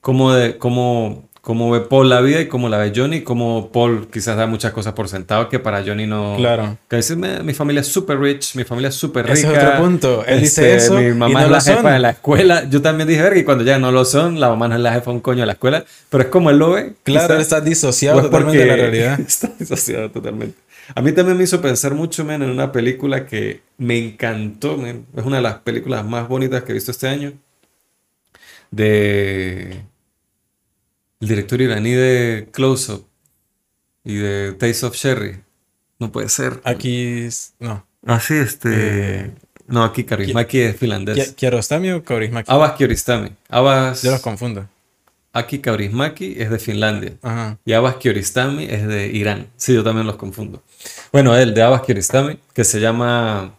como, 0.00 0.32
de, 0.34 0.58
como, 0.58 1.28
como 1.42 1.70
ve 1.70 1.80
Paul 1.80 2.08
la 2.10 2.20
vida 2.20 2.40
y 2.40 2.48
cómo 2.48 2.68
la 2.68 2.76
ve 2.76 2.92
Johnny, 2.94 3.22
como 3.22 3.70
Paul 3.72 4.08
quizás 4.12 4.36
da 4.36 4.46
muchas 4.46 4.72
cosas 4.72 4.92
por 4.92 5.08
sentado 5.08 5.48
que 5.48 5.58
para 5.58 5.82
Johnny 5.82 6.06
no... 6.06 6.34
Claro. 6.36 6.76
Que 6.88 6.96
dice, 6.96 7.16
"Me- 7.16 7.42
mi 7.42 7.54
familia 7.54 7.80
es 7.80 7.86
súper 7.88 8.20
rich, 8.20 8.54
mi 8.56 8.64
familia 8.64 8.88
es 8.90 8.94
súper 8.94 9.24
rica. 9.24 9.34
Ese 9.38 9.50
es 9.50 9.58
otro 9.64 9.76
punto. 9.82 10.24
Él 10.26 10.40
dice 10.40 10.76
Este, 10.76 10.84
eso 10.86 10.98
Mi 11.00 11.06
y 11.08 11.14
mamá 11.14 11.40
no 11.40 11.46
es 11.46 11.50
la 11.50 11.56
lo 11.56 11.60
son. 11.62 11.76
jefa 11.76 11.92
de 11.92 11.98
la 11.98 12.10
escuela. 12.10 12.68
Yo 12.68 12.82
también 12.82 13.08
dije, 13.08 13.22
verga, 13.22 13.38
y 13.40 13.44
cuando 13.44 13.64
ya 13.64 13.78
no 13.78 13.90
lo 13.90 14.04
son, 14.04 14.38
la 14.38 14.48
mamá 14.50 14.68
no 14.68 14.74
es 14.74 14.80
la 14.82 14.92
jefa 14.92 15.10
un 15.10 15.20
coño 15.20 15.40
de 15.40 15.46
la 15.46 15.52
escuela. 15.52 15.84
Pero 16.10 16.24
es 16.24 16.28
como 16.28 16.50
él 16.50 16.58
lo 16.58 16.72
ve. 16.72 16.92
Claro, 17.04 17.34
él 17.36 17.40
está 17.40 17.60
disociado 17.62 18.18
Pues 18.20 18.30
totalmente 18.30 18.58
de 18.58 18.66
la 18.66 18.76
realidad. 18.76 19.20
Está 19.26 19.50
disociado 19.58 20.10
totalmente. 20.10 20.58
A 20.94 21.00
mí 21.02 21.12
también 21.12 21.38
me 21.38 21.44
hizo 21.44 21.60
pensar 21.62 21.94
mucho, 21.94 22.24
men, 22.24 22.42
en 22.42 22.50
una 22.50 22.70
película 22.72 23.24
que 23.24 23.60
me 23.78 23.96
encantó, 23.96 24.76
men. 24.76 25.06
Es 25.16 25.24
una 25.24 25.36
de 25.36 25.42
las 25.42 25.54
películas 25.60 26.04
más 26.04 26.28
bonitas 26.28 26.64
que 26.64 26.72
he 26.72 26.74
visto 26.74 26.90
este 26.90 27.08
año. 27.08 27.32
De... 28.70 29.82
El 31.20 31.28
director 31.28 31.60
iraní 31.60 31.90
de 31.92 32.48
Close 32.52 32.92
Up 32.92 33.06
y 34.04 34.14
de 34.16 34.52
Taste 34.52 34.86
of 34.86 34.94
Cherry. 34.96 35.40
No 35.98 36.10
puede 36.10 36.28
ser. 36.28 36.60
Aquí. 36.64 37.20
es- 37.26 37.52
No. 37.58 37.86
Ah, 38.06 38.18
sí, 38.20 38.34
este... 38.34 38.70
Eh, 39.26 39.30
no, 39.66 39.84
aquí 39.84 40.04
Kaurismäki 40.04 40.58
es 40.60 40.76
finlandés. 40.76 41.32
¿Kiarostami 41.34 41.90
o 41.92 42.02
Kaurismäki? 42.02 42.50
Abbas 42.50 42.72
Kiarostami. 42.72 43.30
Abbas... 43.50 44.02
Yo 44.02 44.10
los 44.10 44.20
confundo. 44.20 44.66
Aki 45.32 45.58
Kaurismäki 45.60 46.34
es 46.38 46.50
de 46.50 46.58
Finlandia. 46.58 47.12
Ajá. 47.22 47.58
Y 47.64 47.72
Abbas 47.74 47.96
Kiarostami 47.96 48.64
es 48.64 48.86
de 48.88 49.08
Irán. 49.08 49.46
Sí, 49.56 49.74
yo 49.74 49.84
también 49.84 50.06
los 50.06 50.16
confundo. 50.16 50.62
Bueno, 51.12 51.36
el 51.36 51.52
de 51.54 51.62
Abbas 51.62 51.82
Kiarostami, 51.82 52.38
que 52.54 52.64
se 52.64 52.80
llama 52.80 53.54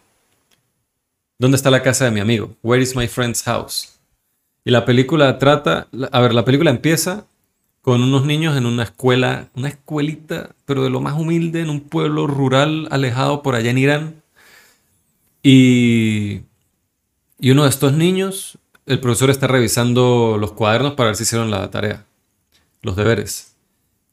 ¿Dónde 1.38 1.56
está 1.56 1.70
la 1.70 1.82
casa 1.82 2.04
de 2.04 2.10
mi 2.10 2.20
amigo? 2.20 2.56
Where 2.62 2.82
is 2.82 2.94
my 2.96 3.06
friend's 3.08 3.42
house? 3.44 3.98
Y 4.64 4.70
la 4.72 4.84
película 4.84 5.38
trata, 5.38 5.86
a 6.10 6.20
ver, 6.20 6.34
la 6.34 6.44
película 6.44 6.70
empieza 6.70 7.24
con 7.82 8.02
unos 8.02 8.24
niños 8.24 8.56
en 8.56 8.64
una 8.64 8.84
escuela, 8.84 9.48
una 9.54 9.68
escuelita, 9.68 10.54
pero 10.64 10.84
de 10.84 10.90
lo 10.90 11.00
más 11.00 11.18
humilde, 11.18 11.60
en 11.60 11.68
un 11.68 11.80
pueblo 11.80 12.28
rural 12.28 12.88
alejado 12.90 13.42
por 13.42 13.56
allá 13.56 13.70
en 13.70 13.78
Irán. 13.78 14.22
Y, 15.42 16.42
y 17.40 17.50
uno 17.50 17.64
de 17.64 17.68
estos 17.68 17.92
niños, 17.92 18.58
el 18.86 19.00
profesor 19.00 19.30
está 19.30 19.48
revisando 19.48 20.36
los 20.38 20.52
cuadernos 20.52 20.94
para 20.94 21.08
ver 21.08 21.16
si 21.16 21.24
hicieron 21.24 21.50
la 21.50 21.68
tarea, 21.70 22.06
los 22.82 22.94
deberes. 22.94 23.56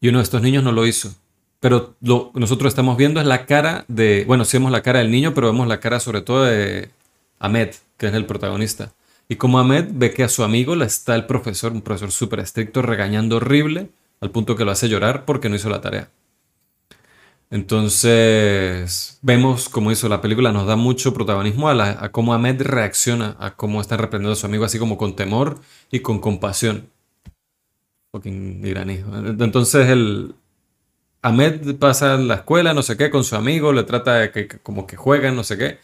Y 0.02 0.10
uno 0.10 0.18
de 0.18 0.24
estos 0.24 0.42
niños 0.42 0.64
no 0.64 0.72
lo 0.72 0.88
hizo. 0.88 1.14
Pero 1.60 1.96
lo 2.02 2.32
que 2.32 2.40
nosotros 2.40 2.72
estamos 2.72 2.98
viendo 2.98 3.20
es 3.20 3.28
la 3.28 3.46
cara 3.46 3.86
de, 3.88 4.24
bueno, 4.26 4.46
sí 4.46 4.58
vemos 4.58 4.72
la 4.72 4.82
cara 4.82 5.00
del 5.00 5.12
niño, 5.12 5.36
pero 5.36 5.48
vemos 5.48 5.68
la 5.68 5.80
cara 5.80 6.00
sobre 6.00 6.22
todo 6.22 6.46
de 6.46 6.90
Ahmed, 7.38 7.70
que 7.98 8.08
es 8.08 8.14
el 8.14 8.26
protagonista. 8.26 8.94
Y 9.32 9.36
como 9.36 9.60
Ahmed 9.60 9.90
ve 9.94 10.12
que 10.12 10.24
a 10.24 10.28
su 10.28 10.44
amigo 10.44 10.76
le 10.76 10.86
está 10.86 11.14
el 11.14 11.28
profesor, 11.28 11.72
un 11.72 11.84
profesor 11.84 12.12
súper 12.12 12.40
estricto, 12.40 12.82
regañando 12.82 13.38
horrible, 13.38 13.90
al 14.22 14.32
punto 14.32 14.56
que 14.56 14.66
lo 14.66 14.72
hace 14.72 14.90
llorar 14.90 15.24
porque 15.24 15.50
no 15.50 15.56
hizo 15.56 15.70
la 15.70 15.82
tarea. 15.82 16.10
Entonces, 17.52 19.20
vemos 19.22 19.70
como 19.70 19.92
hizo 19.92 20.10
la 20.10 20.22
película, 20.22 20.52
nos 20.52 20.66
da 20.66 20.76
mucho 20.76 21.14
protagonismo 21.14 21.70
a, 21.70 22.10
cómo 22.12 22.34
Ahmed 22.34 22.62
reacciona, 22.64 23.38
a 23.40 23.56
cómo 23.56 23.82
está 23.82 23.98
reprendiendo 23.98 24.34
a 24.34 24.36
su 24.36 24.48
amigo, 24.48 24.66
así 24.66 24.80
como 24.80 24.98
con 24.98 25.16
temor 25.16 25.60
y 25.92 26.00
con 26.00 26.20
compasión. 26.20 26.90
Fucking 28.12 28.66
iraní. 28.66 29.04
Entonces, 29.40 29.90
el 29.90 30.34
Ahmed 31.22 31.76
pasa 31.78 32.16
a 32.16 32.18
la 32.18 32.36
escuela, 32.36 32.74
no 32.74 32.82
sé 32.82 32.98
qué, 32.98 33.12
con 33.12 33.24
su 33.24 33.36
amigo, 33.36 33.74
le 33.74 33.84
trata 33.84 34.16
de 34.16 34.32
que 34.32 34.48
como 34.48 34.88
que 34.88 34.96
juegan, 34.96 35.36
no 35.36 35.44
sé 35.44 35.58
qué, 35.58 35.80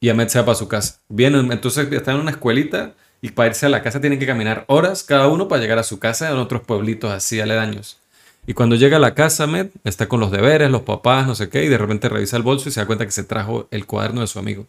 y 0.00 0.08
Ahmed 0.08 0.28
se 0.28 0.38
va 0.38 0.46
para 0.46 0.58
su 0.58 0.68
casa. 0.68 1.00
Vienen, 1.08 1.50
entonces 1.52 1.90
están 1.92 2.16
en 2.16 2.22
una 2.22 2.30
escuelita 2.30 2.94
y 3.20 3.30
para 3.30 3.48
irse 3.48 3.66
a 3.66 3.68
la 3.68 3.82
casa 3.82 4.00
tienen 4.00 4.18
que 4.18 4.26
caminar 4.26 4.64
horas 4.68 5.02
cada 5.02 5.28
uno 5.28 5.48
para 5.48 5.60
llegar 5.60 5.78
a 5.78 5.82
su 5.82 5.98
casa 5.98 6.30
en 6.30 6.36
otros 6.36 6.62
pueblitos 6.62 7.10
así 7.10 7.40
aledaños. 7.40 7.98
Y 8.46 8.54
cuando 8.54 8.76
llega 8.76 8.96
a 8.96 9.00
la 9.00 9.14
casa, 9.14 9.44
Ahmed 9.44 9.68
está 9.84 10.08
con 10.08 10.20
los 10.20 10.30
deberes, 10.30 10.70
los 10.70 10.82
papás, 10.82 11.26
no 11.26 11.34
sé 11.34 11.50
qué, 11.50 11.64
y 11.64 11.68
de 11.68 11.76
repente 11.76 12.08
revisa 12.08 12.36
el 12.36 12.42
bolso 12.42 12.68
y 12.68 12.72
se 12.72 12.80
da 12.80 12.86
cuenta 12.86 13.04
que 13.04 13.12
se 13.12 13.24
trajo 13.24 13.68
el 13.70 13.84
cuaderno 13.84 14.22
de 14.22 14.26
su 14.26 14.38
amigo. 14.38 14.66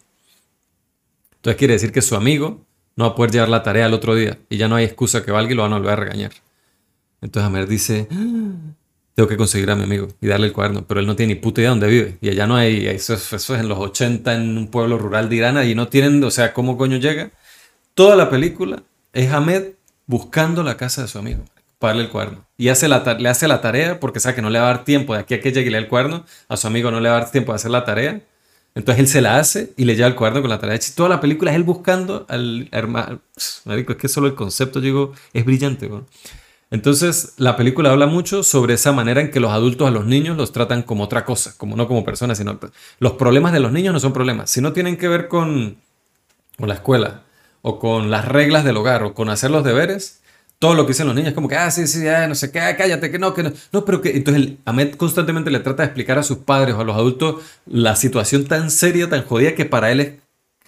Entonces 1.36 1.56
quiere 1.58 1.74
decir 1.74 1.92
que 1.92 2.02
su 2.02 2.16
amigo 2.16 2.60
no 2.96 3.04
va 3.04 3.12
a 3.12 3.14
poder 3.14 3.30
llevar 3.30 3.48
la 3.48 3.62
tarea 3.62 3.86
al 3.86 3.94
otro 3.94 4.14
día 4.14 4.38
y 4.50 4.58
ya 4.58 4.68
no 4.68 4.76
hay 4.76 4.84
excusa 4.84 5.24
que 5.24 5.30
valga 5.30 5.52
y 5.52 5.54
lo 5.54 5.62
van 5.62 5.72
a 5.72 5.78
volver 5.78 5.92
a 5.92 5.96
regañar. 5.96 6.32
Entonces 7.22 7.46
Ahmed 7.46 7.68
dice, 7.68 8.08
"Ah, 8.10 8.52
tengo 9.14 9.28
que 9.28 9.36
conseguir 9.36 9.70
a 9.70 9.76
mi 9.76 9.84
amigo 9.84 10.08
y 10.20 10.28
darle 10.28 10.46
el 10.46 10.52
cuaderno, 10.52 10.84
pero 10.86 11.00
él 11.00 11.06
no 11.06 11.16
tiene 11.16 11.34
ni 11.34 11.40
puta 11.40 11.60
idea 11.60 11.70
dónde 11.70 11.88
vive. 11.88 12.18
Y 12.20 12.30
allá 12.30 12.46
no 12.46 12.56
hay, 12.56 12.86
eso 12.86 13.14
es, 13.14 13.32
eso 13.32 13.54
es 13.54 13.60
en 13.60 13.68
los 13.68 13.78
80 13.78 14.34
en 14.34 14.56
un 14.56 14.68
pueblo 14.68 14.98
rural 14.98 15.28
de 15.28 15.36
Irán 15.36 15.68
y 15.68 15.74
no 15.74 15.88
tienen, 15.88 16.22
o 16.24 16.30
sea, 16.30 16.52
¿cómo 16.52 16.76
coño 16.76 16.96
llega? 16.96 17.30
Toda 17.94 18.16
la 18.16 18.30
película 18.30 18.82
es 19.12 19.30
Ahmed 19.32 19.72
buscando 20.06 20.62
la 20.62 20.76
casa 20.76 21.02
de 21.02 21.08
su 21.08 21.18
amigo 21.18 21.44
para 21.78 21.92
darle 21.92 22.04
el 22.04 22.10
cuaderno. 22.10 22.46
Y 22.56 22.68
hace 22.68 22.88
la 22.88 23.16
le 23.18 23.28
hace 23.28 23.48
la 23.48 23.60
tarea 23.60 24.00
porque 24.00 24.20
sabe 24.20 24.36
que 24.36 24.42
no 24.42 24.50
le 24.50 24.58
va 24.58 24.66
a 24.66 24.74
dar 24.74 24.84
tiempo 24.84 25.14
de 25.14 25.20
aquí 25.20 25.34
a 25.34 25.40
que 25.40 25.50
llegue 25.50 25.68
y 25.68 25.70
le 25.70 25.78
el 25.78 25.88
cuaderno. 25.88 26.24
A 26.48 26.56
su 26.56 26.66
amigo 26.66 26.90
no 26.90 27.00
le 27.00 27.08
va 27.08 27.16
a 27.16 27.20
dar 27.20 27.30
tiempo 27.30 27.52
de 27.52 27.56
hacer 27.56 27.70
la 27.70 27.84
tarea. 27.84 28.20
Entonces 28.74 29.00
él 29.00 29.08
se 29.08 29.20
la 29.20 29.38
hace 29.38 29.72
y 29.76 29.84
le 29.84 29.96
lleva 29.96 30.08
el 30.08 30.14
cuaderno 30.14 30.42
con 30.42 30.50
la 30.50 30.58
tarea. 30.58 30.76
Y 30.76 30.94
toda 30.94 31.08
la 31.08 31.20
película 31.20 31.50
es 31.50 31.56
él 31.56 31.64
buscando 31.64 32.26
al 32.28 32.68
hermano. 32.70 33.20
Es 33.36 33.96
que 33.96 34.08
solo 34.08 34.26
el 34.26 34.34
concepto, 34.34 34.80
digo, 34.80 35.12
es 35.32 35.44
brillante. 35.44 35.86
weón. 35.86 36.06
Entonces, 36.70 37.34
la 37.36 37.56
película 37.56 37.90
habla 37.90 38.06
mucho 38.06 38.44
sobre 38.44 38.74
esa 38.74 38.92
manera 38.92 39.20
en 39.20 39.30
que 39.32 39.40
los 39.40 39.50
adultos 39.50 39.88
a 39.88 39.90
los 39.90 40.06
niños 40.06 40.36
los 40.36 40.52
tratan 40.52 40.82
como 40.82 41.04
otra 41.04 41.24
cosa, 41.24 41.54
como 41.56 41.76
no 41.76 41.88
como 41.88 42.04
personas, 42.04 42.38
sino 42.38 42.60
los 43.00 43.12
problemas 43.14 43.52
de 43.52 43.58
los 43.60 43.72
niños 43.72 43.92
no 43.92 43.98
son 43.98 44.12
problemas. 44.12 44.50
Si 44.50 44.60
no 44.60 44.72
tienen 44.72 44.96
que 44.96 45.08
ver 45.08 45.26
con, 45.26 45.78
con 46.56 46.68
la 46.68 46.74
escuela 46.74 47.24
o 47.62 47.80
con 47.80 48.10
las 48.10 48.26
reglas 48.26 48.64
del 48.64 48.76
hogar 48.76 49.02
o 49.02 49.14
con 49.14 49.30
hacer 49.30 49.50
los 49.50 49.64
deberes, 49.64 50.20
todo 50.60 50.74
lo 50.74 50.84
que 50.84 50.92
dicen 50.92 51.06
los 51.06 51.16
niños 51.16 51.30
es 51.30 51.34
como 51.34 51.48
que, 51.48 51.56
ah, 51.56 51.70
sí, 51.72 51.88
sí, 51.88 52.06
ah, 52.06 52.28
no 52.28 52.36
sé 52.36 52.52
qué, 52.52 52.60
ah, 52.60 52.76
cállate, 52.76 53.10
que 53.10 53.18
no, 53.18 53.34
que 53.34 53.42
no. 53.42 53.52
No, 53.72 53.84
pero 53.84 54.00
que. 54.00 54.16
Entonces, 54.16 54.52
Ahmed 54.64 54.94
constantemente 54.94 55.50
le 55.50 55.60
trata 55.60 55.82
de 55.82 55.86
explicar 55.86 56.18
a 56.18 56.22
sus 56.22 56.38
padres 56.38 56.74
o 56.76 56.80
a 56.80 56.84
los 56.84 56.94
adultos 56.96 57.42
la 57.66 57.96
situación 57.96 58.44
tan 58.44 58.70
seria, 58.70 59.08
tan 59.08 59.24
jodida 59.24 59.54
que 59.54 59.64
para 59.64 59.90
él 59.90 60.00
es 60.00 60.12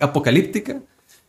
apocalíptica. 0.01 0.81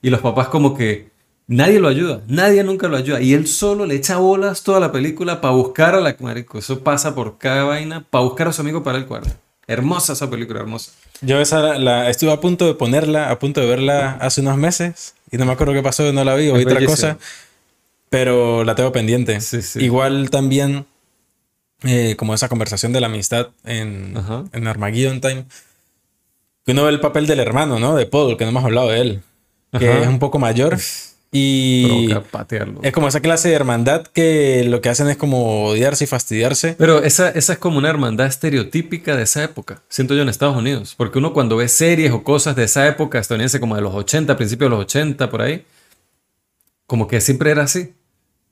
Y 0.02 0.10
los 0.10 0.22
papás, 0.22 0.48
como 0.48 0.76
que 0.76 1.13
nadie 1.56 1.80
lo 1.80 1.88
ayuda, 1.88 2.22
nadie 2.28 2.64
nunca 2.64 2.88
lo 2.88 2.98
ayuda. 2.98 3.22
Y 3.22 3.34
él 3.34 3.48
solo 3.48 3.86
le 3.86 3.96
echa 3.96 4.18
bolas 4.18 4.64
toda 4.64 4.80
la 4.80 4.92
película 4.92 5.42
para 5.42 5.54
buscar 5.54 5.96
a 5.96 6.02
la. 6.02 6.16
Marico, 6.20 6.58
eso 6.60 6.80
pasa 6.82 7.14
por 7.16 7.38
cada 7.38 7.64
vaina, 7.64 8.04
para 8.10 8.24
buscar 8.24 8.48
a 8.48 8.54
su 8.54 8.62
amigo 8.62 8.84
para 8.84 8.98
el 8.98 9.06
cuarto. 9.06 9.30
Hermosa 9.68 10.14
esa 10.14 10.30
película, 10.30 10.60
hermosa. 10.60 10.92
Yo 11.22 11.40
esa 11.40 11.60
la, 11.62 11.78
la- 11.80 12.10
estuve 12.10 12.32
a 12.32 12.40
punto 12.40 12.66
de 12.66 12.74
ponerla, 12.74 13.30
a 13.30 13.40
punto 13.40 13.62
de 13.62 13.68
verla 13.68 14.18
hace 14.20 14.42
unos 14.42 14.58
meses 14.58 15.16
y 15.32 15.38
no 15.38 15.46
me 15.46 15.54
acuerdo 15.54 15.74
qué 15.74 15.82
pasó, 15.82 16.12
no 16.12 16.24
la 16.26 16.36
vi, 16.36 16.50
o 16.50 16.54
vi 16.56 16.62
Es 16.62 16.66
otra 16.68 16.86
cosa, 16.86 17.18
pero 18.10 18.64
la 18.64 18.76
tengo 18.76 18.92
pendiente. 18.92 19.40
Sí, 19.42 19.62
sí. 19.62 19.80
Igual 19.80 20.30
también, 20.30 20.86
eh, 21.84 22.16
como 22.18 22.34
esa 22.34 22.50
conversación 22.50 22.92
de 22.94 23.00
la 23.00 23.08
amistad 23.08 23.48
en, 23.64 24.16
Ajá. 24.18 24.44
en 24.52 24.68
Armageddon 24.68 25.22
Time, 25.22 25.46
que 26.66 26.72
uno 26.74 26.84
ve 26.84 26.90
el 26.92 27.00
papel 27.00 27.26
del 27.26 27.40
hermano, 27.40 27.80
¿no? 27.80 27.96
De 27.96 28.06
Paul, 28.06 28.38
que 28.38 28.44
no 28.44 28.50
hemos 28.52 28.64
hablado 28.66 28.90
de 28.90 29.00
él, 29.02 29.22
que 29.80 29.90
Ajá. 29.90 30.00
es 30.02 30.08
un 30.08 30.20
poco 30.20 30.40
mayor 30.40 30.78
y 31.36 32.08
Provoca 32.08 32.30
patearlo. 32.30 32.80
es 32.84 32.94
como 32.94 33.08
esa 33.08 33.20
clase 33.20 33.50
de 33.50 33.56
hermandad 33.56 34.04
que 34.08 34.64
lo 34.70 34.80
que 34.82 34.90
hacen 34.90 35.08
es 35.10 35.18
como 35.18 35.66
odiarse 35.66 36.04
y 36.04 36.08
fastidiarse. 36.08 36.76
Pero 36.78 37.04
esa, 37.04 37.30
esa 37.30 37.54
es 37.54 37.60
como 37.60 37.80
una 37.80 37.90
hermandad 37.90 38.28
estereotípica 38.28 39.16
de 39.18 39.24
esa 39.24 39.44
época, 39.44 39.82
siento 39.90 40.14
yo 40.14 40.22
en 40.22 40.30
Estados 40.30 40.56
Unidos. 40.56 40.94
Porque 40.96 41.18
uno 41.18 41.34
cuando 41.34 41.58
ve 41.58 41.68
series 41.68 42.12
o 42.12 42.24
cosas 42.24 42.56
de 42.56 42.66
esa 42.66 42.88
época 42.88 43.20
estadounidense, 43.20 43.60
como 43.60 43.76
de 43.76 43.82
los 43.82 43.94
80, 43.96 44.38
principios 44.38 44.68
de 44.70 44.76
los 44.78 44.86
80, 44.86 45.30
por 45.30 45.42
ahí, 45.42 45.66
como 46.86 47.08
que 47.08 47.20
siempre 47.22 47.52
era 47.52 47.64
así. 47.64 47.94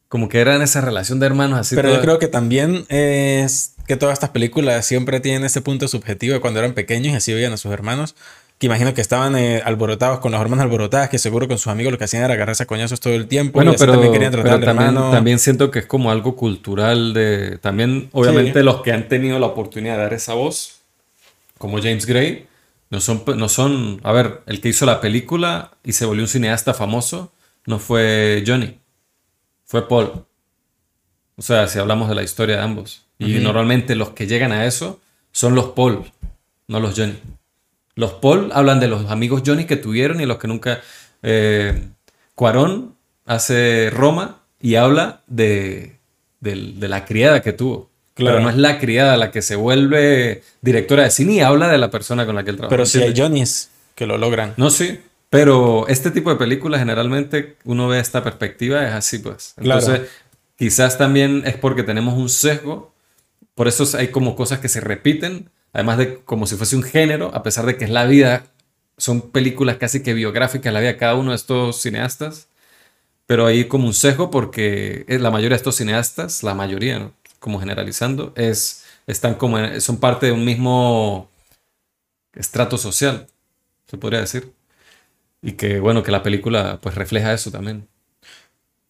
Como 0.08 0.28
que 0.28 0.40
eran 0.42 0.62
esa 0.62 0.82
relación 0.82 1.20
de 1.22 1.26
hermanos 1.28 1.58
así. 1.60 1.74
Pero 1.76 1.88
yo 1.88 1.94
toda- 1.96 2.04
creo 2.04 2.20
que 2.20 2.28
también 2.28 2.86
es 2.90 3.76
que 3.88 3.96
todas 3.96 4.14
estas 4.14 4.32
películas 4.32 4.86
siempre 4.86 5.20
tienen 5.22 5.44
ese 5.46 5.62
punto 5.62 5.88
subjetivo 5.88 6.34
de 6.34 6.42
cuando 6.42 6.60
eran 6.60 6.74
pequeños 6.74 7.14
y 7.14 7.16
así 7.16 7.34
veían 7.34 7.54
a 7.54 7.58
sus 7.58 7.72
hermanos. 7.72 8.16
Que 8.62 8.68
imagino 8.68 8.94
que 8.94 9.02
estaban 9.02 9.36
eh, 9.36 9.60
alborotados 9.66 10.20
con 10.20 10.32
las 10.32 10.40
hormonas 10.40 10.66
alborotadas, 10.66 11.10
que 11.10 11.18
seguro 11.18 11.48
con 11.48 11.58
sus 11.58 11.66
amigos 11.66 11.94
lo 11.94 11.98
que 11.98 12.04
hacían 12.04 12.26
era 12.26 12.36
agarrarse 12.36 12.62
a 12.62 12.68
coñazos 12.68 13.00
todo 13.00 13.16
el 13.16 13.28
tiempo. 13.28 13.54
Bueno, 13.54 13.72
y 13.72 13.76
pero, 13.76 13.94
también 13.94 14.14
querían 14.14 14.32
tratar 14.32 14.60
pero 14.60 14.66
también, 14.66 14.90
hermano. 14.90 15.10
también 15.10 15.40
siento 15.40 15.72
que 15.72 15.80
es 15.80 15.88
como 15.88 16.12
algo 16.12 16.36
cultural 16.36 17.16
de... 17.16 17.58
También, 17.58 18.10
obviamente, 18.12 18.62
los 18.62 18.84
que 18.84 18.92
han 18.92 19.08
tenido 19.08 19.40
la 19.40 19.48
oportunidad 19.48 19.96
de 19.96 20.04
dar 20.04 20.14
esa 20.14 20.36
voz, 20.36 20.76
como 21.58 21.80
James 21.80 22.06
Gray, 22.06 22.46
no 22.92 23.00
son, 23.00 23.24
no 23.36 23.50
son... 23.50 24.00
A 24.04 24.12
ver, 24.12 24.42
el 24.46 24.62
que 24.62 24.70
hizo 24.70 24.86
la 24.86 25.02
película 25.02 25.72
y 25.84 25.94
se 25.94 26.06
volvió 26.06 26.22
un 26.22 26.30
cineasta 26.30 26.76
famoso 26.76 27.32
no 27.66 27.80
fue 27.80 28.44
Johnny, 28.46 28.78
fue 29.66 29.88
Paul. 29.88 30.24
O 31.36 31.42
sea, 31.42 31.66
si 31.66 31.80
hablamos 31.80 32.10
de 32.10 32.14
la 32.14 32.22
historia 32.22 32.58
de 32.58 32.62
ambos. 32.62 33.08
Y 33.18 33.40
normalmente 33.40 33.96
los 33.96 34.12
que 34.12 34.28
llegan 34.28 34.52
a 34.52 34.68
eso 34.68 35.02
son 35.32 35.56
los 35.56 35.70
Paul, 35.70 36.04
no 36.68 36.80
los 36.80 36.96
Johnny. 36.96 37.18
Los 37.96 38.14
Paul 38.14 38.52
hablan 38.54 38.80
de 38.80 38.88
los 38.88 39.10
amigos 39.10 39.44
Johnny 39.46 39.66
que 39.66 39.78
tuvieron 39.78 40.22
y 40.22 40.26
los 40.26 40.38
que 40.38 40.48
nunca... 40.48 40.82
Eh, 41.24 41.90
Cuarón 42.42 42.96
hace 43.28 43.92
Roma 43.92 44.42
y 44.60 44.74
habla 44.74 45.22
de, 45.28 46.00
de 46.40 46.88
la 46.88 47.06
criada 47.06 47.44
que 47.44 47.54
tuvo. 47.54 47.92
Claro. 48.16 48.38
Pero 48.38 48.44
no 48.44 48.50
es 48.50 48.58
la 48.58 48.80
criada 48.80 49.16
la 49.16 49.30
que 49.30 49.44
se 49.44 49.56
vuelve 49.56 50.42
directora 50.62 51.04
de 51.04 51.12
cine 51.12 51.34
y 51.34 51.40
habla 51.42 51.68
de 51.68 51.78
la 51.78 51.92
persona 51.92 52.26
con 52.26 52.36
la 52.36 52.44
que 52.44 52.50
él 52.50 52.58
trabaja. 52.58 52.72
Pero 52.72 52.86
sí 52.88 53.02
hay. 53.02 53.14
Johnny's 53.16 53.70
que 53.94 54.08
lo 54.08 54.18
logran. 54.18 54.56
No, 54.58 54.72
sí. 54.72 55.00
Pero 55.30 55.88
este 55.88 56.10
tipo 56.10 56.32
de 56.32 56.36
películas 56.36 56.80
generalmente 56.80 57.58
uno 57.64 57.88
ve 57.88 58.00
esta 58.00 58.24
perspectiva, 58.24 58.88
es 58.88 58.94
así 58.94 59.20
pues. 59.20 59.54
Claro. 59.58 59.80
Entonces, 59.80 60.10
quizás 60.58 60.98
también 60.98 61.44
es 61.46 61.56
porque 61.58 61.84
tenemos 61.84 62.16
un 62.16 62.30
sesgo. 62.30 62.92
Por 63.54 63.68
eso 63.68 63.88
hay 63.98 64.08
como 64.08 64.36
cosas 64.36 64.58
que 64.58 64.68
se 64.68 64.82
repiten. 64.82 65.50
Además 65.74 65.98
de 65.98 66.18
como 66.24 66.48
si 66.48 66.56
fuese 66.56 66.76
un 66.76 66.84
género, 66.84 67.34
a 67.36 67.44
pesar 67.44 67.66
de 67.66 67.78
que 67.78 67.86
es 67.86 67.92
la 67.92 68.06
vida. 68.06 68.46
Son 68.98 69.32
películas 69.32 69.78
casi 69.78 70.04
que 70.04 70.14
biográficas, 70.14 70.74
la 70.74 70.80
vida 70.80 70.92
de 70.92 70.98
cada 70.98 71.16
uno 71.16 71.32
de 71.32 71.36
estos 71.38 71.82
cineastas. 71.82 72.48
Pero 73.28 73.46
hay 73.48 73.66
como 73.68 73.88
un 73.88 73.94
sesgo 73.94 74.32
porque 74.32 75.06
eh, 75.08 75.20
la 75.20 75.32
mayoría 75.32 75.52
de 75.56 75.58
estos 75.58 75.78
cineastas, 75.78 76.44
la 76.44 76.54
mayoría, 76.56 77.00
¿no? 77.00 77.14
como 77.40 77.60
generalizando, 77.60 78.34
es, 78.36 78.86
están 79.08 79.36
como 79.36 79.60
en- 79.60 79.82
son 79.82 79.98
parte 80.00 80.28
de 80.28 80.32
un 80.34 80.46
mismo 80.46 81.30
estrato 82.34 82.78
social, 82.78 83.28
se 83.88 83.98
podría 83.98 84.22
decir. 84.22 84.54
Y 85.42 85.54
que 85.54 85.80
bueno, 85.80 86.04
que 86.04 86.12
la 86.12 86.24
película 86.24 86.80
pues 86.82 86.96
refleja 86.96 87.34
eso 87.34 87.52
también. 87.52 87.88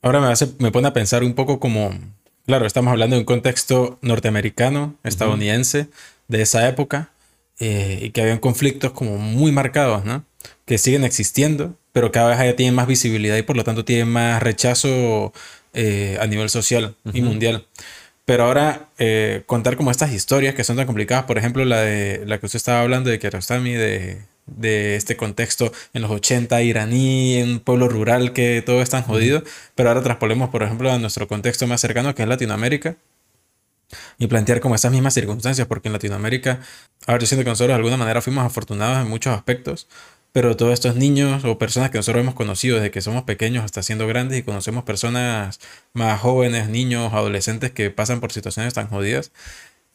Ahora 0.01 0.19
me, 0.19 0.27
hace, 0.27 0.47
me 0.59 0.71
pone 0.71 0.87
a 0.87 0.93
pensar 0.93 1.23
un 1.23 1.33
poco 1.35 1.59
como, 1.59 1.91
claro, 2.45 2.65
estamos 2.65 2.91
hablando 2.91 3.15
de 3.15 3.19
un 3.21 3.25
contexto 3.25 3.99
norteamericano, 4.01 4.95
estadounidense, 5.03 5.89
de 6.31 6.41
esa 6.41 6.67
época, 6.67 7.11
eh, 7.59 7.99
y 8.01 8.09
que 8.09 8.21
habían 8.21 8.39
conflictos 8.39 8.91
como 8.91 9.17
muy 9.17 9.51
marcados, 9.51 10.05
¿no? 10.05 10.25
Que 10.65 10.77
siguen 10.77 11.03
existiendo, 11.03 11.75
pero 11.91 12.11
cada 12.11 12.29
vez 12.29 12.39
ya 12.39 12.55
tienen 12.55 12.73
más 12.73 12.87
visibilidad 12.87 13.37
y 13.37 13.43
por 13.43 13.55
lo 13.57 13.63
tanto 13.63 13.85
tienen 13.85 14.07
más 14.07 14.41
rechazo 14.41 15.33
eh, 15.73 16.17
a 16.19 16.25
nivel 16.27 16.49
social 16.49 16.95
y 17.13 17.21
mundial. 17.21 17.67
Pero 18.25 18.45
ahora 18.45 18.89
eh, 18.97 19.43
contar 19.45 19.75
como 19.75 19.91
estas 19.91 20.13
historias 20.13 20.55
que 20.55 20.63
son 20.63 20.77
tan 20.77 20.87
complicadas, 20.87 21.25
por 21.25 21.37
ejemplo, 21.37 21.65
la 21.65 21.81
de 21.81 22.23
la 22.25 22.39
que 22.39 22.45
usted 22.45 22.57
estaba 22.57 22.81
hablando 22.81 23.09
de 23.09 23.19
Kiarostami, 23.19 23.73
de, 23.73 24.21
de 24.47 24.95
este 24.95 25.17
contexto 25.17 25.71
en 25.93 26.01
los 26.01 26.11
80 26.11 26.61
iraní, 26.63 27.35
en 27.35 27.49
un 27.49 27.59
pueblo 27.59 27.89
rural 27.89 28.31
que 28.33 28.63
todo 28.65 28.81
es 28.81 28.89
tan 28.89 29.03
jodido, 29.03 29.43
pero 29.75 29.89
ahora 29.89 30.01
traspolemos, 30.01 30.49
por 30.49 30.63
ejemplo, 30.63 30.91
a 30.91 30.97
nuestro 30.97 31.27
contexto 31.27 31.67
más 31.67 31.81
cercano 31.81 32.15
que 32.15 32.23
es 32.23 32.29
Latinoamérica 32.29 32.95
y 34.17 34.27
plantear 34.27 34.59
como 34.59 34.75
esas 34.75 34.91
mismas 34.91 35.13
circunstancias, 35.13 35.67
porque 35.67 35.89
en 35.89 35.93
Latinoamérica, 35.93 36.59
a 37.07 37.13
ver, 37.13 37.21
yo 37.21 37.27
siento 37.27 37.43
que 37.43 37.49
nosotros 37.49 37.69
de 37.69 37.75
alguna 37.75 37.97
manera 37.97 38.21
fuimos 38.21 38.45
afortunados 38.45 39.03
en 39.03 39.09
muchos 39.09 39.33
aspectos, 39.33 39.87
pero 40.31 40.55
todos 40.55 40.73
estos 40.73 40.95
niños 40.95 41.43
o 41.43 41.57
personas 41.57 41.89
que 41.89 41.97
nosotros 41.97 42.21
hemos 42.21 42.35
conocido 42.35 42.77
desde 42.77 42.91
que 42.91 43.01
somos 43.01 43.23
pequeños 43.23 43.65
hasta 43.65 43.83
siendo 43.83 44.07
grandes 44.07 44.39
y 44.39 44.43
conocemos 44.43 44.83
personas 44.83 45.59
más 45.93 46.19
jóvenes, 46.21 46.69
niños, 46.69 47.13
adolescentes 47.13 47.71
que 47.71 47.89
pasan 47.89 48.21
por 48.21 48.31
situaciones 48.31 48.73
tan 48.73 48.87
jodidas 48.87 49.31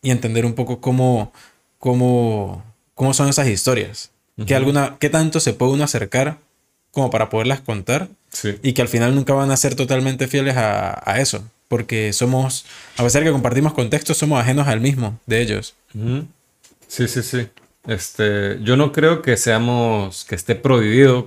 y 0.02 0.10
entender 0.10 0.44
un 0.44 0.54
poco 0.54 0.80
cómo, 0.80 1.32
cómo, 1.78 2.62
cómo 2.94 3.14
son 3.14 3.28
esas 3.28 3.48
historias. 3.48 4.10
¿Qué, 4.46 4.54
alguna, 4.54 4.98
¿Qué 5.00 5.08
tanto 5.08 5.40
se 5.40 5.54
puede 5.54 5.72
uno 5.72 5.84
acercar 5.84 6.38
como 6.90 7.08
para 7.08 7.30
poderlas 7.30 7.60
contar? 7.62 8.08
Sí. 8.28 8.58
y 8.62 8.74
que 8.74 8.82
al 8.82 8.88
final 8.88 9.14
nunca 9.14 9.32
van 9.32 9.50
a 9.50 9.56
ser 9.56 9.76
totalmente 9.76 10.28
fieles 10.28 10.58
a, 10.58 11.02
a 11.10 11.20
eso, 11.20 11.42
porque 11.68 12.12
somos, 12.12 12.64
a 12.96 13.02
pesar 13.02 13.22
de 13.22 13.28
que 13.28 13.32
compartimos 13.32 13.72
contextos, 13.72 14.16
somos 14.18 14.40
ajenos 14.40 14.68
al 14.68 14.80
mismo 14.80 15.18
de 15.26 15.40
ellos. 15.42 15.74
Sí, 16.88 17.08
sí, 17.08 17.22
sí. 17.22 17.48
Este, 17.86 18.58
yo 18.62 18.76
no 18.76 18.92
creo 18.92 19.22
que 19.22 19.36
seamos, 19.36 20.24
que 20.24 20.34
esté 20.34 20.54
prohibido 20.56 21.26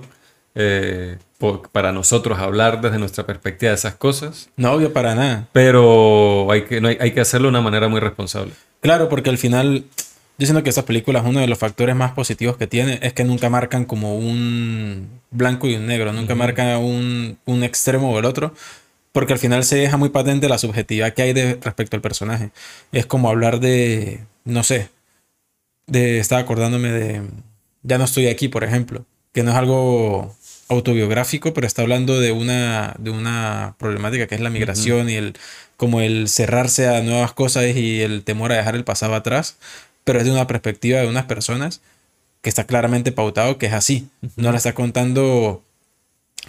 eh, 0.54 1.16
po- 1.38 1.62
para 1.72 1.92
nosotros 1.92 2.38
hablar 2.38 2.80
desde 2.80 2.98
nuestra 2.98 3.24
perspectiva 3.26 3.70
de 3.70 3.76
esas 3.76 3.94
cosas, 3.94 4.48
No 4.56 4.72
obvio 4.72 4.92
para 4.92 5.14
nada. 5.14 5.48
pero 5.52 6.50
hay 6.50 6.64
que, 6.64 6.80
no 6.80 6.88
hay, 6.88 6.98
hay 7.00 7.12
que 7.12 7.20
hacerlo 7.20 7.46
de 7.46 7.50
una 7.50 7.60
manera 7.62 7.88
muy 7.88 8.00
responsable. 8.00 8.52
Claro, 8.80 9.08
porque 9.08 9.30
al 9.30 9.38
final, 9.38 9.84
yo 10.38 10.46
siento 10.46 10.62
que 10.62 10.70
esas 10.70 10.84
películas, 10.84 11.22
uno 11.26 11.40
de 11.40 11.46
los 11.46 11.58
factores 11.58 11.94
más 11.96 12.12
positivos 12.12 12.56
que 12.56 12.66
tiene 12.66 12.98
es 13.02 13.12
que 13.14 13.24
nunca 13.24 13.48
marcan 13.48 13.84
como 13.84 14.16
un 14.18 15.08
blanco 15.30 15.66
y 15.66 15.76
un 15.76 15.86
negro, 15.86 16.12
nunca 16.12 16.34
marcan 16.34 16.78
un, 16.78 17.38
un 17.46 17.64
extremo 17.64 18.12
o 18.12 18.18
el 18.18 18.24
otro, 18.26 18.54
porque 19.12 19.32
al 19.32 19.38
final 19.38 19.64
se 19.64 19.76
deja 19.76 19.96
muy 19.96 20.10
patente 20.10 20.48
la 20.48 20.58
subjetividad 20.58 21.14
que 21.14 21.22
hay 21.22 21.32
de, 21.32 21.58
respecto 21.60 21.96
al 21.96 22.02
personaje. 22.02 22.50
Es 22.92 23.06
como 23.06 23.28
hablar 23.28 23.60
de, 23.60 24.24
no 24.44 24.62
sé, 24.62 24.88
de, 25.86 26.20
estaba 26.20 26.40
acordándome 26.40 26.90
de, 26.90 27.22
ya 27.82 27.98
no 27.98 28.04
estoy 28.04 28.28
aquí, 28.28 28.48
por 28.48 28.64
ejemplo, 28.64 29.04
que 29.32 29.42
no 29.42 29.50
es 29.50 29.56
algo 29.56 30.34
autobiográfico, 30.68 31.52
pero 31.52 31.66
está 31.66 31.82
hablando 31.82 32.20
de 32.20 32.30
una, 32.30 32.94
de 32.98 33.10
una 33.10 33.74
problemática 33.78 34.28
que 34.28 34.36
es 34.36 34.40
la 34.40 34.50
migración 34.50 35.10
y 35.10 35.14
el, 35.14 35.34
como 35.76 36.00
el 36.00 36.28
cerrarse 36.28 36.88
a 36.88 37.02
nuevas 37.02 37.32
cosas 37.32 37.64
y 37.74 38.00
el 38.02 38.22
temor 38.22 38.52
a 38.52 38.56
dejar 38.56 38.76
el 38.76 38.84
pasado 38.84 39.14
atrás, 39.14 39.56
pero 40.04 40.20
es 40.20 40.24
de 40.24 40.30
una 40.30 40.46
perspectiva 40.46 41.00
de 41.00 41.08
unas 41.08 41.24
personas 41.24 41.80
que 42.40 42.48
está 42.48 42.64
claramente 42.64 43.12
pautado 43.12 43.58
que 43.58 43.66
es 43.66 43.72
así. 43.72 44.08
No 44.36 44.52
la 44.52 44.58
está 44.58 44.74
contando 44.74 45.64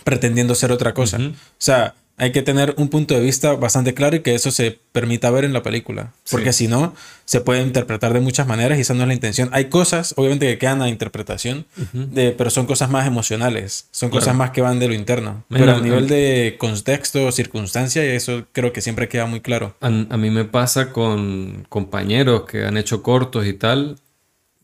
pretendiendo 0.03 0.55
ser 0.55 0.71
otra 0.71 0.93
cosa. 0.93 1.17
Ujú. 1.17 1.29
O 1.29 1.35
sea, 1.57 1.95
hay 2.21 2.31
que 2.31 2.43
tener 2.43 2.75
un 2.77 2.87
punto 2.89 3.15
de 3.15 3.19
vista 3.19 3.53
bastante 3.55 3.95
claro 3.95 4.15
y 4.15 4.19
que 4.19 4.35
eso 4.35 4.51
se 4.51 4.77
permita 4.91 5.31
ver 5.31 5.43
en 5.43 5.53
la 5.53 5.63
película. 5.63 6.13
Porque 6.29 6.53
si 6.53 6.67
no, 6.67 6.93
se 7.25 7.41
puede 7.41 7.63
interpretar 7.63 8.13
de 8.13 8.19
muchas 8.19 8.45
maneras 8.45 8.77
y 8.77 8.81
esa 8.81 8.93
no 8.93 9.01
es 9.01 9.07
la 9.07 9.15
intención. 9.15 9.49
Hay 9.53 9.69
cosas, 9.69 10.13
obviamente, 10.17 10.45
que 10.45 10.59
quedan 10.59 10.83
a 10.83 10.89
interpretación, 10.89 11.65
de, 11.91 12.31
pero 12.31 12.51
son 12.51 12.67
cosas 12.67 12.91
más 12.91 13.07
emocionales. 13.07 13.87
Son 13.89 14.11
cosas 14.11 14.35
más 14.35 14.51
que 14.51 14.61
van 14.61 14.77
de 14.77 14.87
lo 14.87 14.93
interno. 14.93 15.43
Bueno, 15.49 15.65
pero 15.65 15.77
a 15.77 15.81
nivel 15.81 16.07
de 16.07 16.57
contexto, 16.59 17.31
circunstancia, 17.31 18.03
eso 18.03 18.45
creo 18.51 18.71
que 18.71 18.81
siempre 18.81 19.09
queda 19.09 19.25
muy 19.25 19.41
claro. 19.41 19.75
A, 19.81 19.87
a 19.87 20.17
mí 20.17 20.29
me 20.29 20.45
pasa 20.45 20.91
con 20.91 21.65
compañeros 21.69 22.43
que 22.45 22.65
han 22.65 22.77
hecho 22.77 23.01
cortos 23.01 23.47
y 23.47 23.53
tal, 23.53 23.97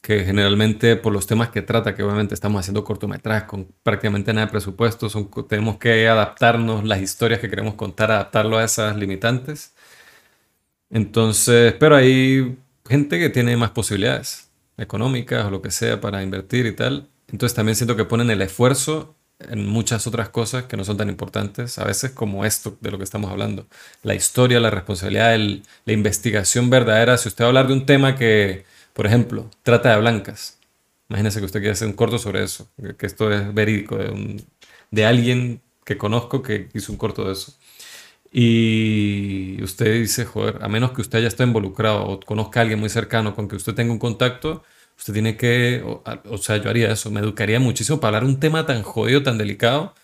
que 0.07 0.23
generalmente 0.23 0.95
por 0.95 1.11
los 1.11 1.27
temas 1.27 1.49
que 1.49 1.61
trata, 1.61 1.93
que 1.93 2.01
obviamente 2.01 2.33
estamos 2.33 2.61
haciendo 2.61 2.85
cortometrajes 2.85 3.43
con 3.43 3.67
prácticamente 3.83 4.31
nada 4.33 4.45
de 4.47 4.51
presupuesto, 4.51 5.09
son, 5.09 5.29
tenemos 5.49 5.77
que 5.79 6.07
adaptarnos 6.07 6.85
las 6.85 7.01
historias 7.01 7.41
que 7.41 7.49
queremos 7.49 7.73
contar, 7.75 8.11
adaptarlo 8.11 8.57
a 8.57 8.63
esas 8.63 8.95
limitantes. 8.95 9.73
Entonces, 10.89 11.73
pero 11.79 11.95
hay 11.95 12.57
gente 12.87 13.19
que 13.19 13.29
tiene 13.29 13.57
más 13.57 13.71
posibilidades 13.71 14.49
económicas 14.77 15.45
o 15.45 15.49
lo 15.51 15.61
que 15.61 15.71
sea 15.71 15.99
para 15.99 16.23
invertir 16.23 16.65
y 16.65 16.73
tal. 16.75 17.09
Entonces 17.29 17.55
también 17.55 17.75
siento 17.75 17.95
que 17.95 18.05
ponen 18.05 18.29
el 18.29 18.41
esfuerzo 18.41 19.15
en 19.39 19.67
muchas 19.67 20.07
otras 20.07 20.29
cosas 20.29 20.63
que 20.63 20.77
no 20.77 20.83
son 20.85 20.97
tan 20.97 21.09
importantes, 21.09 21.77
a 21.77 21.83
veces 21.85 22.11
como 22.11 22.45
esto 22.45 22.77
de 22.81 22.89
lo 22.91 22.97
que 22.97 23.03
estamos 23.03 23.29
hablando. 23.29 23.67
La 24.01 24.15
historia, 24.15 24.59
la 24.59 24.69
responsabilidad, 24.71 25.35
el- 25.35 25.63
la 25.85 25.93
investigación 25.93 26.69
verdadera. 26.69 27.17
Si 27.17 27.27
usted 27.27 27.43
va 27.43 27.47
a 27.47 27.49
hablar 27.49 27.67
de 27.67 27.73
un 27.73 27.85
tema 27.85 28.15
que, 28.15 28.65
por 28.97 29.07
ejemplo, 29.07 29.51
trata 29.63 29.91
de 29.93 30.01
blancas, 30.01 30.59
imagínese 31.09 31.39
que 31.41 31.47
usted 31.47 31.61
quiere 31.61 31.73
hacer 31.73 31.89
un 31.89 31.95
corto 31.95 32.19
sobre 32.19 32.43
eso, 32.43 32.69
que- 32.99 33.07
esto 33.07 33.31
es 33.33 33.53
verídico, 33.55 33.97
de, 33.97 34.09
un- 34.11 34.45
de 34.91 35.05
alguien 35.07 35.61
que 35.85 35.97
conozco 35.99 36.43
que 36.43 36.69
hizo 36.75 36.91
un 36.93 36.99
corto 36.99 37.25
de 37.25 37.33
eso. 37.33 37.53
Y 38.31 39.61
usted 39.63 39.93
dice, 40.01 40.25
joder, 40.25 40.59
a 40.61 40.67
menos 40.69 40.91
que 40.91 41.01
usted 41.01 41.19
haya 41.19 41.27
estado 41.29 41.47
involucrado 41.49 42.05
o 42.05 42.19
conozca 42.21 42.59
a 42.59 42.63
alguien 42.63 42.79
muy 42.79 42.89
cercano 42.89 43.35
con 43.35 43.47
que 43.47 43.55
usted 43.57 43.73
tenga 43.75 43.93
un 43.93 43.99
contacto, 43.99 44.63
usted 44.97 45.13
tiene 45.13 45.37
que, 45.37 45.81
o, 45.85 46.03
o 46.29 46.37
sea, 46.39 46.57
yo 46.57 46.69
haría 46.69 46.91
eso, 46.91 47.11
me 47.11 47.21
educaría 47.21 47.59
muchísimo 47.59 47.99
para 48.01 48.17
hablar 48.19 48.29
un 48.31 48.39
tema 48.39 48.65
tan 48.65 48.83
jodido, 48.83 49.23
tan 49.23 49.37
delicado. 49.37 49.95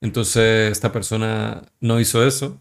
Entonces, 0.00 0.72
esta 0.72 0.92
persona 0.92 1.62
no 1.80 2.00
hizo 2.00 2.26
eso 2.26 2.60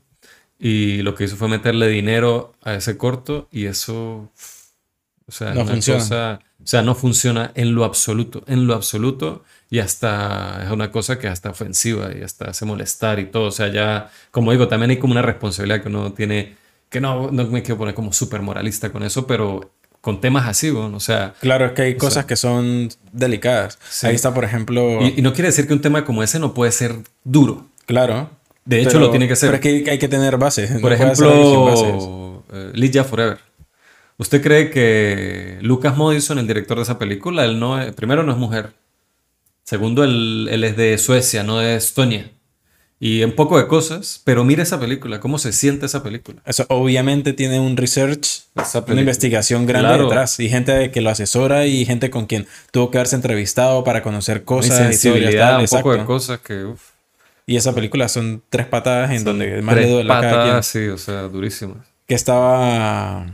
y 0.59 1.01
lo 1.03 1.15
que 1.15 1.25
hizo 1.25 1.37
fue 1.37 1.49
meterle 1.49 1.87
dinero 1.89 2.53
a 2.63 2.75
ese 2.75 2.97
corto 2.97 3.49
y 3.51 3.65
eso, 3.67 4.31
o 5.29 5.31
sea, 5.31 5.53
No 5.53 5.65
funciona. 5.65 5.99
cosa- 5.99 6.39
o 6.61 6.67
sea, 6.67 6.81
no 6.81 6.93
funciona 6.93 7.51
en 7.55 7.73
lo 7.73 7.85
absoluto, 7.85 8.43
en 8.47 8.67
lo 8.67 8.73
absoluto 8.73 9.43
y 9.69 9.79
hasta 9.79 10.63
es 10.65 10.71
una 10.71 10.91
cosa 10.91 11.17
que 11.17 11.27
hasta 11.27 11.49
ofensiva 11.49 12.09
y 12.13 12.21
hasta 12.21 12.49
hace 12.49 12.65
molestar 12.65 13.19
y 13.19 13.25
todo, 13.25 13.45
o 13.45 13.51
sea, 13.51 13.71
ya, 13.71 14.11
como 14.31 14.51
digo, 14.51 14.67
también 14.67 14.89
hay 14.91 14.97
como 14.97 15.13
una 15.13 15.21
responsabilidad 15.21 15.81
que 15.81 15.87
uno 15.87 16.11
tiene, 16.13 16.57
que 16.89 16.99
no, 16.99 17.31
no 17.31 17.45
me 17.45 17.63
quiero 17.63 17.77
poner 17.77 17.95
como 17.95 18.11
súper 18.11 18.41
moralista 18.41 18.91
con 18.91 19.03
eso, 19.03 19.25
pero 19.25 19.71
con 20.01 20.19
temas 20.21 20.47
así, 20.47 20.69
bueno, 20.69 20.97
o 20.97 20.99
sea... 20.99 21.33
Claro, 21.39 21.67
es 21.67 21.71
que 21.73 21.81
hay 21.83 21.95
cosas 21.95 22.25
que 22.25 22.35
son 22.35 22.89
delicadas. 23.11 23.77
Ahí 24.03 24.15
está, 24.15 24.33
por 24.33 24.43
ejemplo... 24.43 25.05
Y, 25.05 25.21
no 25.21 25.33
quiere 25.33 25.49
decir 25.49 25.67
que 25.67 25.73
un 25.73 25.81
tema 25.81 26.05
como 26.05 26.23
ese 26.23 26.39
no 26.39 26.53
puede 26.53 26.71
ser 26.71 26.95
duro. 27.23 27.67
Claro. 27.85 28.29
De 28.65 28.81
hecho, 28.81 28.99
lo 28.99 29.09
tiene 29.09 29.27
que 29.27 29.35
ser. 29.35 29.49
Pero 29.49 29.55
es 29.57 29.83
que 29.83 29.91
hay 29.91 29.99
que 29.99 30.07
tener 30.07 30.37
bases. 30.37 30.79
Por 30.79 30.93
ejemplo, 30.93 32.43
uh, 32.47 33.03
Forever. 33.03 33.48
¿Usted 34.19 34.43
cree 34.43 34.69
que 34.69 35.57
Lucas 35.61 35.97
Modison, 35.97 36.37
el 36.37 36.45
director 36.45 36.77
de 36.77 36.83
esa 36.83 36.99
película, 36.99 37.43
él 37.45 37.59
no 37.59 37.79
primero 37.95 38.21
no 38.21 38.31
es 38.31 38.37
mujer? 38.37 38.73
Segundo, 39.63 40.03
él, 40.03 40.47
él 40.51 40.63
es 40.63 40.77
de 40.77 40.99
Suecia, 40.99 41.43
no 41.43 41.57
de 41.57 41.75
Estonia 41.75 42.29
y 43.01 43.23
un 43.23 43.31
poco 43.31 43.57
de 43.57 43.67
cosas, 43.67 44.21
pero 44.25 44.43
mira 44.43 44.61
esa 44.61 44.79
película, 44.79 45.21
cómo 45.21 45.39
se 45.39 45.53
siente 45.53 45.85
esa 45.85 46.03
película. 46.03 46.41
Eso 46.45 46.65
obviamente 46.67 47.31
tiene 47.31 47.59
un 47.59 47.77
research, 47.77 48.43
una 48.87 48.99
investigación 48.99 49.65
grande 49.65 50.03
detrás 50.03 50.39
y 50.41 50.49
gente 50.49 50.91
que 50.91 50.99
lo 50.99 51.09
asesora 51.09 51.65
y 51.65 51.85
gente 51.85 52.09
con 52.09 52.25
quien 52.25 52.45
tuvo 52.71 52.91
que 52.91 52.97
haberse 52.97 53.15
entrevistado 53.15 53.85
para 53.85 54.03
conocer 54.03 54.43
cosas. 54.43 54.77
sensibilidad, 54.77 55.61
un 55.61 55.67
poco 55.67 55.95
de 55.95 56.03
cosas 56.03 56.39
que... 56.39 56.73
Y 57.45 57.55
esa 57.55 57.73
película 57.73 58.09
son 58.09 58.43
tres 58.49 58.67
patadas 58.67 59.11
en 59.11 59.23
donde 59.23 59.61
más 59.61 59.75
le 59.75 59.89
duele 59.89 60.03
la 60.03 60.21
cara. 60.21 60.61
Sí, 60.61 60.87
o 60.89 60.97
sea, 60.97 61.23
durísimas. 61.23 61.77
Que 62.05 62.13
estaba 62.13 63.25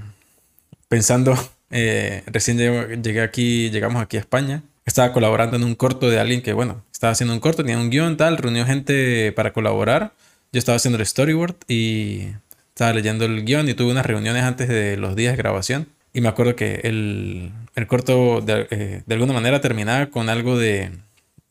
pensando, 0.95 1.37
eh, 1.71 2.23
recién 2.27 2.57
llegué 3.03 3.21
aquí, 3.21 3.69
llegamos 3.69 4.01
aquí 4.01 4.15
a 4.15 4.21
España 4.21 4.63
estaba 4.85 5.11
colaborando 5.11 5.57
en 5.57 5.63
un 5.63 5.75
corto 5.75 6.09
de 6.09 6.19
alguien 6.19 6.41
que, 6.41 6.53
bueno, 6.53 6.83
estaba 6.91 7.11
haciendo 7.11 7.33
un 7.33 7.39
corto, 7.39 7.63
tenía 7.63 7.77
un 7.77 7.89
guion, 7.89 8.17
tal, 8.17 8.37
reunió 8.37 8.65
gente 8.65 9.31
para 9.31 9.51
colaborar. 9.51 10.13
Yo 10.53 10.59
estaba 10.59 10.77
haciendo 10.77 10.99
el 10.99 11.05
storyboard 11.05 11.55
y 11.67 12.27
estaba 12.69 12.93
leyendo 12.93 13.25
el 13.25 13.43
guion 13.43 13.67
y 13.67 13.73
tuve 13.73 13.91
unas 13.91 14.05
reuniones 14.05 14.43
antes 14.43 14.69
de 14.69 14.95
los 14.95 15.15
días 15.15 15.33
de 15.33 15.37
grabación. 15.37 15.87
Y 16.13 16.21
me 16.21 16.29
acuerdo 16.29 16.55
que 16.55 16.81
el, 16.83 17.51
el 17.75 17.87
corto 17.87 18.41
de, 18.41 18.67
eh, 18.69 19.01
de, 19.05 19.13
alguna 19.15 19.33
manera 19.33 19.59
terminaba 19.59 20.05
con 20.05 20.29
algo 20.29 20.57
de, 20.57 20.91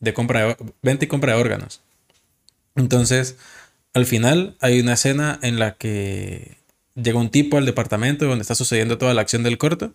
de 0.00 0.14
compra 0.14 0.46
de, 0.46 0.56
venta 0.80 1.04
y 1.04 1.08
compra 1.08 1.34
de 1.34 1.40
órganos. 1.40 1.82
Entonces, 2.76 3.36
al 3.92 4.06
final 4.06 4.56
hay 4.60 4.80
una 4.80 4.94
escena 4.94 5.38
en 5.42 5.58
la 5.58 5.74
que 5.74 6.56
llega 6.94 7.18
un 7.18 7.30
tipo 7.30 7.56
al 7.56 7.66
departamento 7.66 8.26
donde 8.26 8.42
está 8.42 8.54
sucediendo 8.54 8.98
toda 8.98 9.14
la 9.14 9.22
acción 9.22 9.42
del 9.42 9.58
corto 9.58 9.94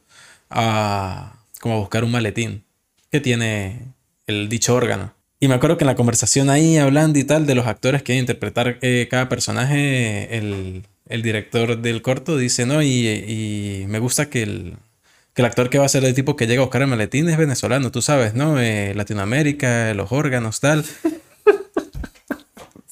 a 0.50 1.39
como 1.60 1.80
buscar 1.80 2.04
un 2.04 2.12
maletín 2.12 2.64
que 3.12 3.20
tiene 3.20 3.93
el 4.28 4.50
dicho 4.50 4.76
órgano. 4.76 5.14
Y 5.39 5.47
me 5.47 5.56
acuerdo 5.56 5.78
que 5.78 5.86
en 5.86 5.88
la 5.88 5.95
conversación 5.95 6.50
ahí, 6.50 6.78
hablando 6.78 7.18
y 7.18 7.24
tal, 7.24 7.45
de 7.45 7.56
los 7.56 7.66
actores 7.66 8.04
que 8.04 8.12
hay 8.12 8.20
interpretar 8.20 8.78
eh, 8.82 9.08
cada 9.10 9.30
personaje, 9.30 10.38
el, 10.38 10.84
el, 11.08 11.22
director 11.22 11.82
del 11.82 12.02
corto 12.02 12.38
dice, 12.38 12.66
no, 12.66 12.84
y, 12.84 13.08
y 13.08 13.86
me 13.88 14.00
gusta 14.00 14.30
que 14.30 14.43
el, 14.43 14.74
que 15.34 15.41
el, 15.41 15.45
actor 15.45 15.70
que 15.70 15.78
va 15.78 15.86
a 15.86 15.89
ser 15.89 16.04
el 16.04 16.14
tipo 16.14 16.36
que 16.36 16.45
llega 16.45 16.62
a 16.62 16.66
buscar 16.66 16.82
el 16.82 16.89
maletín 16.89 17.30
es 17.30 17.38
venezolano, 17.38 17.89
tú 17.89 18.02
sabes, 18.02 18.34
¿no? 18.34 18.60
Eh, 18.60 18.93
Latinoamérica, 18.95 19.93
los 19.93 20.12
órganos, 20.12 20.60
tal. 20.60 20.84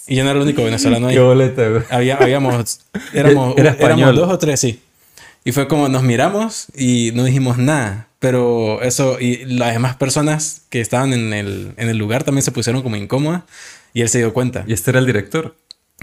Y 0.08 0.16
yo 0.16 0.24
no 0.24 0.30
era 0.30 0.40
el 0.40 0.44
único 0.44 0.64
venezolano 0.64 1.08
ahí. 1.08 1.16
Qué 1.16 1.22
boleta, 1.22 1.68
güey. 1.68 1.84
Había, 1.90 2.16
habíamos, 2.16 2.82
éramos, 3.14 3.56
éramos 3.58 4.16
dos 4.16 4.32
o 4.32 4.38
tres, 4.38 4.60
sí. 4.60 4.82
Y 5.44 5.52
fue 5.52 5.68
como 5.68 5.90
nos 5.90 6.04
miramos 6.04 6.68
y 6.76 7.12
no 7.14 7.24
dijimos 7.24 7.58
nada. 7.58 8.08
Pero 8.20 8.82
eso, 8.82 9.20
y 9.20 9.46
las 9.46 9.74
demás 9.74 9.96
personas 9.96 10.62
que 10.70 10.82
estaban 10.82 11.14
en 11.14 11.34
el, 11.34 11.74
en 11.78 11.90
el 11.90 11.98
lugar 11.98 12.24
también 12.24 12.42
se 12.42 12.52
pusieron 12.52 12.82
como 12.82 12.96
incómodas 12.96 13.44
y 13.94 14.02
él 14.02 14.10
se 14.10 14.18
dio 14.18 14.34
cuenta. 14.34 14.64
¿Y 14.68 14.74
este 14.74 14.92
era 14.92 15.00
el 15.00 15.06
director? 15.06 15.56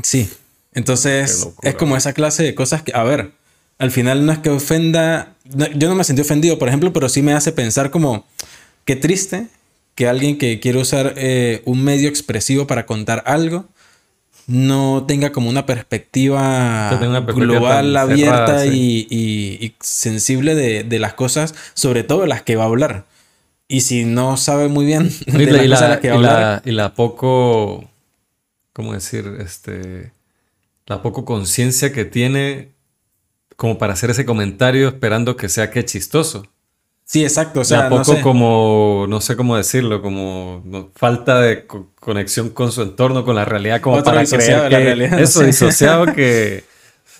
Sí. 0.03 0.31
Entonces, 0.75 1.49
es 1.63 1.75
como 1.75 1.97
esa 1.97 2.13
clase 2.13 2.43
de 2.43 2.55
cosas 2.55 2.83
que, 2.83 2.93
a 2.95 3.03
ver, 3.05 3.33
al 3.79 3.91
final 3.91 4.27
no 4.27 4.33
es 4.33 4.39
que 4.39 4.51
ofenda, 4.51 5.35
yo 5.45 5.89
no 5.89 5.95
me 5.95 6.05
sentí 6.05 6.23
ofendido, 6.23 6.59
por 6.59 6.69
ejemplo, 6.69 6.93
pero 6.93 7.09
sí 7.09 7.23
me 7.23 7.33
hace 7.33 7.53
pensar 7.53 7.91
como, 7.91 8.27
qué 8.85 8.97
triste 8.97 9.47
que 9.95 10.09
alguien 10.09 10.39
que 10.39 10.59
quiere 10.59 10.79
usar 10.79 11.15
eh, 11.17 11.63
un 11.65 11.85
medio 11.85 12.09
expresivo 12.09 12.67
para 12.67 12.87
contar 12.87 13.23
algo, 13.27 13.67
no 14.47 15.05
tenga 15.07 15.33
como 15.33 15.49
una 15.49 15.67
perspectiva, 15.67 16.91
global, 17.35 17.97
abierta 17.97 18.67
y, 18.67 19.75
sensible 19.81 20.55
de, 20.55 20.99
las 20.99 21.15
cosas, 21.15 21.55
sobre 21.75 22.03
todo 22.03 22.27
las 22.27 22.43
que 22.43 22.57
va 22.57 22.65
a 22.65 22.67
hablar. 22.67 23.07
Y 23.67 23.81
si 23.81 24.05
no 24.05 24.37
sabe 24.37 24.69
muy 24.69 24.85
bien 24.85 25.11
de 25.27 25.47
las 25.47 25.81
cosas 25.81 25.91
las 25.91 25.99
que 26.01 26.09
va 26.09 26.15
a 26.15 26.17
hablar. 26.17 26.63
y 26.65 26.73
la 26.73 26.95
poco, 26.95 27.91
¿cómo 28.73 28.93
decir? 28.93 29.39
Este, 29.41 30.13
la 30.87 31.03
poco 31.03 31.25
conciencia 31.25 31.93
que 31.93 32.05
tiene 32.05 32.73
como 33.57 33.79
para 33.79 33.93
hacer 33.93 34.11
ese 34.11 34.25
comentario 34.25 34.89
esperando 34.89 35.37
que 35.37 35.49
sea 35.49 35.71
que 35.71 35.85
chistoso. 35.85 36.47
Sí, 37.05 37.23
exacto. 37.23 37.61
O 37.61 37.65
sea, 37.65 37.89
poco 37.89 38.21
como, 38.23 39.07
no 39.09 39.21
sé 39.21 39.37
cómo 39.37 39.57
decirlo, 39.57 40.01
como 40.01 40.91
falta 40.97 41.41
de 41.41 41.67
conexión 42.01 42.49
con 42.51 42.73
su 42.73 42.83
entorno, 42.83 43.25
con 43.25 43.37
la 43.37 43.45
realidad, 43.45 43.81
como 43.81 44.03
para 44.03 44.25
creer 44.25 44.69
que 44.69 44.79
realidad, 44.79 45.21
eso, 45.21 45.43
disociado 45.43 46.07
que... 46.15 46.65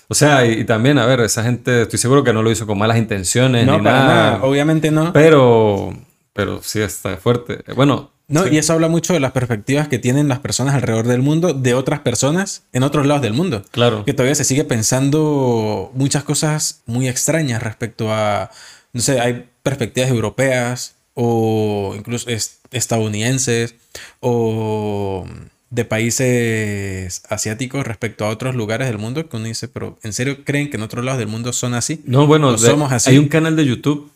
O 0.07 0.13
sea, 0.13 0.45
y, 0.45 0.63
también, 0.65 0.99
a 0.99 1.05
ver, 1.05 1.19
esa 1.21 1.43
gente, 1.43 1.83
estoy 1.83 1.97
seguro 1.97 2.23
que 2.23 2.33
no 2.33 2.43
lo 2.43 2.51
hizo 2.51 2.67
con 2.67 2.77
malas 2.77 2.97
intenciones 2.97 3.65
no, 3.65 3.77
ni 3.77 3.83
nada. 3.83 4.43
Obviamente 4.43 4.91
no. 4.91 5.11
Pero, 5.13 5.95
pero 6.33 6.61
sí 6.61 6.79
está 6.79 7.17
fuerte. 7.17 7.63
Bueno. 7.75 8.11
No, 8.27 8.47
y 8.47 8.57
eso 8.57 8.73
habla 8.73 8.87
mucho 8.87 9.13
de 9.13 9.19
las 9.19 9.31
perspectivas 9.33 9.87
que 9.87 9.99
tienen 9.99 10.27
las 10.27 10.39
personas 10.39 10.73
alrededor 10.73 11.07
del 11.07 11.21
mundo, 11.21 11.53
de 11.53 11.75
otras 11.75 11.99
personas 11.99 12.63
en 12.71 12.81
otros 12.81 13.05
lados 13.05 13.21
del 13.21 13.33
mundo. 13.33 13.63
Claro. 13.71 14.03
Que 14.03 14.13
todavía 14.13 14.33
se 14.33 14.43
sigue 14.43 14.63
pensando 14.63 15.91
muchas 15.93 16.23
cosas 16.23 16.81
muy 16.87 17.07
extrañas 17.07 17.61
respecto 17.61 18.11
a, 18.11 18.49
no 18.93 19.01
sé, 19.01 19.19
hay 19.19 19.47
perspectivas 19.65 20.11
europeas 20.11 20.95
o 21.15 21.95
incluso 21.97 22.29
estadounidenses 22.71 23.73
o 24.19 25.25
de 25.71 25.85
países 25.85 27.23
asiáticos 27.29 27.85
respecto 27.85 28.25
a 28.25 28.29
otros 28.29 28.53
lugares 28.53 28.87
del 28.87 28.99
mundo 28.99 29.27
que 29.27 29.35
uno 29.35 29.47
dice, 29.47 29.67
pero 29.67 29.97
¿en 30.03 30.13
serio 30.13 30.45
creen 30.45 30.69
que 30.69 30.77
en 30.77 30.83
otros 30.83 31.03
lados 31.03 31.17
del 31.17 31.29
mundo 31.29 31.51
son 31.51 31.73
así? 31.73 32.03
No, 32.05 32.27
bueno, 32.27 32.55
somos 32.59 32.91
así? 32.91 33.09
hay 33.09 33.17
un 33.17 33.27
canal 33.27 33.55
de 33.55 33.65
YouTube 33.65 34.11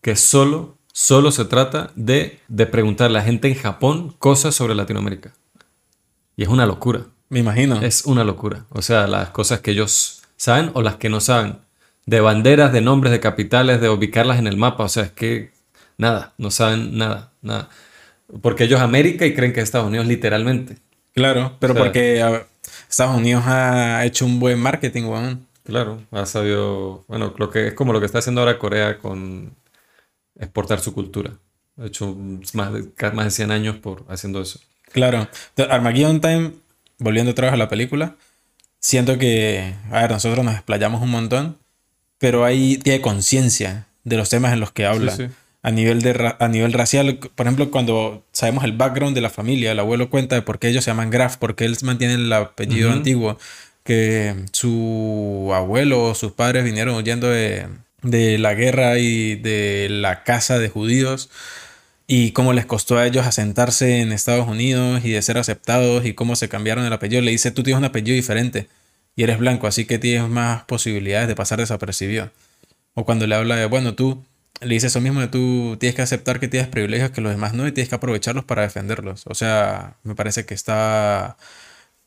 que 0.00 0.16
solo, 0.16 0.76
solo 0.92 1.30
se 1.30 1.44
trata 1.44 1.92
de, 1.94 2.40
de 2.48 2.66
preguntar 2.66 3.06
a 3.06 3.12
la 3.12 3.22
gente 3.22 3.46
en 3.46 3.54
Japón 3.54 4.16
cosas 4.18 4.56
sobre 4.56 4.74
Latinoamérica. 4.74 5.32
Y 6.36 6.42
es 6.42 6.48
una 6.48 6.66
locura. 6.66 7.06
Me 7.28 7.38
imagino. 7.38 7.80
Es 7.82 8.04
una 8.04 8.24
locura. 8.24 8.66
O 8.70 8.82
sea, 8.82 9.06
las 9.06 9.30
cosas 9.30 9.60
que 9.60 9.70
ellos 9.70 10.22
saben 10.36 10.72
o 10.74 10.82
las 10.82 10.96
que 10.96 11.08
no 11.08 11.20
saben 11.20 11.58
de 12.08 12.22
banderas, 12.22 12.72
de 12.72 12.80
nombres, 12.80 13.12
de 13.12 13.20
capitales, 13.20 13.82
de 13.82 13.90
ubicarlas 13.90 14.38
en 14.38 14.46
el 14.46 14.56
mapa. 14.56 14.84
O 14.84 14.88
sea, 14.88 15.02
es 15.02 15.12
que 15.12 15.50
nada, 15.98 16.32
no 16.38 16.50
saben 16.50 16.96
nada, 16.96 17.32
nada. 17.42 17.68
Porque 18.40 18.64
ellos 18.64 18.80
América 18.80 19.26
y 19.26 19.34
creen 19.34 19.52
que 19.52 19.60
es 19.60 19.64
Estados 19.64 19.88
Unidos 19.88 20.06
literalmente. 20.06 20.78
Claro, 21.14 21.56
pero 21.60 21.74
porque 21.74 22.24
Estados 22.88 23.14
Unidos 23.14 23.44
ha 23.46 24.06
hecho 24.06 24.24
un 24.24 24.40
buen 24.40 24.58
marketing, 24.58 25.02
weón. 25.04 25.46
Claro, 25.64 26.00
ha 26.10 26.24
sabido, 26.24 27.04
bueno, 27.08 27.34
lo 27.36 27.50
que 27.50 27.68
es 27.68 27.74
como 27.74 27.92
lo 27.92 28.00
que 28.00 28.06
está 28.06 28.20
haciendo 28.20 28.40
ahora 28.40 28.58
Corea 28.58 28.98
con 28.98 29.54
exportar 30.38 30.80
su 30.80 30.94
cultura. 30.94 31.32
Ha 31.78 31.86
hecho 31.86 32.16
más 32.54 32.72
de, 32.72 32.90
más 33.12 33.26
de 33.26 33.30
100 33.32 33.50
años 33.50 33.76
por 33.76 34.06
haciendo 34.08 34.40
eso. 34.40 34.60
Claro. 34.92 35.28
Armageddon 35.68 36.22
Time, 36.22 36.52
volviendo 36.98 37.32
otra 37.32 37.48
vez 37.48 37.54
a 37.54 37.58
la 37.58 37.68
película, 37.68 38.16
siento 38.80 39.18
que, 39.18 39.74
a 39.90 40.00
ver, 40.00 40.10
nosotros 40.10 40.42
nos 40.42 40.54
explayamos 40.54 41.02
un 41.02 41.10
montón, 41.10 41.58
pero 42.18 42.44
ahí 42.44 42.78
tiene 42.78 43.00
conciencia 43.00 43.86
de 44.04 44.16
los 44.16 44.28
temas 44.28 44.52
en 44.52 44.60
los 44.60 44.72
que 44.72 44.86
habla. 44.86 45.16
A, 45.62 45.70
nivel 45.70 46.02
de 46.02 46.34
a 46.38 46.48
nivel 46.48 46.72
racial, 46.72 47.18
por 47.34 47.46
ejemplo, 47.46 47.70
cuando 47.70 48.24
sabemos 48.32 48.64
el 48.64 48.72
background 48.72 49.14
de 49.14 49.20
la 49.20 49.30
familia, 49.30 49.72
el 49.72 49.78
abuelo 49.78 50.08
cuenta 50.08 50.34
de 50.34 50.42
por 50.42 50.58
qué 50.58 50.68
ellos 50.68 50.84
se 50.84 50.90
llaman 50.90 51.10
Graf, 51.10 51.36
porque 51.36 51.64
él 51.64 51.76
mantiene 51.82 52.14
el 52.14 52.32
apellido 52.32 52.90
antiguo, 52.90 53.38
que 53.82 54.34
su 54.52 55.50
abuelo 55.54 56.04
o 56.04 56.14
sus 56.14 56.32
padres 56.32 56.64
vinieron 56.64 56.94
huyendo 56.94 57.28
de, 57.28 57.66
de 58.02 58.38
la 58.38 58.54
guerra 58.54 58.98
y 58.98 59.34
de 59.34 59.88
la 59.90 60.24
casa 60.24 60.58
de 60.58 60.68
judíos 60.68 61.28
y 62.06 62.32
cómo 62.32 62.54
les 62.54 62.64
costó 62.64 62.96
a 62.96 63.06
ellos 63.06 63.26
asentarse 63.26 64.00
en 64.00 64.12
Estados 64.12 64.48
Unidos 64.48 65.04
y 65.04 65.10
de 65.10 65.20
ser 65.20 65.36
aceptados 65.36 66.06
y 66.06 66.14
cómo 66.14 66.36
se 66.36 66.48
cambiaron 66.48 66.86
el 66.86 66.92
apellido. 66.92 67.20
Le 67.20 67.32
dice, 67.32 67.50
tú 67.50 67.62
tienes 67.62 67.78
un 67.78 67.84
apellido 67.84 68.14
diferente 68.14 68.68
y 69.18 69.24
eres 69.24 69.38
blanco, 69.38 69.66
así 69.66 69.84
que 69.84 69.98
tienes 69.98 70.30
más 70.30 70.62
posibilidades 70.62 71.26
de 71.26 71.34
pasar 71.34 71.58
desapercibido. 71.58 72.30
O 72.94 73.04
cuando 73.04 73.26
le 73.26 73.34
habla 73.34 73.56
de, 73.56 73.66
bueno, 73.66 73.96
tú 73.96 74.24
le 74.60 74.74
dices 74.74 74.92
eso 74.92 75.00
mismo 75.00 75.20
de 75.20 75.26
tú 75.26 75.76
tienes 75.80 75.96
que 75.96 76.02
aceptar 76.02 76.38
que 76.38 76.46
tienes 76.46 76.68
privilegios 76.68 77.10
que 77.10 77.20
los 77.20 77.32
demás 77.32 77.52
no 77.52 77.66
y 77.66 77.72
tienes 77.72 77.88
que 77.88 77.96
aprovecharlos 77.96 78.44
para 78.44 78.62
defenderlos. 78.62 79.24
O 79.26 79.34
sea, 79.34 79.96
me 80.04 80.14
parece 80.14 80.46
que 80.46 80.54
está... 80.54 81.36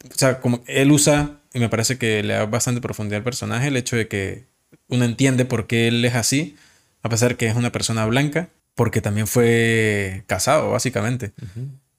O 0.09 0.17
sea, 0.17 0.39
como 0.39 0.63
él 0.67 0.89
usa, 0.89 1.31
y 1.53 1.59
me 1.59 1.67
parece 1.67 1.97
que 1.97 2.23
le 2.23 2.33
da 2.33 2.45
bastante 2.45 2.79
profundidad 2.79 3.17
al 3.17 3.23
personaje, 3.25 3.67
el 3.67 3.75
hecho 3.75 3.97
de 3.97 4.07
que 4.07 4.45
uno 4.87 5.03
entiende 5.03 5.43
por 5.43 5.67
qué 5.67 5.89
él 5.89 6.05
es 6.05 6.15
así, 6.15 6.55
a 7.03 7.09
pesar 7.09 7.35
que 7.35 7.47
es 7.47 7.57
una 7.57 7.73
persona 7.73 8.05
blanca, 8.05 8.47
porque 8.73 9.01
también 9.01 9.27
fue 9.27 10.23
casado, 10.27 10.71
básicamente. 10.71 11.33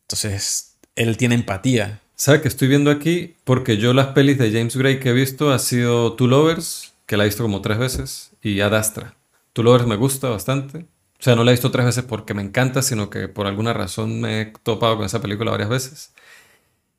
Entonces, 0.05 0.79
él 0.97 1.19
tiene 1.19 1.35
empatía 1.35 2.01
¿Sabe 2.23 2.41
que 2.41 2.47
estoy 2.47 2.69
viendo 2.69 2.93
aquí? 2.93 3.35
Porque 3.43 3.79
yo 3.79 3.93
las 3.93 4.07
pelis 4.15 4.39
de 4.39 4.53
James 4.53 4.77
Gray 4.77 5.01
que 5.01 5.09
he 5.09 5.13
visto 5.13 5.51
ha 5.51 5.59
sido 5.59 6.13
Two 6.13 6.29
Lovers, 6.29 6.95
que 7.05 7.17
la 7.17 7.25
he 7.25 7.27
visto 7.27 7.43
como 7.43 7.63
tres 7.63 7.79
veces, 7.79 8.31
y 8.41 8.61
Ad 8.61 8.77
Astra. 8.77 9.17
Two 9.53 9.65
Lovers 9.65 9.89
me 9.89 9.97
gusta 9.97 10.29
bastante. 10.29 10.87
O 11.19 11.19
sea, 11.19 11.35
no 11.35 11.43
la 11.43 11.51
he 11.51 11.55
visto 11.55 11.73
tres 11.73 11.85
veces 11.85 12.05
porque 12.05 12.33
me 12.33 12.43
encanta, 12.43 12.81
sino 12.83 13.11
que 13.11 13.27
por 13.27 13.49
alguna 13.49 13.73
razón 13.73 14.21
me 14.21 14.41
he 14.41 14.53
topado 14.63 14.99
con 14.99 15.07
esa 15.07 15.21
película 15.21 15.51
varias 15.51 15.69
veces. 15.69 16.13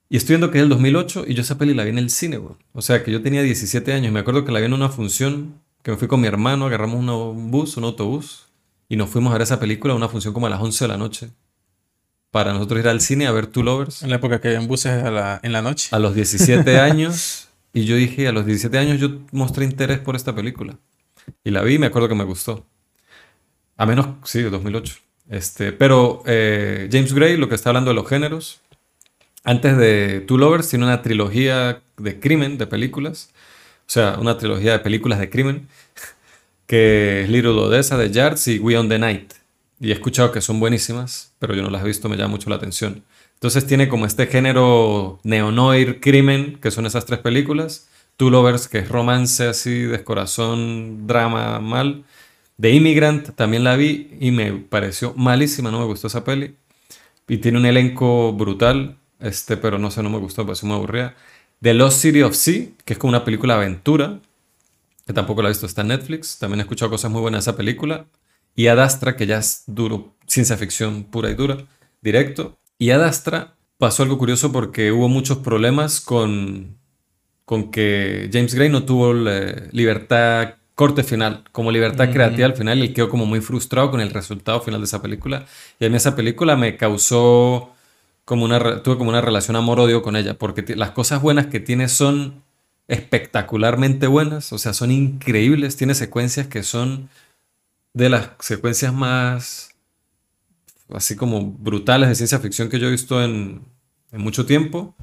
Y 0.10 0.18
estoy 0.18 0.34
viendo 0.34 0.52
que 0.52 0.58
es 0.58 0.64
el 0.64 0.70
2008 0.70 1.24
y 1.26 1.36
yo 1.36 1.42
esa 1.42 1.58
peli 1.58 1.74
la 1.74 1.86
vi 1.86 1.92
en 1.92 2.00
el 2.00 2.10
cine, 2.10 2.36
güey. 2.36 2.58
O 2.74 2.82
sea, 2.82 3.02
que 3.06 3.12
yo 3.14 3.22
tenía 3.22 3.44
17 3.44 3.94
años 3.94 4.12
me 4.12 4.20
acuerdo 4.20 4.44
que 4.44 4.52
la 4.52 4.60
vi 4.60 4.66
en 4.66 4.74
una 4.74 4.90
función 4.90 5.62
que 5.84 5.92
me 5.92 5.98
fui 5.98 6.10
con 6.10 6.20
mi 6.20 6.28
hermano, 6.28 6.66
agarramos 6.66 7.00
un 7.00 7.50
bus, 7.50 7.78
un 7.78 7.86
autobús 7.86 8.50
y 8.90 8.98
nos 8.98 9.10
fuimos 9.10 9.32
a 9.32 9.36
ver 9.36 9.44
esa 9.44 9.58
película, 9.58 9.94
una 9.94 10.10
función 10.10 10.34
como 10.34 10.48
a 10.48 10.50
las 10.50 10.60
11 10.60 10.84
de 10.84 10.88
la 10.90 10.98
noche. 10.98 11.30
Para 12.34 12.52
nosotros 12.52 12.80
ir 12.80 12.88
al 12.88 13.00
cine 13.00 13.28
a 13.28 13.32
ver 13.32 13.46
Two 13.46 13.62
Lovers. 13.62 14.02
En 14.02 14.10
la 14.10 14.16
época 14.16 14.42
que 14.42 14.48
habían 14.48 14.66
buses 14.66 14.92
en 15.04 15.52
la 15.52 15.62
noche. 15.62 15.90
A 15.92 16.00
los 16.00 16.16
17 16.16 16.80
años. 16.80 17.50
y 17.74 17.86
yo 17.86 17.96
dije, 17.96 18.28
a 18.28 18.32
los 18.32 18.48
17 18.48 18.76
años 18.76 19.00
yo 19.00 19.20
mostré 19.32 19.66
interés 19.66 20.00
por 20.00 20.16
esta 20.16 20.34
película. 20.34 20.80
Y 21.44 21.52
la 21.52 21.62
vi 21.62 21.76
y 21.76 21.78
me 21.78 21.86
acuerdo 21.86 22.10
que 22.10 22.16
me 22.16 22.24
gustó. 22.24 22.66
A 23.78 23.86
menos, 23.86 24.08
sí, 24.24 24.42
2008. 24.42 24.96
Este, 25.30 25.74
pero 25.74 26.24
eh, 26.26 26.90
James 26.92 27.14
Gray, 27.14 27.38
lo 27.38 27.50
que 27.50 27.54
está 27.54 27.70
hablando 27.70 27.92
de 27.92 27.96
los 27.96 28.10
géneros, 28.10 28.62
antes 29.44 29.78
de 29.78 30.22
Two 30.28 30.40
Lovers, 30.40 30.68
tiene 30.68 30.86
una 30.86 31.04
trilogía 31.04 31.84
de 31.98 32.20
crimen, 32.20 32.58
de 32.58 32.66
películas. 32.66 33.30
O 33.82 33.92
sea, 33.92 34.18
una 34.20 34.40
trilogía 34.40 34.72
de 34.72 34.80
películas 34.80 35.20
de 35.20 35.30
crimen, 35.30 35.68
que 36.66 37.22
es 37.22 37.30
Little 37.30 37.52
Odessa 37.52 37.96
de 37.96 38.10
Yards 38.10 38.48
y 38.48 38.58
We 38.58 38.76
on 38.76 38.90
the 38.90 38.98
Night. 38.98 39.34
Y 39.84 39.90
he 39.90 39.94
escuchado 39.94 40.32
que 40.32 40.40
son 40.40 40.62
buenísimas, 40.62 41.34
pero 41.40 41.54
yo 41.54 41.62
no 41.62 41.70
las 41.70 41.84
he 41.84 41.88
visto, 41.88 42.08
me 42.08 42.16
llama 42.16 42.30
mucho 42.30 42.50
la 42.50 42.56
atención. 42.56 43.04
Entonces 43.34 43.68
tiene 43.68 43.90
como 43.90 44.06
este 44.06 44.28
género 44.28 45.20
neonoir, 45.24 46.00
crimen, 46.00 46.58
que 46.62 46.72
son 46.72 46.86
esas 46.86 47.06
tres 47.06 47.20
películas. 47.20 47.90
Two 48.16 48.30
Lovers, 48.30 48.70
que 48.70 48.78
es 48.78 48.88
romance 48.88 49.46
así, 49.46 49.82
descorazón, 49.82 51.06
drama, 51.06 51.60
mal. 51.60 52.06
The 52.62 52.72
Immigrant 52.72 53.36
también 53.36 53.66
la 53.66 53.76
vi 53.76 54.10
y 54.22 54.32
me 54.32 54.54
pareció 54.54 55.16
malísima, 55.18 55.70
no 55.70 55.80
me 55.80 55.86
gustó 55.86 56.08
esa 56.08 56.24
peli. 56.24 56.56
Y 57.28 57.40
tiene 57.40 57.58
un 57.58 57.66
elenco 57.66 58.32
brutal, 58.32 58.96
este, 59.20 59.58
pero 59.58 59.80
no 59.80 59.92
sé, 59.92 60.02
no 60.02 60.10
me 60.10 60.18
gustó, 60.18 60.44
me 60.44 60.48
pareció 60.48 60.70
muy 60.70 60.78
aburrida. 60.78 61.14
The 61.62 61.74
Lost 61.74 62.00
City 62.00 62.22
of 62.22 62.36
Sea, 62.36 62.68
que 62.86 62.94
es 62.94 63.00
como 63.00 63.10
una 63.10 63.26
película 63.26 63.56
aventura, 63.56 64.22
que 65.06 65.12
tampoco 65.12 65.42
la 65.42 65.50
he 65.50 65.52
visto, 65.52 65.66
está 65.66 65.82
en 65.82 65.90
Netflix. 65.90 66.40
También 66.40 66.62
he 66.62 66.64
escuchado 66.64 66.90
cosas 66.90 67.12
muy 67.12 67.20
buenas 67.20 67.44
de 67.44 67.52
esa 67.52 67.58
película. 67.58 68.06
Y 68.56 68.68
Adastra, 68.68 69.16
que 69.16 69.26
ya 69.26 69.38
es 69.38 69.64
duro, 69.68 70.16
ciencia 70.28 70.58
ficción 70.58 71.04
pura 71.04 71.30
y 71.30 71.36
dura, 71.36 71.66
directo. 72.02 72.58
Y 72.78 72.92
Adastra 72.92 73.56
pasó 73.78 74.04
algo 74.04 74.18
curioso 74.18 74.52
porque 74.52 74.92
hubo 74.92 75.10
muchos 75.10 75.40
problemas 75.40 76.02
con, 76.02 76.78
con 77.46 77.72
que 77.72 78.30
James 78.32 78.54
Gray 78.54 78.70
no 78.70 78.84
tuvo 78.84 79.14
libertad 79.14 80.56
corte 80.76 81.04
final, 81.04 81.44
como 81.52 81.72
libertad 81.72 82.12
creativa 82.12 82.48
al 82.48 82.56
final, 82.56 82.80
y 82.80 82.82
él 82.82 82.94
quedó 82.94 83.10
como 83.10 83.26
muy 83.26 83.42
frustrado 83.42 83.92
con 83.92 84.02
el 84.02 84.10
resultado 84.10 84.62
final 84.62 84.80
de 84.82 84.86
esa 84.86 85.02
película. 85.02 85.46
Y 85.80 85.86
a 85.86 85.90
mí 85.90 85.96
esa 85.96 86.16
película 86.16 86.56
me 86.56 86.78
causó 86.78 87.74
como 88.26 88.46
una, 88.46 88.82
tuve 88.82 88.98
como 88.98 89.10
una 89.10 89.22
relación 89.22 89.56
amor-odio 89.56 90.02
con 90.02 90.16
ella, 90.16 90.34
porque 90.36 90.76
las 90.76 90.92
cosas 90.92 91.22
buenas 91.22 91.48
que 91.48 91.60
tiene 91.60 91.90
son 91.90 92.42
espectacularmente 92.88 94.08
buenas, 94.08 94.52
o 94.52 94.58
sea, 94.58 94.74
son 94.74 94.92
increíbles, 94.92 95.78
tiene 95.78 95.94
secuencias 95.96 96.48
que 96.48 96.64
son 96.64 97.10
de 97.94 98.10
las 98.10 98.30
secuencias 98.40 98.94
más 98.94 99.74
así 100.94 101.16
como 101.16 101.52
brutales 101.52 102.10
de 102.10 102.16
ciencia 102.16 102.40
ficción 102.40 102.70
que 102.70 102.80
yo 102.80 102.88
he 102.88 102.92
visto 102.92 103.24
en, 103.24 103.62
en 104.12 104.22
mucho 104.22 104.46
tiempo. 104.46 104.96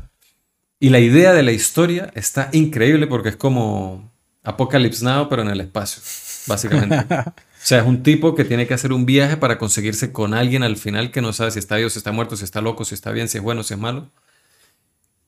Y 0.79 0.89
la 0.91 1.01
idea 1.01 1.33
de 1.33 1.43
la 1.43 1.53
historia 1.53 2.11
está 2.15 2.49
increíble 2.53 3.07
porque 3.07 3.31
es 3.31 3.37
como 3.37 4.11
Apocalypse 4.43 5.05
Now, 5.05 5.29
pero 5.29 5.43
en 5.43 5.49
el 5.49 5.61
espacio, 5.61 6.03
básicamente. 6.47 6.97
o 7.15 7.33
sea, 7.63 7.81
es 7.81 7.87
un 7.87 8.03
tipo 8.03 8.35
que 8.35 8.45
tiene 8.45 8.67
que 8.67 8.75
hacer 8.75 8.93
un 8.93 9.05
viaje 9.05 9.37
para 9.37 9.59
conseguirse 9.59 10.13
con 10.13 10.33
alguien 10.33 10.63
al 10.63 10.77
final 10.77 11.11
que 11.11 11.21
no 11.21 11.33
sabe 11.33 11.51
si 11.51 11.59
está 11.59 11.77
vivo, 11.77 11.91
si 11.91 11.99
está 11.99 12.13
muerto, 12.13 12.37
si 12.37 12.45
está 12.45 12.63
loco, 12.63 12.85
si 12.85 12.95
está 12.95 13.11
bien, 13.13 13.29
si 13.29 13.39
es 13.39 13.45
bueno, 13.45 13.63
si 13.63 13.75
es 13.75 13.81
malo. 13.81 14.11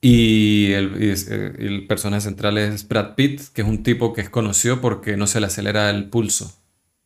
Y 0.01 0.73
el, 0.73 0.97
eh, 0.99 1.53
el 1.59 1.87
personaje 1.87 2.21
central 2.21 2.57
es 2.57 2.87
Brad 2.87 3.15
Pitt, 3.15 3.41
que 3.53 3.61
es 3.61 3.67
un 3.67 3.83
tipo 3.83 4.11
que 4.11 4.21
es 4.21 4.29
conocido 4.29 4.81
porque 4.81 5.15
no 5.15 5.27
se 5.27 5.39
le 5.39 5.45
acelera 5.45 5.89
el 5.91 6.09
pulso, 6.09 6.53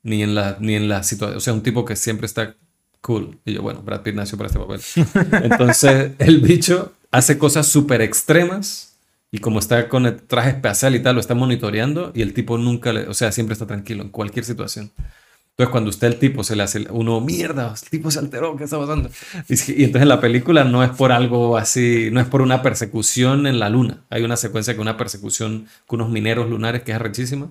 ni 0.08 0.24
en 0.24 0.34
la, 0.36 0.58
ni 0.62 0.76
en 0.76 0.88
la 0.88 1.03
situación. 1.03 1.38
O 1.38 1.41
sea, 1.41 1.53
un 1.53 1.62
tipo 1.62 1.84
que 1.84 1.97
siempre 1.97 2.26
está 2.26 2.55
cool. 3.01 3.39
Y 3.45 3.53
yo, 3.53 3.62
bueno, 3.62 3.82
Brad 3.82 4.01
Pitt 4.03 4.16
nació 4.16 4.38
para 4.38 4.47
este 4.47 4.60
papel. 4.60 4.82
Entonces, 5.43 6.14
el 6.18 6.39
bicho 6.39 6.93
hace 7.12 7.38
cosas 7.38 7.68
súper 7.68 8.01
extremas 8.01 8.95
y 9.32 9.39
como 9.39 9.60
está 9.60 9.89
con 9.89 10.05
el 10.05 10.22
traje 10.22 10.51
espacial 10.51 10.95
y 10.95 11.01
tal, 11.01 11.16
lo 11.16 11.22
está 11.22 11.36
monitoreando 11.36 12.14
y 12.16 12.22
el 12.22 12.34
tipo 12.34 12.58
nunca 12.58 12.93
le, 12.93 13.08
o 13.10 13.14
sea, 13.14 13.34
siempre 13.34 13.53
está 13.53 13.68
tranquilo 13.68 14.01
en 14.01 14.10
cualquier 14.10 14.45
situación. 14.45 14.91
Entonces, 15.51 15.72
cuando 15.72 15.89
usted 15.89 16.08
el 16.08 16.20
tipo 16.20 16.43
se 16.43 16.55
le 16.55 16.64
hace 16.64 16.88
uno, 16.89 17.20
mierda, 17.20 17.74
el 17.74 17.89
tipo 17.89 18.10
se 18.10 18.20
alteró, 18.20 18.55
¿qué 18.55 18.64
está 18.64 18.78
pasando? 18.78 19.10
Y, 19.49 19.84
entonces 19.84 20.08
la 20.08 20.22
película 20.22 20.64
no 20.64 20.84
es 20.86 20.91
por 20.91 21.12
algo 21.12 21.58
así, 21.58 22.10
no 22.14 22.22
es 22.22 22.28
por 22.28 22.41
una 22.41 22.62
persecución 22.62 23.45
en 23.45 23.60
la 23.60 23.70
luna. 23.70 24.05
Hay 24.10 24.24
una 24.24 24.38
secuencia 24.38 24.74
que 24.74 24.80
una 24.80 24.95
persecución 24.95 25.68
con 25.86 25.99
unos 25.99 26.14
mineros 26.14 26.49
lunares 26.49 26.84
que 26.84 26.91
es 26.91 26.95
arrechísima. 26.95 27.49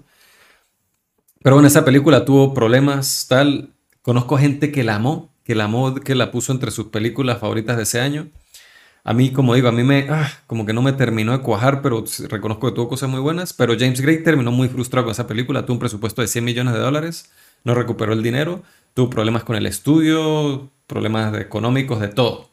Pero 1.42 1.56
bueno, 1.56 1.68
esa 1.68 1.84
película 1.84 2.24
tuvo 2.24 2.54
problemas, 2.54 3.26
tal. 3.28 3.70
Conozco 4.02 4.38
gente 4.38 4.72
que 4.72 4.84
la 4.84 4.96
amó, 4.96 5.32
que 5.44 5.54
la 5.54 5.64
amó, 5.64 5.94
que 5.94 6.14
la 6.14 6.30
puso 6.30 6.52
entre 6.52 6.70
sus 6.70 6.86
películas 6.86 7.38
favoritas 7.38 7.76
de 7.76 7.84
ese 7.84 8.00
año. 8.00 8.28
A 9.04 9.12
mí, 9.12 9.30
como 9.30 9.54
digo, 9.54 9.68
a 9.68 9.72
mí 9.72 9.84
me, 9.84 10.08
ah, 10.10 10.28
como 10.48 10.66
que 10.66 10.72
no 10.72 10.82
me 10.82 10.92
terminó 10.92 11.30
de 11.30 11.38
cuajar, 11.38 11.80
pero 11.80 12.04
reconozco 12.28 12.66
que 12.66 12.74
tuvo 12.74 12.88
cosas 12.88 13.08
muy 13.08 13.20
buenas. 13.20 13.52
Pero 13.52 13.74
James 13.78 14.00
Gray 14.00 14.24
terminó 14.24 14.50
muy 14.50 14.68
frustrado 14.68 15.04
con 15.04 15.12
esa 15.12 15.28
película. 15.28 15.64
Tuvo 15.64 15.74
un 15.74 15.78
presupuesto 15.78 16.22
de 16.22 16.28
100 16.28 16.44
millones 16.44 16.74
de 16.74 16.80
dólares, 16.80 17.30
no 17.62 17.74
recuperó 17.74 18.12
el 18.12 18.22
dinero, 18.24 18.64
tuvo 18.94 19.08
problemas 19.08 19.44
con 19.44 19.54
el 19.54 19.66
estudio, 19.66 20.68
problemas 20.88 21.38
económicos, 21.40 22.00
de 22.00 22.08
todo. 22.08 22.50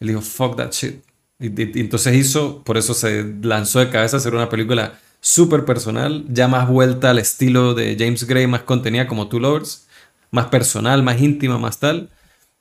Él 0.00 0.08
dijo, 0.08 0.20
fuck 0.20 0.56
that 0.56 0.72
shit. 0.72 1.02
Y, 1.38 1.46
entonces 1.80 2.14
hizo, 2.14 2.62
por 2.64 2.76
eso 2.76 2.94
se 2.94 3.24
lanzó 3.42 3.80
de 3.80 3.88
cabeza 3.88 4.16
a 4.16 4.20
hacer 4.20 4.34
una 4.34 4.48
película 4.48 4.98
súper 5.24 5.64
personal, 5.64 6.26
ya 6.28 6.48
más 6.48 6.68
vuelta 6.68 7.08
al 7.08 7.18
estilo 7.18 7.72
de 7.72 7.96
James 7.98 8.24
Gray, 8.26 8.46
más 8.46 8.62
contenida 8.62 9.06
como 9.08 9.28
Two 9.28 9.40
Lovers, 9.40 9.88
más 10.30 10.46
personal, 10.48 11.02
más 11.02 11.18
íntima, 11.18 11.56
más 11.56 11.80
tal. 11.80 12.10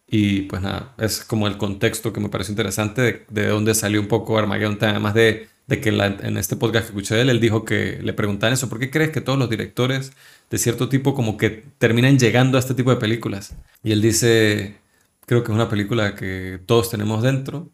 Y 0.07 0.43
pues 0.43 0.61
nada, 0.61 0.93
es 0.97 1.25
como 1.25 1.47
el 1.47 1.57
contexto 1.57 2.13
que 2.13 2.21
me 2.21 2.29
parece 2.29 2.53
interesante 2.53 3.01
de, 3.01 3.25
de 3.29 3.47
dónde 3.47 3.75
salió 3.75 3.99
un 3.99 4.07
poco 4.07 4.37
Armageddon, 4.37 4.77
además 4.79 5.13
de, 5.13 5.49
que 5.67 5.89
en 5.89 6.37
este 6.37 6.55
podcast 6.55 6.85
que 6.85 6.91
escuché 6.91 7.15
de 7.15 7.21
él, 7.23 7.29
él 7.31 7.41
dijo 7.41 7.65
que 7.65 7.99
le 8.01 8.13
preguntaban 8.13 8.53
eso, 8.53 8.69
¿por 8.69 8.79
qué 8.79 8.89
crees 8.89 9.11
que 9.11 9.19
todos 9.19 9.37
los 9.37 9.49
directores 9.49 10.13
de 10.49 10.57
cierto 10.57 10.87
tipo 10.87 11.13
como 11.15 11.35
que 11.35 11.65
terminan 11.79 12.17
llegando 12.17 12.57
a 12.57 12.61
este 12.61 12.75
tipo 12.75 12.91
de 12.91 12.97
películas? 12.97 13.57
Y 13.83 13.91
él 13.91 14.01
dice, 14.01 14.77
creo 15.25 15.43
que 15.43 15.51
es 15.51 15.55
una 15.55 15.69
película 15.69 16.15
que 16.15 16.61
todos 16.65 16.89
tenemos 16.89 17.23
dentro 17.23 17.69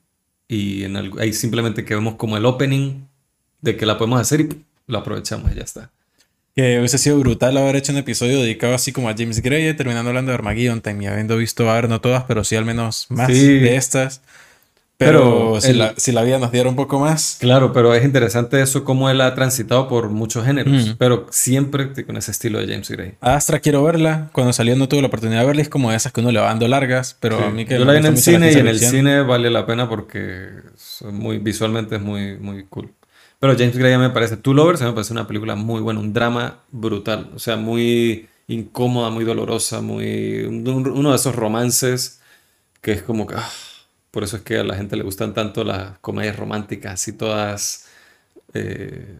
y 0.48 0.86
ahí 1.20 1.32
simplemente 1.34 1.86
que 1.86 1.94
vemos 1.94 2.16
como 2.16 2.38
el 2.38 2.46
opening 2.46 3.04
de 3.62 3.78
que 3.78 3.86
la 3.86 3.98
podemos 4.00 4.20
hacer 4.20 4.42
y 4.42 4.66
lo 4.90 4.98
aprovechamos 4.98 5.52
y 5.52 5.56
ya 5.56 5.64
está. 5.64 5.92
Que 6.56 6.78
hubiese 6.80 6.98
sido 6.98 7.18
brutal 7.20 7.56
haber 7.58 7.78
hecho 7.78 7.94
un 7.94 8.00
episodio 8.00 8.42
dedicado 8.42 8.74
así 8.74 8.92
como 8.92 9.08
a 9.08 9.16
James 9.18 9.42
Gray, 9.42 9.74
terminando 9.76 10.10
hablando 10.10 10.32
de 10.32 10.36
Armageddon 10.36 10.82
Time 10.82 11.06
y 11.06 11.08
habiendo 11.08 11.38
visto, 11.38 11.70
a 11.70 11.76
ver, 11.76 11.88
no 11.88 12.02
todas, 12.02 12.26
pero 12.26 12.44
sí 12.44 12.56
al 12.58 12.66
menos 12.66 13.06
más 13.10 13.30
de 13.30 13.76
estas. 13.78 14.22
Pero, 14.98 15.62
si, 15.62 15.72
la, 15.72 15.94
si, 15.96 16.12
la, 16.12 16.24
vida 16.24 16.40
nos 16.40 16.52
diera 16.52 16.68
un 16.68 16.76
poco 16.76 17.00
más. 17.00 17.38
Claro, 17.40 17.72
pero 17.72 17.94
es 17.96 18.04
interesante 18.04 18.62
eso, 18.62 18.84
cómo 18.84 19.10
él 19.10 19.22
ha 19.22 19.34
transitado 19.34 19.88
por 19.88 20.10
muchos 20.10 20.46
géneros, 20.46 20.98
pero 20.98 21.26
siempre 21.30 21.94
con 22.06 22.18
ese 22.18 22.32
estilo 22.32 22.60
de 22.60 22.68
James 22.68 22.90
Gray. 22.90 23.14
Astra 23.22 23.62
quiero 23.62 23.82
verla. 23.82 24.30
Cuando 24.34 24.52
salió 24.52 24.76
no 24.76 24.90
tuve 24.90 25.00
la 25.00 25.08
oportunidad 25.08 25.40
de 25.40 25.46
verla, 25.48 25.62
es 25.62 25.70
como 25.70 25.94
esas 25.94 26.12
que 26.12 26.20
uno 26.20 26.34
le 26.34 26.42
va 26.42 26.48
dando 26.48 26.68
largas, 26.68 27.16
pero 27.22 27.42
a 27.42 27.50
mí 27.50 27.66
que. 27.66 27.80
Yo 27.80 27.86
la 27.86 27.94
vi 27.94 28.00
en 28.00 28.06
el 28.08 28.18
cine 28.18 28.52
y 28.52 28.56
en 28.56 28.68
el 28.68 28.78
cine 28.78 29.22
vale 29.22 29.50
la 29.50 29.66
pena 29.66 29.88
porque 29.88 30.50
muy, 31.14 31.38
visualmente 31.38 31.96
es 31.96 32.02
muy, 32.02 32.38
muy 32.38 32.66
cool. 32.66 32.92
Pero 33.40 33.58
James 33.58 33.78
Gray 33.78 33.98
me 33.98 34.10
parece, 34.10 34.38
Two 34.38 34.54
Lovers 34.54 34.82
me 34.82 34.92
parece 34.92 35.14
una 35.14 35.28
película 35.28 35.56
muy 35.56 35.82
buena, 35.82 36.00
un 36.00 36.14
drama 36.14 36.60
brutal, 36.72 37.32
o 37.34 37.40
sea, 37.40 37.56
muy 37.56 38.28
incómoda, 38.48 39.10
muy 39.10 39.24
dolorosa, 39.24 39.82
muy 39.82 40.44
uno 40.44 41.10
de 41.12 41.16
esos 41.16 41.36
romances 41.36 42.20
que 42.82 42.92
es 42.94 43.02
como 43.02 43.28
que 43.28 43.36
ah, 43.36 43.50
por 44.12 44.24
eso 44.24 44.38
es 44.38 44.44
que 44.44 44.58
a 44.58 44.64
la 44.64 44.76
gente 44.76 44.96
le 44.96 45.04
gustan 45.04 45.34
tanto 45.34 45.64
las 45.64 45.98
comedias 46.00 46.36
románticas, 46.36 46.94
así 46.94 47.14
todas 47.14 47.88
eh, 48.54 49.20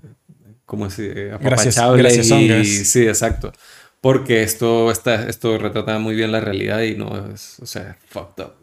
como 0.66 0.86
así, 0.86 1.04
eh, 1.04 1.32
apapachables 1.34 2.30
y, 2.32 2.66
sí, 2.86 3.08
exacto. 3.08 3.52
Porque 4.02 4.44
esto, 4.44 4.92
está, 4.92 5.28
esto 5.28 5.58
retrata 5.58 6.00
muy 6.00 6.16
bien 6.16 6.32
la 6.32 6.40
realidad 6.40 6.82
y 6.82 6.96
no 6.96 7.34
es, 7.34 7.60
o 7.60 7.66
sea, 7.66 7.98
fucked 8.08 8.44
up. 8.44 8.54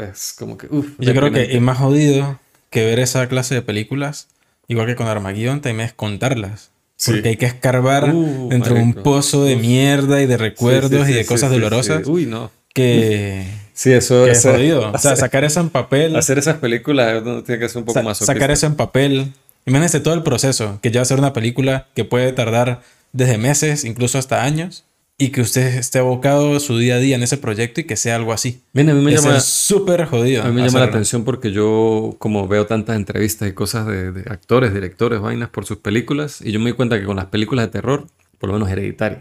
Es, 0.00 0.34
como 0.38 0.56
que, 0.56 0.68
uff. 0.70 0.88
Yo 0.98 1.12
creo 1.12 1.30
que 1.30 1.54
es 1.54 1.60
más 1.60 1.78
jodido 1.78 2.40
que 2.70 2.84
ver 2.84 2.98
esa 2.98 3.28
clase 3.28 3.54
de 3.54 3.62
películas 3.62 4.28
igual 4.68 4.86
que 4.86 4.96
con 4.96 5.06
Armageddon, 5.06 5.60
también 5.60 5.88
es 5.88 5.92
contarlas. 5.92 6.70
Porque 7.04 7.28
hay 7.28 7.36
que 7.36 7.46
escarbar 7.46 8.14
uh, 8.14 8.48
dentro 8.48 8.74
de 8.74 8.80
un 8.80 8.94
pozo 8.94 9.44
de 9.44 9.56
mierda 9.56 10.22
y 10.22 10.26
de 10.26 10.38
recuerdos 10.38 11.08
y 11.08 11.12
de 11.12 11.26
cosas 11.26 11.50
dolorosas. 11.50 12.06
Uy, 12.06 12.26
no. 12.26 12.50
Que. 12.72 13.46
Sí, 13.76 13.92
eso 13.92 14.26
es. 14.26 14.42
jodido. 14.42 14.90
O 14.90 14.96
sea, 14.96 15.16
sacar 15.16 15.44
eso 15.44 15.60
en 15.60 15.68
papel. 15.68 16.16
Hacer 16.16 16.38
esas 16.38 16.56
películas 16.56 17.22
tiene 17.44 17.60
que 17.60 17.68
ser 17.68 17.80
un 17.80 17.84
poco 17.84 18.02
más 18.02 18.16
Sacar 18.16 18.50
eso 18.50 18.64
en 18.64 18.74
papel. 18.74 19.34
Imagínense 19.66 20.00
todo 20.00 20.14
el 20.14 20.22
proceso, 20.22 20.78
que 20.80 20.90
ya 20.90 21.00
va 21.00 21.02
a 21.02 21.04
ser 21.04 21.18
una 21.18 21.34
película 21.34 21.86
que 21.94 22.06
puede 22.06 22.32
tardar 22.32 22.80
desde 23.12 23.36
meses, 23.36 23.84
incluso 23.84 24.16
hasta 24.16 24.44
años. 24.44 24.85
Y 25.18 25.30
que 25.30 25.40
usted 25.40 25.76
esté 25.78 25.98
abocado 25.98 26.60
su 26.60 26.76
día 26.76 26.96
a 26.96 26.98
día 26.98 27.16
en 27.16 27.22
ese 27.22 27.38
proyecto 27.38 27.80
y 27.80 27.84
que 27.84 27.96
sea 27.96 28.16
algo 28.16 28.32
así. 28.34 28.60
Bien, 28.74 28.90
a 28.90 28.94
mí 28.94 29.02
me 29.02 29.14
Es 29.14 29.22
llama, 29.22 29.40
súper 29.40 30.04
jodido. 30.04 30.42
a 30.42 30.48
mí 30.48 30.52
me 30.52 30.66
llama 30.66 30.80
la 30.80 30.86
atención 30.86 31.24
porque 31.24 31.52
yo, 31.52 32.16
como 32.18 32.46
veo 32.48 32.66
tantas 32.66 32.96
entrevistas 32.96 33.48
y 33.48 33.52
cosas 33.52 33.86
de, 33.86 34.12
de 34.12 34.30
actores, 34.30 34.74
directores, 34.74 35.20
vainas 35.20 35.48
por 35.48 35.64
sus 35.64 35.78
películas, 35.78 36.42
y 36.42 36.52
yo 36.52 36.60
me 36.60 36.66
di 36.70 36.76
cuenta 36.76 36.98
que 37.00 37.06
con 37.06 37.16
las 37.16 37.26
películas 37.26 37.64
de 37.66 37.70
terror, 37.72 38.06
por 38.38 38.48
lo 38.50 38.54
menos 38.54 38.68
Hereditary, 38.70 39.16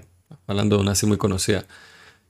hablando 0.47 0.75
de 0.75 0.81
una 0.81 0.91
así 0.91 1.05
muy 1.05 1.17
conocida, 1.17 1.65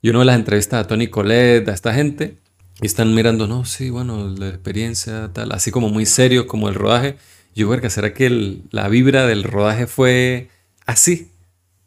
y 0.02 0.10
uno 0.10 0.20
ve 0.20 0.26
las 0.26 0.36
entrevistas 0.36 0.84
a 0.86 0.88
Tony 0.88 1.08
Collette, 1.08 1.68
a 1.70 1.74
esta 1.74 1.92
gente, 1.96 2.38
y 2.82 2.86
están 2.86 3.16
mirando, 3.16 3.48
no, 3.48 3.66
sí, 3.66 3.90
bueno, 3.90 4.30
la 4.38 4.50
experiencia, 4.50 5.32
tal, 5.34 5.52
así 5.54 5.72
como 5.72 5.90
muy 5.90 6.06
serio, 6.06 6.46
como 6.46 6.70
el 6.70 6.76
rodaje. 6.76 7.16
Yo, 7.56 7.68
verga, 7.70 7.90
¿será 7.90 8.14
que 8.14 8.26
el- 8.28 8.62
la 8.70 8.90
vibra 8.90 9.26
del 9.26 9.44
rodaje 9.44 9.88
fue 9.88 10.50
así? 10.86 11.30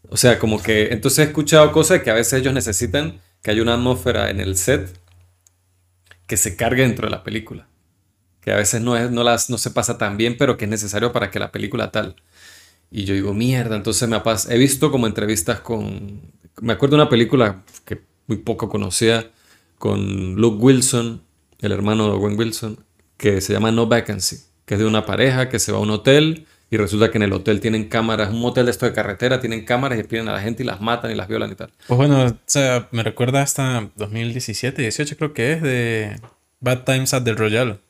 O 0.09 0.17
sea, 0.17 0.39
como 0.39 0.63
que 0.63 0.89
entonces 0.89 1.21
he 1.21 1.29
escuchado 1.29 1.71
cosas 1.73 2.03
que 2.03 2.11
a 2.11 2.15
veces 2.15 2.41
ellos 2.41 2.55
necesitan 2.55 3.21
que 3.43 3.51
haya 3.51 3.63
una 3.63 3.75
atmósfera 3.75 4.31
en 4.31 4.41
el 4.41 4.57
set 4.57 4.99
que 6.27 6.37
se 6.37 6.57
cargue 6.57 6.83
dentro 6.83 7.07
de 7.07 7.11
la 7.11 7.25
película. 7.25 7.69
Que 8.41 8.53
a 8.53 8.57
veces 8.57 8.81
no, 8.81 8.97
es, 8.97 9.11
no, 9.11 9.23
las, 9.23 9.51
no 9.51 9.59
se 9.59 9.71
pasa 9.71 9.99
tan 9.99 10.17
bien, 10.17 10.37
pero 10.39 10.57
que 10.57 10.65
es 10.65 10.71
necesario 10.71 11.13
para 11.13 11.31
que 11.31 11.39
la 11.39 11.53
película 11.53 11.91
tal. 11.91 12.17
Y 12.91 13.05
yo 13.05 13.15
digo, 13.15 13.35
mierda, 13.35 13.77
entonces 13.77 14.09
me 14.09 14.17
ha 14.17 14.23
He 14.49 14.59
visto 14.59 14.91
como 14.91 15.07
entrevistas 15.07 15.61
con... 15.61 16.23
Me 16.61 16.73
acuerdo 16.73 16.97
de 16.97 17.03
una 17.03 17.11
película 17.11 17.63
que 17.85 18.01
muy 18.27 18.39
poco 18.39 18.69
conocía 18.69 19.31
con 19.79 20.35
Luke 20.35 20.59
Wilson, 20.63 21.23
el 21.61 21.73
hermano 21.73 22.07
de 22.07 22.13
Owen 22.13 22.39
Wilson, 22.39 22.85
que 23.17 23.41
se 23.41 23.53
llama 23.53 23.73
No 23.73 23.87
Vacancy, 23.87 24.39
que 24.65 24.75
es 24.75 24.81
de 24.81 24.87
una 24.87 25.07
pareja 25.07 25.49
que 25.49 25.59
se 25.59 25.73
va 25.73 25.79
a 25.79 25.83
un 25.83 25.91
hotel 25.91 26.47
y 26.71 26.77
resulta 26.77 27.11
que 27.11 27.19
en 27.19 27.23
el 27.23 27.33
hotel 27.33 27.61
tienen 27.61 27.89
cámaras, 27.89 28.31
un 28.31 28.45
hotel 28.45 28.67
de 28.67 28.73
esto 28.73 28.85
de 28.85 28.93
carretera, 28.93 29.41
tienen 29.41 29.65
cámaras 29.65 29.97
y 29.99 30.03
espían 30.03 30.29
a 30.29 30.33
la 30.33 30.41
gente 30.41 30.63
y 30.63 30.67
las 30.67 30.81
matan 30.81 31.11
y 31.11 31.15
las 31.15 31.29
violan 31.29 31.51
y 31.51 31.55
tal. 31.55 31.71
Pues 31.87 31.97
bueno, 31.97 32.27
o 32.27 32.37
sea, 32.45 32.89
me 32.91 33.03
recuerda 33.03 33.43
hasta 33.43 33.89
2017, 33.97 34.83
18 34.83 35.17
creo 35.17 35.33
que 35.33 35.53
es, 35.53 35.63
de 35.63 36.21
Bad 36.61 36.85
Times 36.85 37.15
at 37.15 37.23
the 37.23 37.33
Royal. 37.33 37.81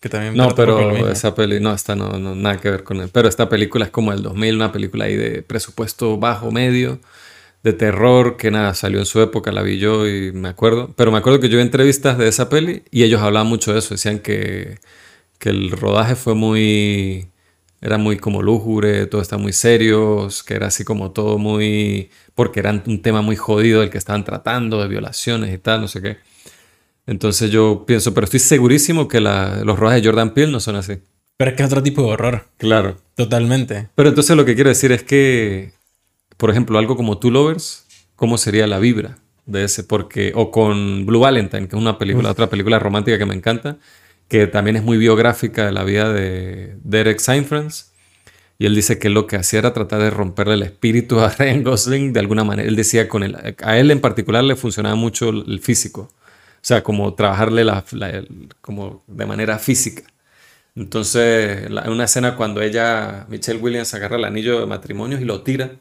Que 0.00 0.08
también 0.08 0.36
No, 0.36 0.54
pero 0.54 1.08
esa 1.08 1.34
peli, 1.34 1.60
no, 1.60 1.72
esta 1.72 1.96
no, 1.96 2.18
no, 2.18 2.34
nada 2.34 2.60
que 2.60 2.70
ver 2.70 2.84
con 2.84 3.00
él. 3.00 3.08
Pero 3.10 3.28
esta 3.28 3.48
película 3.48 3.86
es 3.86 3.90
como 3.90 4.12
el 4.12 4.22
2000, 4.22 4.56
una 4.56 4.72
película 4.72 5.06
ahí 5.06 5.16
de 5.16 5.42
presupuesto 5.42 6.18
bajo, 6.18 6.50
medio, 6.50 7.00
de 7.62 7.72
terror, 7.72 8.36
que 8.36 8.50
nada, 8.50 8.74
salió 8.74 8.98
en 8.98 9.06
su 9.06 9.22
época, 9.22 9.50
la 9.50 9.62
vi 9.62 9.78
yo 9.78 10.06
y 10.06 10.32
me 10.32 10.48
acuerdo. 10.48 10.92
Pero 10.96 11.10
me 11.10 11.18
acuerdo 11.18 11.40
que 11.40 11.48
yo 11.48 11.56
vi 11.56 11.62
entrevistas 11.62 12.18
de 12.18 12.28
esa 12.28 12.50
peli 12.50 12.82
y 12.90 13.04
ellos 13.04 13.22
hablaban 13.22 13.46
mucho 13.46 13.72
de 13.72 13.78
eso, 13.78 13.94
decían 13.94 14.18
que, 14.18 14.78
que 15.38 15.48
el 15.48 15.70
rodaje 15.70 16.16
fue 16.16 16.34
muy, 16.34 17.28
era 17.84 17.98
muy 17.98 18.16
como 18.16 18.42
lúgubre, 18.42 19.04
todo 19.06 19.20
está 19.20 19.36
muy 19.36 19.52
serio, 19.52 20.26
que 20.46 20.54
era 20.54 20.68
así 20.68 20.84
como 20.84 21.10
todo 21.10 21.36
muy, 21.36 22.08
porque 22.34 22.60
era 22.60 22.82
un 22.86 23.02
tema 23.02 23.20
muy 23.20 23.36
jodido 23.36 23.82
el 23.82 23.90
que 23.90 23.98
estaban 23.98 24.24
tratando, 24.24 24.80
de 24.80 24.88
violaciones 24.88 25.52
y 25.54 25.58
tal, 25.58 25.82
no 25.82 25.88
sé 25.88 26.00
qué. 26.00 26.16
Entonces 27.06 27.50
yo 27.50 27.84
pienso, 27.86 28.14
pero 28.14 28.24
estoy 28.24 28.40
segurísimo 28.40 29.06
que 29.06 29.20
la- 29.20 29.62
los 29.64 29.78
rodajes 29.78 30.02
de 30.02 30.08
Jordan 30.08 30.32
Peele 30.32 30.50
no 30.50 30.60
son 30.60 30.76
así. 30.76 30.94
Pero 31.36 31.50
es 31.50 31.56
que 31.58 31.62
es 31.62 31.66
otro 31.66 31.82
tipo 31.82 32.00
de 32.02 32.08
horror, 32.08 32.46
Claro. 32.56 32.96
totalmente. 33.16 33.88
Pero 33.94 34.08
entonces 34.08 34.34
lo 34.34 34.46
que 34.46 34.54
quiero 34.54 34.70
decir 34.70 34.90
es 34.90 35.02
que, 35.02 35.72
por 36.38 36.48
ejemplo, 36.50 36.78
algo 36.78 36.96
como 36.96 37.18
Two 37.18 37.30
Lovers, 37.32 37.84
¿cómo 38.16 38.38
sería 38.38 38.66
la 38.66 38.78
vibra 38.78 39.18
de 39.44 39.64
ese? 39.64 39.84
Porque, 39.84 40.32
o 40.34 40.50
con 40.50 41.04
Blue 41.04 41.20
Valentine, 41.20 41.68
que 41.68 41.76
es 41.76 41.82
una 41.82 41.98
película, 41.98 42.30
otra 42.30 42.48
película 42.48 42.78
romántica 42.78 43.18
que 43.18 43.26
me 43.26 43.34
encanta, 43.34 43.76
que 44.28 44.46
también 44.46 44.76
es 44.76 44.82
muy 44.82 44.96
biográfica 44.98 45.66
de 45.66 45.72
la 45.72 45.84
vida 45.84 46.12
de 46.12 46.76
Derek 46.82 47.18
Seinfeld. 47.18 47.72
Y 48.58 48.66
él 48.66 48.74
dice 48.74 48.98
que 48.98 49.10
lo 49.10 49.26
que 49.26 49.36
hacía 49.36 49.58
era 49.60 49.72
tratar 49.72 50.00
de 50.02 50.10
romperle 50.10 50.54
el 50.54 50.62
espíritu 50.62 51.20
a 51.20 51.28
Ryan 51.30 51.62
Gosling 51.64 52.12
de 52.12 52.20
alguna 52.20 52.44
manera. 52.44 52.68
Él 52.68 52.76
decía 52.76 53.08
con 53.08 53.22
él, 53.22 53.36
a 53.62 53.78
él 53.78 53.90
en 53.90 54.00
particular 54.00 54.44
le 54.44 54.56
funcionaba 54.56 54.94
mucho 54.94 55.30
el 55.30 55.60
físico. 55.60 56.10
O 56.12 56.66
sea, 56.66 56.82
como 56.82 57.14
trabajarle 57.14 57.64
la, 57.64 57.84
como 58.62 59.04
de 59.06 59.26
manera 59.26 59.58
física. 59.58 60.02
Entonces, 60.76 61.70
la- 61.70 61.90
una 61.90 62.04
escena 62.04 62.36
cuando 62.36 62.60
ella, 62.62 63.26
Michelle 63.28 63.60
Williams, 63.60 63.94
agarra 63.94 64.16
el 64.16 64.24
anillo 64.24 64.60
de 64.60 64.66
matrimonio 64.66 65.20
y 65.20 65.24
lo 65.24 65.42
tira. 65.42 65.72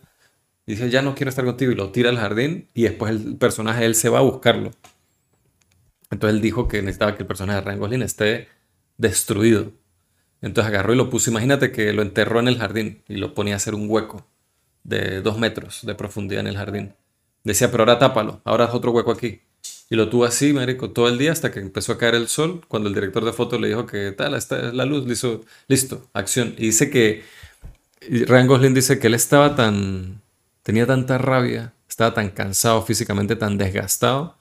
Y 0.68 0.74
dice, 0.74 0.90
ya 0.90 1.02
no 1.02 1.16
quiero 1.16 1.30
estar 1.30 1.46
contigo. 1.46 1.72
Y 1.72 1.76
lo 1.76 1.92
tira 1.92 2.10
al 2.10 2.18
jardín. 2.18 2.70
Y 2.74 2.84
después 2.84 3.12
el 3.12 3.38
personaje, 3.38 3.86
él 3.86 3.96
se 3.96 4.10
va 4.10 4.20
a 4.20 4.24
buscarlo. 4.24 4.72
Entonces 6.14 6.36
él 6.36 6.42
dijo 6.42 6.68
que 6.68 6.82
necesitaba 6.82 7.16
que 7.16 7.24
el 7.24 7.28
personaje 7.28 7.60
de 7.60 7.66
Ryan 7.66 7.80
Gosling 7.80 8.02
esté 8.04 8.48
destruido. 8.98 9.72
Entonces 10.42 10.70
agarró 10.70 10.94
y 10.94 10.98
lo 10.98 11.10
puso. 11.10 11.32
Imagínate 11.32 11.72
que 11.72 11.92
lo 11.92 12.04
enterró 12.04 12.40
en 12.40 12.48
el 12.48 12.60
jardín 12.60 13.02
y 13.08 13.16
lo 13.16 13.34
ponía 13.34 13.56
a 13.56 13.58
hacer 13.58 13.74
un 13.74 13.90
hueco 13.90 14.28
de 14.84 15.22
dos 15.22 15.40
metros 15.40 15.80
de 15.84 15.96
profundidad 15.96 16.42
en 16.42 16.48
el 16.48 16.58
jardín. 16.58 16.94
Decía, 17.44 17.72
pero 17.72 17.84
ahora 17.84 17.98
tápalo, 17.98 18.42
ahora 18.46 18.66
haz 18.66 18.76
otro 18.76 18.92
hueco 18.92 19.12
aquí. 19.12 19.42
Y 19.90 19.96
lo 19.96 20.10
tuvo 20.10 20.26
así, 20.26 20.54
marico, 20.54 20.92
todo 20.92 21.08
el 21.08 21.18
día 21.18 21.32
hasta 21.32 21.52
que 21.52 21.60
empezó 21.60 21.94
a 21.94 21.98
caer 21.98 22.14
el 22.14 22.28
sol. 22.28 22.62
Cuando 22.68 22.90
el 22.90 22.96
director 22.96 23.26
de 23.26 23.34
fotos 23.34 23.60
le 23.60 23.70
dijo 23.70 23.88
que 23.88 24.12
tal, 24.12 24.36
esta 24.36 24.68
es 24.68 24.74
la 24.74 24.86
luz, 24.86 25.08
listo, 25.08 26.10
acción. 26.14 26.54
Y 26.60 26.68
dice 26.68 26.92
que, 26.92 27.24
Ryan 28.08 28.48
Gosling 28.48 28.74
dice 28.76 29.00
que 29.00 29.08
él 29.08 29.16
estaba 29.16 29.56
tan, 29.56 30.22
tenía 30.62 30.86
tanta 30.86 31.18
rabia, 31.18 31.74
estaba 31.90 32.14
tan 32.14 32.30
cansado 32.30 32.84
físicamente, 32.84 33.36
tan 33.36 33.58
desgastado, 33.58 34.38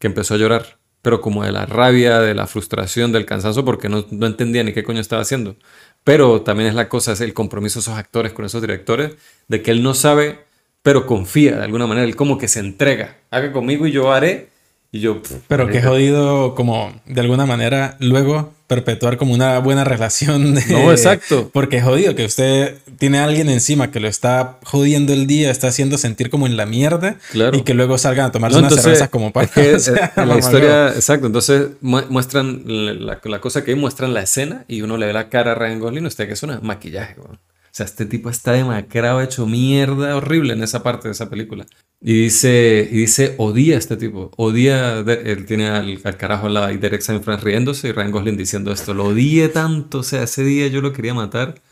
que 0.00 0.08
empezó 0.08 0.34
a 0.34 0.38
llorar. 0.38 0.81
Pero 1.02 1.20
como 1.20 1.44
de 1.44 1.52
la 1.52 1.66
rabia, 1.66 2.20
de 2.20 2.34
la 2.34 2.46
frustración, 2.46 3.12
del 3.12 3.26
cansancio, 3.26 3.64
porque 3.64 3.88
no, 3.88 4.06
no 4.10 4.26
entendía 4.26 4.62
ni 4.62 4.72
qué 4.72 4.84
coño 4.84 5.00
estaba 5.00 5.22
haciendo. 5.22 5.56
Pero 6.04 6.42
también 6.42 6.68
es 6.68 6.74
la 6.74 6.88
cosa, 6.88 7.12
es 7.12 7.20
el 7.20 7.34
compromiso 7.34 7.78
de 7.78 7.82
esos 7.82 7.98
actores 7.98 8.32
con 8.32 8.44
esos 8.44 8.60
directores, 8.60 9.16
de 9.48 9.62
que 9.62 9.72
él 9.72 9.82
no 9.82 9.94
sabe, 9.94 10.44
pero 10.82 11.06
confía 11.06 11.56
de 11.56 11.64
alguna 11.64 11.86
manera, 11.86 12.06
él 12.06 12.16
como 12.16 12.38
que 12.38 12.48
se 12.48 12.60
entrega. 12.60 13.18
Haga 13.30 13.52
conmigo 13.52 13.86
y 13.86 13.92
yo 13.92 14.12
haré. 14.12 14.51
Y 14.94 15.00
yo... 15.00 15.22
pff, 15.22 15.32
Pero 15.48 15.64
que 15.68 15.72
marica, 15.74 15.88
jodido 15.88 16.54
como 16.54 16.92
de 17.06 17.20
alguna 17.22 17.46
manera 17.46 17.96
luego 17.98 18.52
perpetuar 18.66 19.16
como 19.16 19.32
una 19.32 19.58
buena 19.58 19.84
relación. 19.84 20.54
de- 20.54 20.64
No, 20.66 20.90
exacto. 20.92 21.50
Porque 21.52 21.78
es 21.78 21.84
jodido 21.84 22.14
que 22.14 22.26
usted 22.26 22.76
tiene 22.98 23.18
a 23.18 23.24
alguien 23.24 23.48
encima 23.48 23.90
que 23.90 24.00
lo 24.00 24.08
está 24.08 24.58
jodiendo 24.64 25.12
el 25.14 25.26
día, 25.26 25.50
está 25.50 25.68
haciendo 25.68 25.96
sentir 25.98 26.28
como 26.28 26.46
en 26.46 26.56
la 26.58 26.66
mierda 26.66 27.16
Claro. 27.32 27.56
y 27.56 27.62
que 27.62 27.72
luego 27.74 27.96
salgan 27.98 28.26
a 28.26 28.32
tomarse 28.32 28.54
No, 28.56 28.60
unas 28.60 28.72
entonces, 28.72 28.84
cervezas 28.84 29.08
como 29.08 29.32
para... 29.32 29.46
es 29.46 29.52
que, 29.52 29.92
eh, 29.94 30.10
la 30.26 30.38
historia, 30.38 30.88
exacto, 30.88 31.26
entonces 31.26 31.68
mu- 31.80 32.02
muestran 32.10 32.62
la, 32.66 33.18
la 33.22 33.40
cosa 33.40 33.64
que 33.64 33.70
hay, 33.72 33.76
muestran 33.78 34.12
la 34.12 34.20
escena 34.22 34.64
y 34.68 34.82
uno 34.82 34.98
le 34.98 35.06
ve 35.06 35.12
la 35.14 35.28
cara 35.30 35.52
a 35.52 35.54
Ryan 35.54 35.80
Gosling, 35.80 36.04
usted 36.06 36.26
que 36.26 36.34
es 36.34 36.42
un 36.42 36.58
maquillaje, 36.62 37.16
weón. 37.18 37.38
Sea, 37.72 37.86
este 37.86 38.04
tipo 38.04 38.28
está 38.28 38.52
demacrado, 38.52 39.22
hecho 39.22 39.46
mierda, 39.46 40.14
horrible 40.16 40.52
en 40.52 40.62
esa 40.62 40.82
parte 40.82 41.08
de 41.08 41.12
esa 41.12 41.30
película. 41.30 41.66
Y 42.02 42.24
dice, 42.24 42.86
y 42.90 42.96
dice, 42.96 43.34
odia 43.38 43.76
a 43.76 43.78
este 43.78 43.96
tipo, 43.96 44.30
odia, 44.36 44.98
él 44.98 45.46
tiene 45.46 45.68
al, 45.68 45.98
al 46.04 46.16
carajo 46.16 46.48
lado 46.48 46.70
y 46.70 46.76
Derek 46.76 47.00
Seinfeld 47.00 47.42
riéndose 47.42 47.88
y 47.88 47.92
Ryan 47.92 48.10
Gosling 48.10 48.36
diciendo 48.36 48.72
esto, 48.72 48.92
lo 48.92 49.06
odié 49.06 49.48
tanto, 49.48 50.00
o 50.00 50.02
sea, 50.02 50.24
ese 50.24 50.44
día 50.44 50.66
yo 50.66 50.80
lo 50.80 50.92
quería 50.92 51.14
matar, 51.14 51.62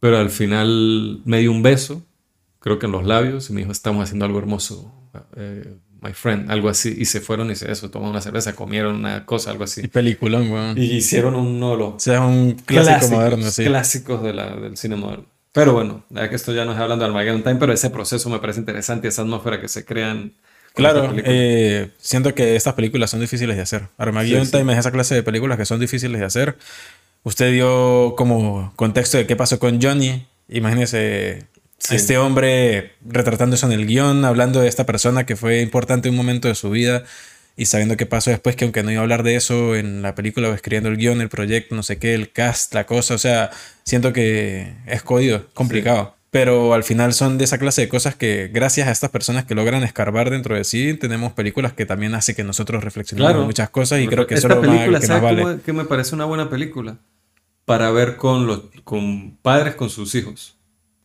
pero 0.00 0.18
al 0.18 0.30
final 0.30 1.22
me 1.24 1.38
dio 1.40 1.52
un 1.52 1.62
beso, 1.62 2.04
creo 2.58 2.78
que 2.78 2.86
en 2.86 2.92
los 2.92 3.06
labios, 3.06 3.48
y 3.48 3.52
me 3.52 3.60
dijo, 3.60 3.72
estamos 3.72 4.02
haciendo 4.04 4.24
algo 4.24 4.38
hermoso, 4.38 4.92
eh, 5.36 5.78
my 6.06 6.12
friend, 6.12 6.50
algo 6.50 6.68
así, 6.68 6.94
y 6.98 7.04
se 7.06 7.20
fueron 7.20 7.50
y 7.50 7.56
se 7.56 7.70
eso, 7.70 7.90
tomaron 7.90 8.10
una 8.12 8.20
cerveza, 8.20 8.54
comieron 8.54 8.94
una 8.96 9.24
cosa, 9.26 9.50
algo 9.50 9.64
así. 9.64 9.82
Y 9.84 9.88
peliculón, 9.88 10.50
weón. 10.50 10.78
Y 10.78 10.84
hicieron 10.96 11.34
uno 11.34 11.72
de 11.72 11.76
los 11.78 11.88
O 11.94 11.98
sea, 12.00 12.20
un 12.22 12.52
clásico 12.52 12.66
clásicos, 12.98 13.10
moderno, 13.10 13.50
sí. 13.50 13.64
clásicos 13.64 14.22
de 14.22 14.32
la- 14.34 14.56
del 14.56 14.76
cine 14.76 14.96
moderno. 14.96 15.24
Pero 15.52 15.72
bueno, 15.72 16.04
ya 16.10 16.28
que 16.28 16.36
esto 16.36 16.52
ya 16.52 16.64
no 16.66 16.72
es 16.72 16.78
hablando 16.78 17.04
de 17.04 17.08
Armageddon 17.10 17.42
Time, 17.42 17.56
pero 17.56 17.72
ese 17.72 17.88
proceso 17.90 18.28
me 18.28 18.38
parece 18.38 18.60
interesante, 18.60 19.08
esa 19.08 19.22
atmósfera 19.22 19.60
que 19.60 19.68
se 19.68 19.84
crean. 19.86 20.32
Claro, 20.74 21.10
eh, 21.16 21.88
siento 21.98 22.34
que 22.34 22.54
estas 22.56 22.74
películas 22.74 23.08
son 23.10 23.20
difíciles 23.20 23.56
de 23.56 23.62
hacer. 23.62 23.88
Armageddon 23.96 24.44
Sí, 24.44 24.52
sí. 24.52 24.58
Time 24.58 24.74
es 24.74 24.78
esa 24.80 24.92
clase 24.92 25.14
de 25.14 25.22
películas 25.22 25.56
que 25.56 25.64
son 25.64 25.80
difíciles 25.80 26.20
de 26.20 26.26
hacer. 26.26 26.58
Usted 27.22 27.50
dio 27.52 28.14
como 28.16 28.72
contexto 28.76 29.16
de 29.16 29.26
qué 29.26 29.34
pasó 29.34 29.58
con 29.58 29.80
Johnny. 29.80 30.26
Imagínese 30.48 31.46
Sí. 31.78 31.94
este 31.96 32.16
hombre 32.18 32.92
retratando 33.06 33.54
eso 33.56 33.66
en 33.66 33.72
el 33.72 33.86
guion, 33.86 34.24
hablando 34.24 34.60
de 34.60 34.68
esta 34.68 34.86
persona 34.86 35.26
que 35.26 35.36
fue 35.36 35.60
importante 35.60 36.08
en 36.08 36.14
un 36.14 36.18
momento 36.18 36.48
de 36.48 36.54
su 36.54 36.70
vida 36.70 37.04
y 37.56 37.66
sabiendo 37.66 37.96
qué 37.96 38.06
pasó 38.06 38.30
después, 38.30 38.56
que 38.56 38.64
aunque 38.64 38.82
no 38.82 38.90
iba 38.90 39.00
a 39.00 39.02
hablar 39.02 39.22
de 39.22 39.36
eso 39.36 39.76
en 39.76 40.02
la 40.02 40.14
película 40.14 40.48
o 40.48 40.54
escribiendo 40.54 40.88
el 40.88 40.96
guion, 40.96 41.20
el 41.20 41.28
proyecto, 41.28 41.74
no 41.74 41.82
sé 41.82 41.98
qué, 41.98 42.14
el 42.14 42.32
cast, 42.32 42.74
la 42.74 42.86
cosa, 42.86 43.14
o 43.14 43.18
sea, 43.18 43.50
siento 43.84 44.12
que 44.12 44.72
es 44.86 45.02
jodido, 45.02 45.46
complicado. 45.54 46.14
Pero 46.30 46.74
al 46.74 46.82
final 46.84 47.14
son 47.14 47.38
de 47.38 47.44
esa 47.44 47.56
clase 47.56 47.82
de 47.82 47.88
cosas 47.88 48.14
que 48.14 48.50
gracias 48.52 48.88
a 48.88 48.90
estas 48.90 49.10
personas 49.10 49.44
que 49.44 49.54
logran 49.54 49.84
escarbar 49.84 50.28
dentro 50.30 50.54
de 50.54 50.64
sí, 50.64 50.94
tenemos 50.94 51.32
películas 51.32 51.72
que 51.72 51.86
también 51.86 52.14
hace 52.14 52.34
que 52.34 52.42
nosotros 52.44 52.82
reflexionemos 52.84 53.30
Claro. 53.32 53.46
muchas 53.46 53.70
cosas 53.70 54.00
y 54.00 54.06
creo 54.08 54.26
que 54.26 54.34
eso 54.34 54.48
es 54.48 54.54
lo 54.54 54.60
que 54.60 54.66
nos 54.68 55.04
¿sabes 55.06 55.22
vale. 55.22 55.42
cómo- 55.42 55.58
qué 55.64 55.72
me 55.72 55.84
parece 55.84 56.14
una 56.14 56.24
buena 56.26 56.50
película? 56.50 56.98
Para 57.64 57.90
ver 57.90 58.16
con 58.16 58.46
los 58.46 58.62
con 58.84 59.36
padres 59.40 59.76
con 59.76 59.88
sus 59.88 60.14
hijos. 60.14 60.56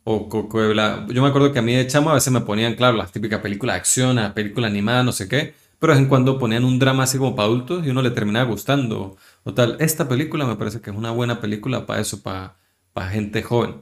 O 0.03 0.27
co- 0.29 0.73
la- 0.73 1.05
yo 1.09 1.21
me 1.21 1.27
acuerdo 1.29 1.51
que 1.53 1.59
a 1.59 1.61
mí 1.61 1.73
de 1.75 1.85
chamo 1.87 2.09
a 2.09 2.15
veces 2.15 2.33
me 2.33 2.41
ponían, 2.41 2.73
claro, 2.75 2.97
las 2.97 3.11
típicas 3.11 3.39
películas 3.41 3.75
de 3.75 3.79
acción, 3.79 4.15
la 4.15 4.33
película 4.33 4.67
animada, 4.67 5.03
no 5.03 5.11
sé 5.11 5.27
qué, 5.27 5.53
pero 5.79 5.93
de 5.93 5.97
vez 5.99 6.03
en 6.03 6.09
cuando 6.09 6.39
ponían 6.39 6.63
un 6.63 6.79
drama 6.79 7.03
así 7.03 7.17
como 7.17 7.35
para 7.35 7.47
adultos 7.47 7.85
y 7.85 7.89
uno 7.89 8.01
le 8.01 8.11
terminaba 8.11 8.45
gustando 8.49 9.17
o 9.43 9.53
tal. 9.53 9.77
Esta 9.79 10.07
película 10.07 10.45
me 10.45 10.55
parece 10.55 10.81
que 10.81 10.89
es 10.89 10.95
una 10.95 11.11
buena 11.11 11.39
película 11.39 11.85
para 11.85 12.01
eso, 12.01 12.21
para, 12.21 12.55
para 12.93 13.09
gente 13.09 13.43
joven. 13.43 13.75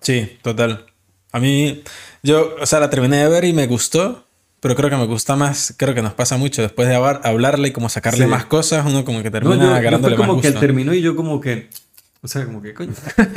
Sí, 0.00 0.38
total. 0.42 0.86
A 1.32 1.40
mí, 1.40 1.82
yo, 2.22 2.54
o 2.60 2.64
sea, 2.66 2.80
la 2.80 2.88
terminé 2.88 3.18
de 3.18 3.28
ver 3.28 3.44
y 3.44 3.52
me 3.52 3.66
gustó, 3.66 4.24
pero 4.60 4.74
creo 4.74 4.88
que 4.88 4.96
me 4.96 5.06
gusta 5.06 5.36
más, 5.36 5.74
creo 5.76 5.94
que 5.94 6.00
nos 6.02 6.14
pasa 6.14 6.36
mucho 6.38 6.62
después 6.62 6.88
de 6.88 6.94
hablarle 6.96 7.68
y 7.68 7.72
como 7.72 7.88
sacarle 7.90 8.24
Sí. 8.24 8.30
más 8.30 8.46
cosas, 8.46 8.86
uno 8.86 9.04
como 9.04 9.22
que 9.22 9.30
termina 9.30 9.56
No, 9.56 9.62
yo, 9.62 9.68
yo 9.70 9.74
agarrándole 9.76 10.16
fue 10.16 10.24
más 10.24 10.30
como 10.30 10.40
que 10.40 10.48
él 10.48 10.58
terminó 10.58 10.94
y 10.94 11.02
yo 11.02 11.14
como 11.14 11.40
que, 11.40 11.68
o 12.22 12.28
sea, 12.28 12.44
como 12.44 12.60
que 12.62 12.74
coño, 12.74 12.92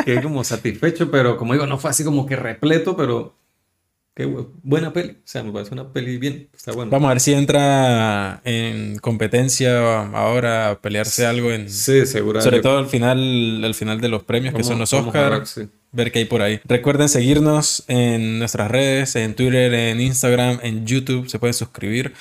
quedé 0.06 0.22
como 0.22 0.44
satisfecho, 0.44 1.12
pero 1.12 1.38
como 1.38 1.54
digo, 1.54 1.66
no 1.68 1.78
fue 1.78 1.90
así 1.92 2.04
como 2.04 2.26
que 2.26 2.36
repleto, 2.36 2.96
pero 2.98 3.36
qué 4.16 4.28
bu- 4.28 4.50
buena 4.64 4.92
peli. 4.92 5.12
O 5.12 5.22
sea, 5.24 5.44
me 5.44 5.52
parece 5.52 5.74
una 5.74 5.94
peli 5.94 6.18
bien, 6.18 6.50
está 6.56 6.72
bueno. 6.74 6.92
Vamos 6.92 7.08
a 7.08 7.14
ver 7.14 7.22
si 7.22 7.34
entra 7.34 8.42
en 8.44 8.98
competencia 9.00 10.02
ahora 10.02 10.70
a 10.72 10.82
pelearse 10.82 11.26
algo 11.26 11.52
en... 11.52 11.70
Sí, 11.70 12.06
seguro. 12.06 12.42
Sobre 12.42 12.62
todo 12.62 12.78
al 12.80 12.88
final, 12.88 13.64
al 13.64 13.74
final 13.76 14.02
de 14.02 14.10
los 14.10 14.24
premios 14.24 14.54
que 14.54 14.64
son 14.64 14.80
los 14.80 14.92
Oscar. 14.94 15.32
ver, 15.32 15.48
sí. 15.48 15.70
ver 15.92 16.12
qué 16.12 16.20
hay 16.20 16.26
por 16.26 16.42
ahí. 16.42 16.60
Recuerden 16.66 17.08
seguirnos 17.08 17.84
en 17.88 18.40
nuestras 18.40 18.70
redes, 18.70 19.16
en 19.16 19.34
Twitter, 19.36 19.74
en 19.74 20.02
Instagram, 20.02 20.60
en 20.64 20.86
YouTube, 20.86 21.30
se 21.30 21.40
pueden 21.40 21.54
suscribir. 21.54 22.14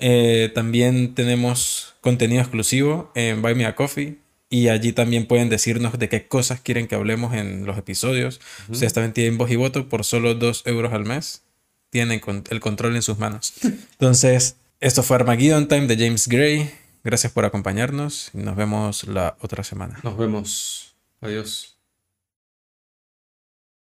Eh, 0.00 0.52
también 0.54 1.14
tenemos 1.14 1.94
contenido 2.00 2.40
exclusivo 2.42 3.10
en 3.14 3.42
Buy 3.42 3.54
Me 3.54 3.66
a 3.66 3.74
Coffee 3.74 4.18
y 4.50 4.68
allí 4.68 4.92
también 4.92 5.26
pueden 5.26 5.48
decirnos 5.50 5.98
de 5.98 6.08
qué 6.08 6.26
cosas 6.26 6.60
quieren 6.60 6.88
que 6.88 6.94
hablemos 6.94 7.34
en 7.34 7.66
los 7.66 7.76
episodios. 7.76 8.40
Ustedes 8.68 8.92
también 8.94 9.12
tienen 9.12 9.38
voz 9.38 9.50
y 9.50 9.56
voto 9.56 9.88
por 9.88 10.04
solo 10.04 10.34
2 10.34 10.62
euros 10.66 10.92
al 10.92 11.04
mes. 11.04 11.42
Tienen 11.90 12.20
el 12.50 12.60
control 12.60 12.96
en 12.96 13.02
sus 13.02 13.18
manos. 13.18 13.54
Entonces, 13.62 14.56
esto 14.80 15.02
fue 15.02 15.16
Armageddon 15.16 15.68
Time 15.68 15.86
de 15.86 15.96
James 15.96 16.28
Gray. 16.28 16.70
Gracias 17.04 17.32
por 17.32 17.44
acompañarnos 17.44 18.30
y 18.34 18.38
nos 18.38 18.56
vemos 18.56 19.04
la 19.04 19.36
otra 19.40 19.64
semana. 19.64 20.00
Nos 20.02 20.16
vemos. 20.16 20.94
Adiós. 21.20 21.77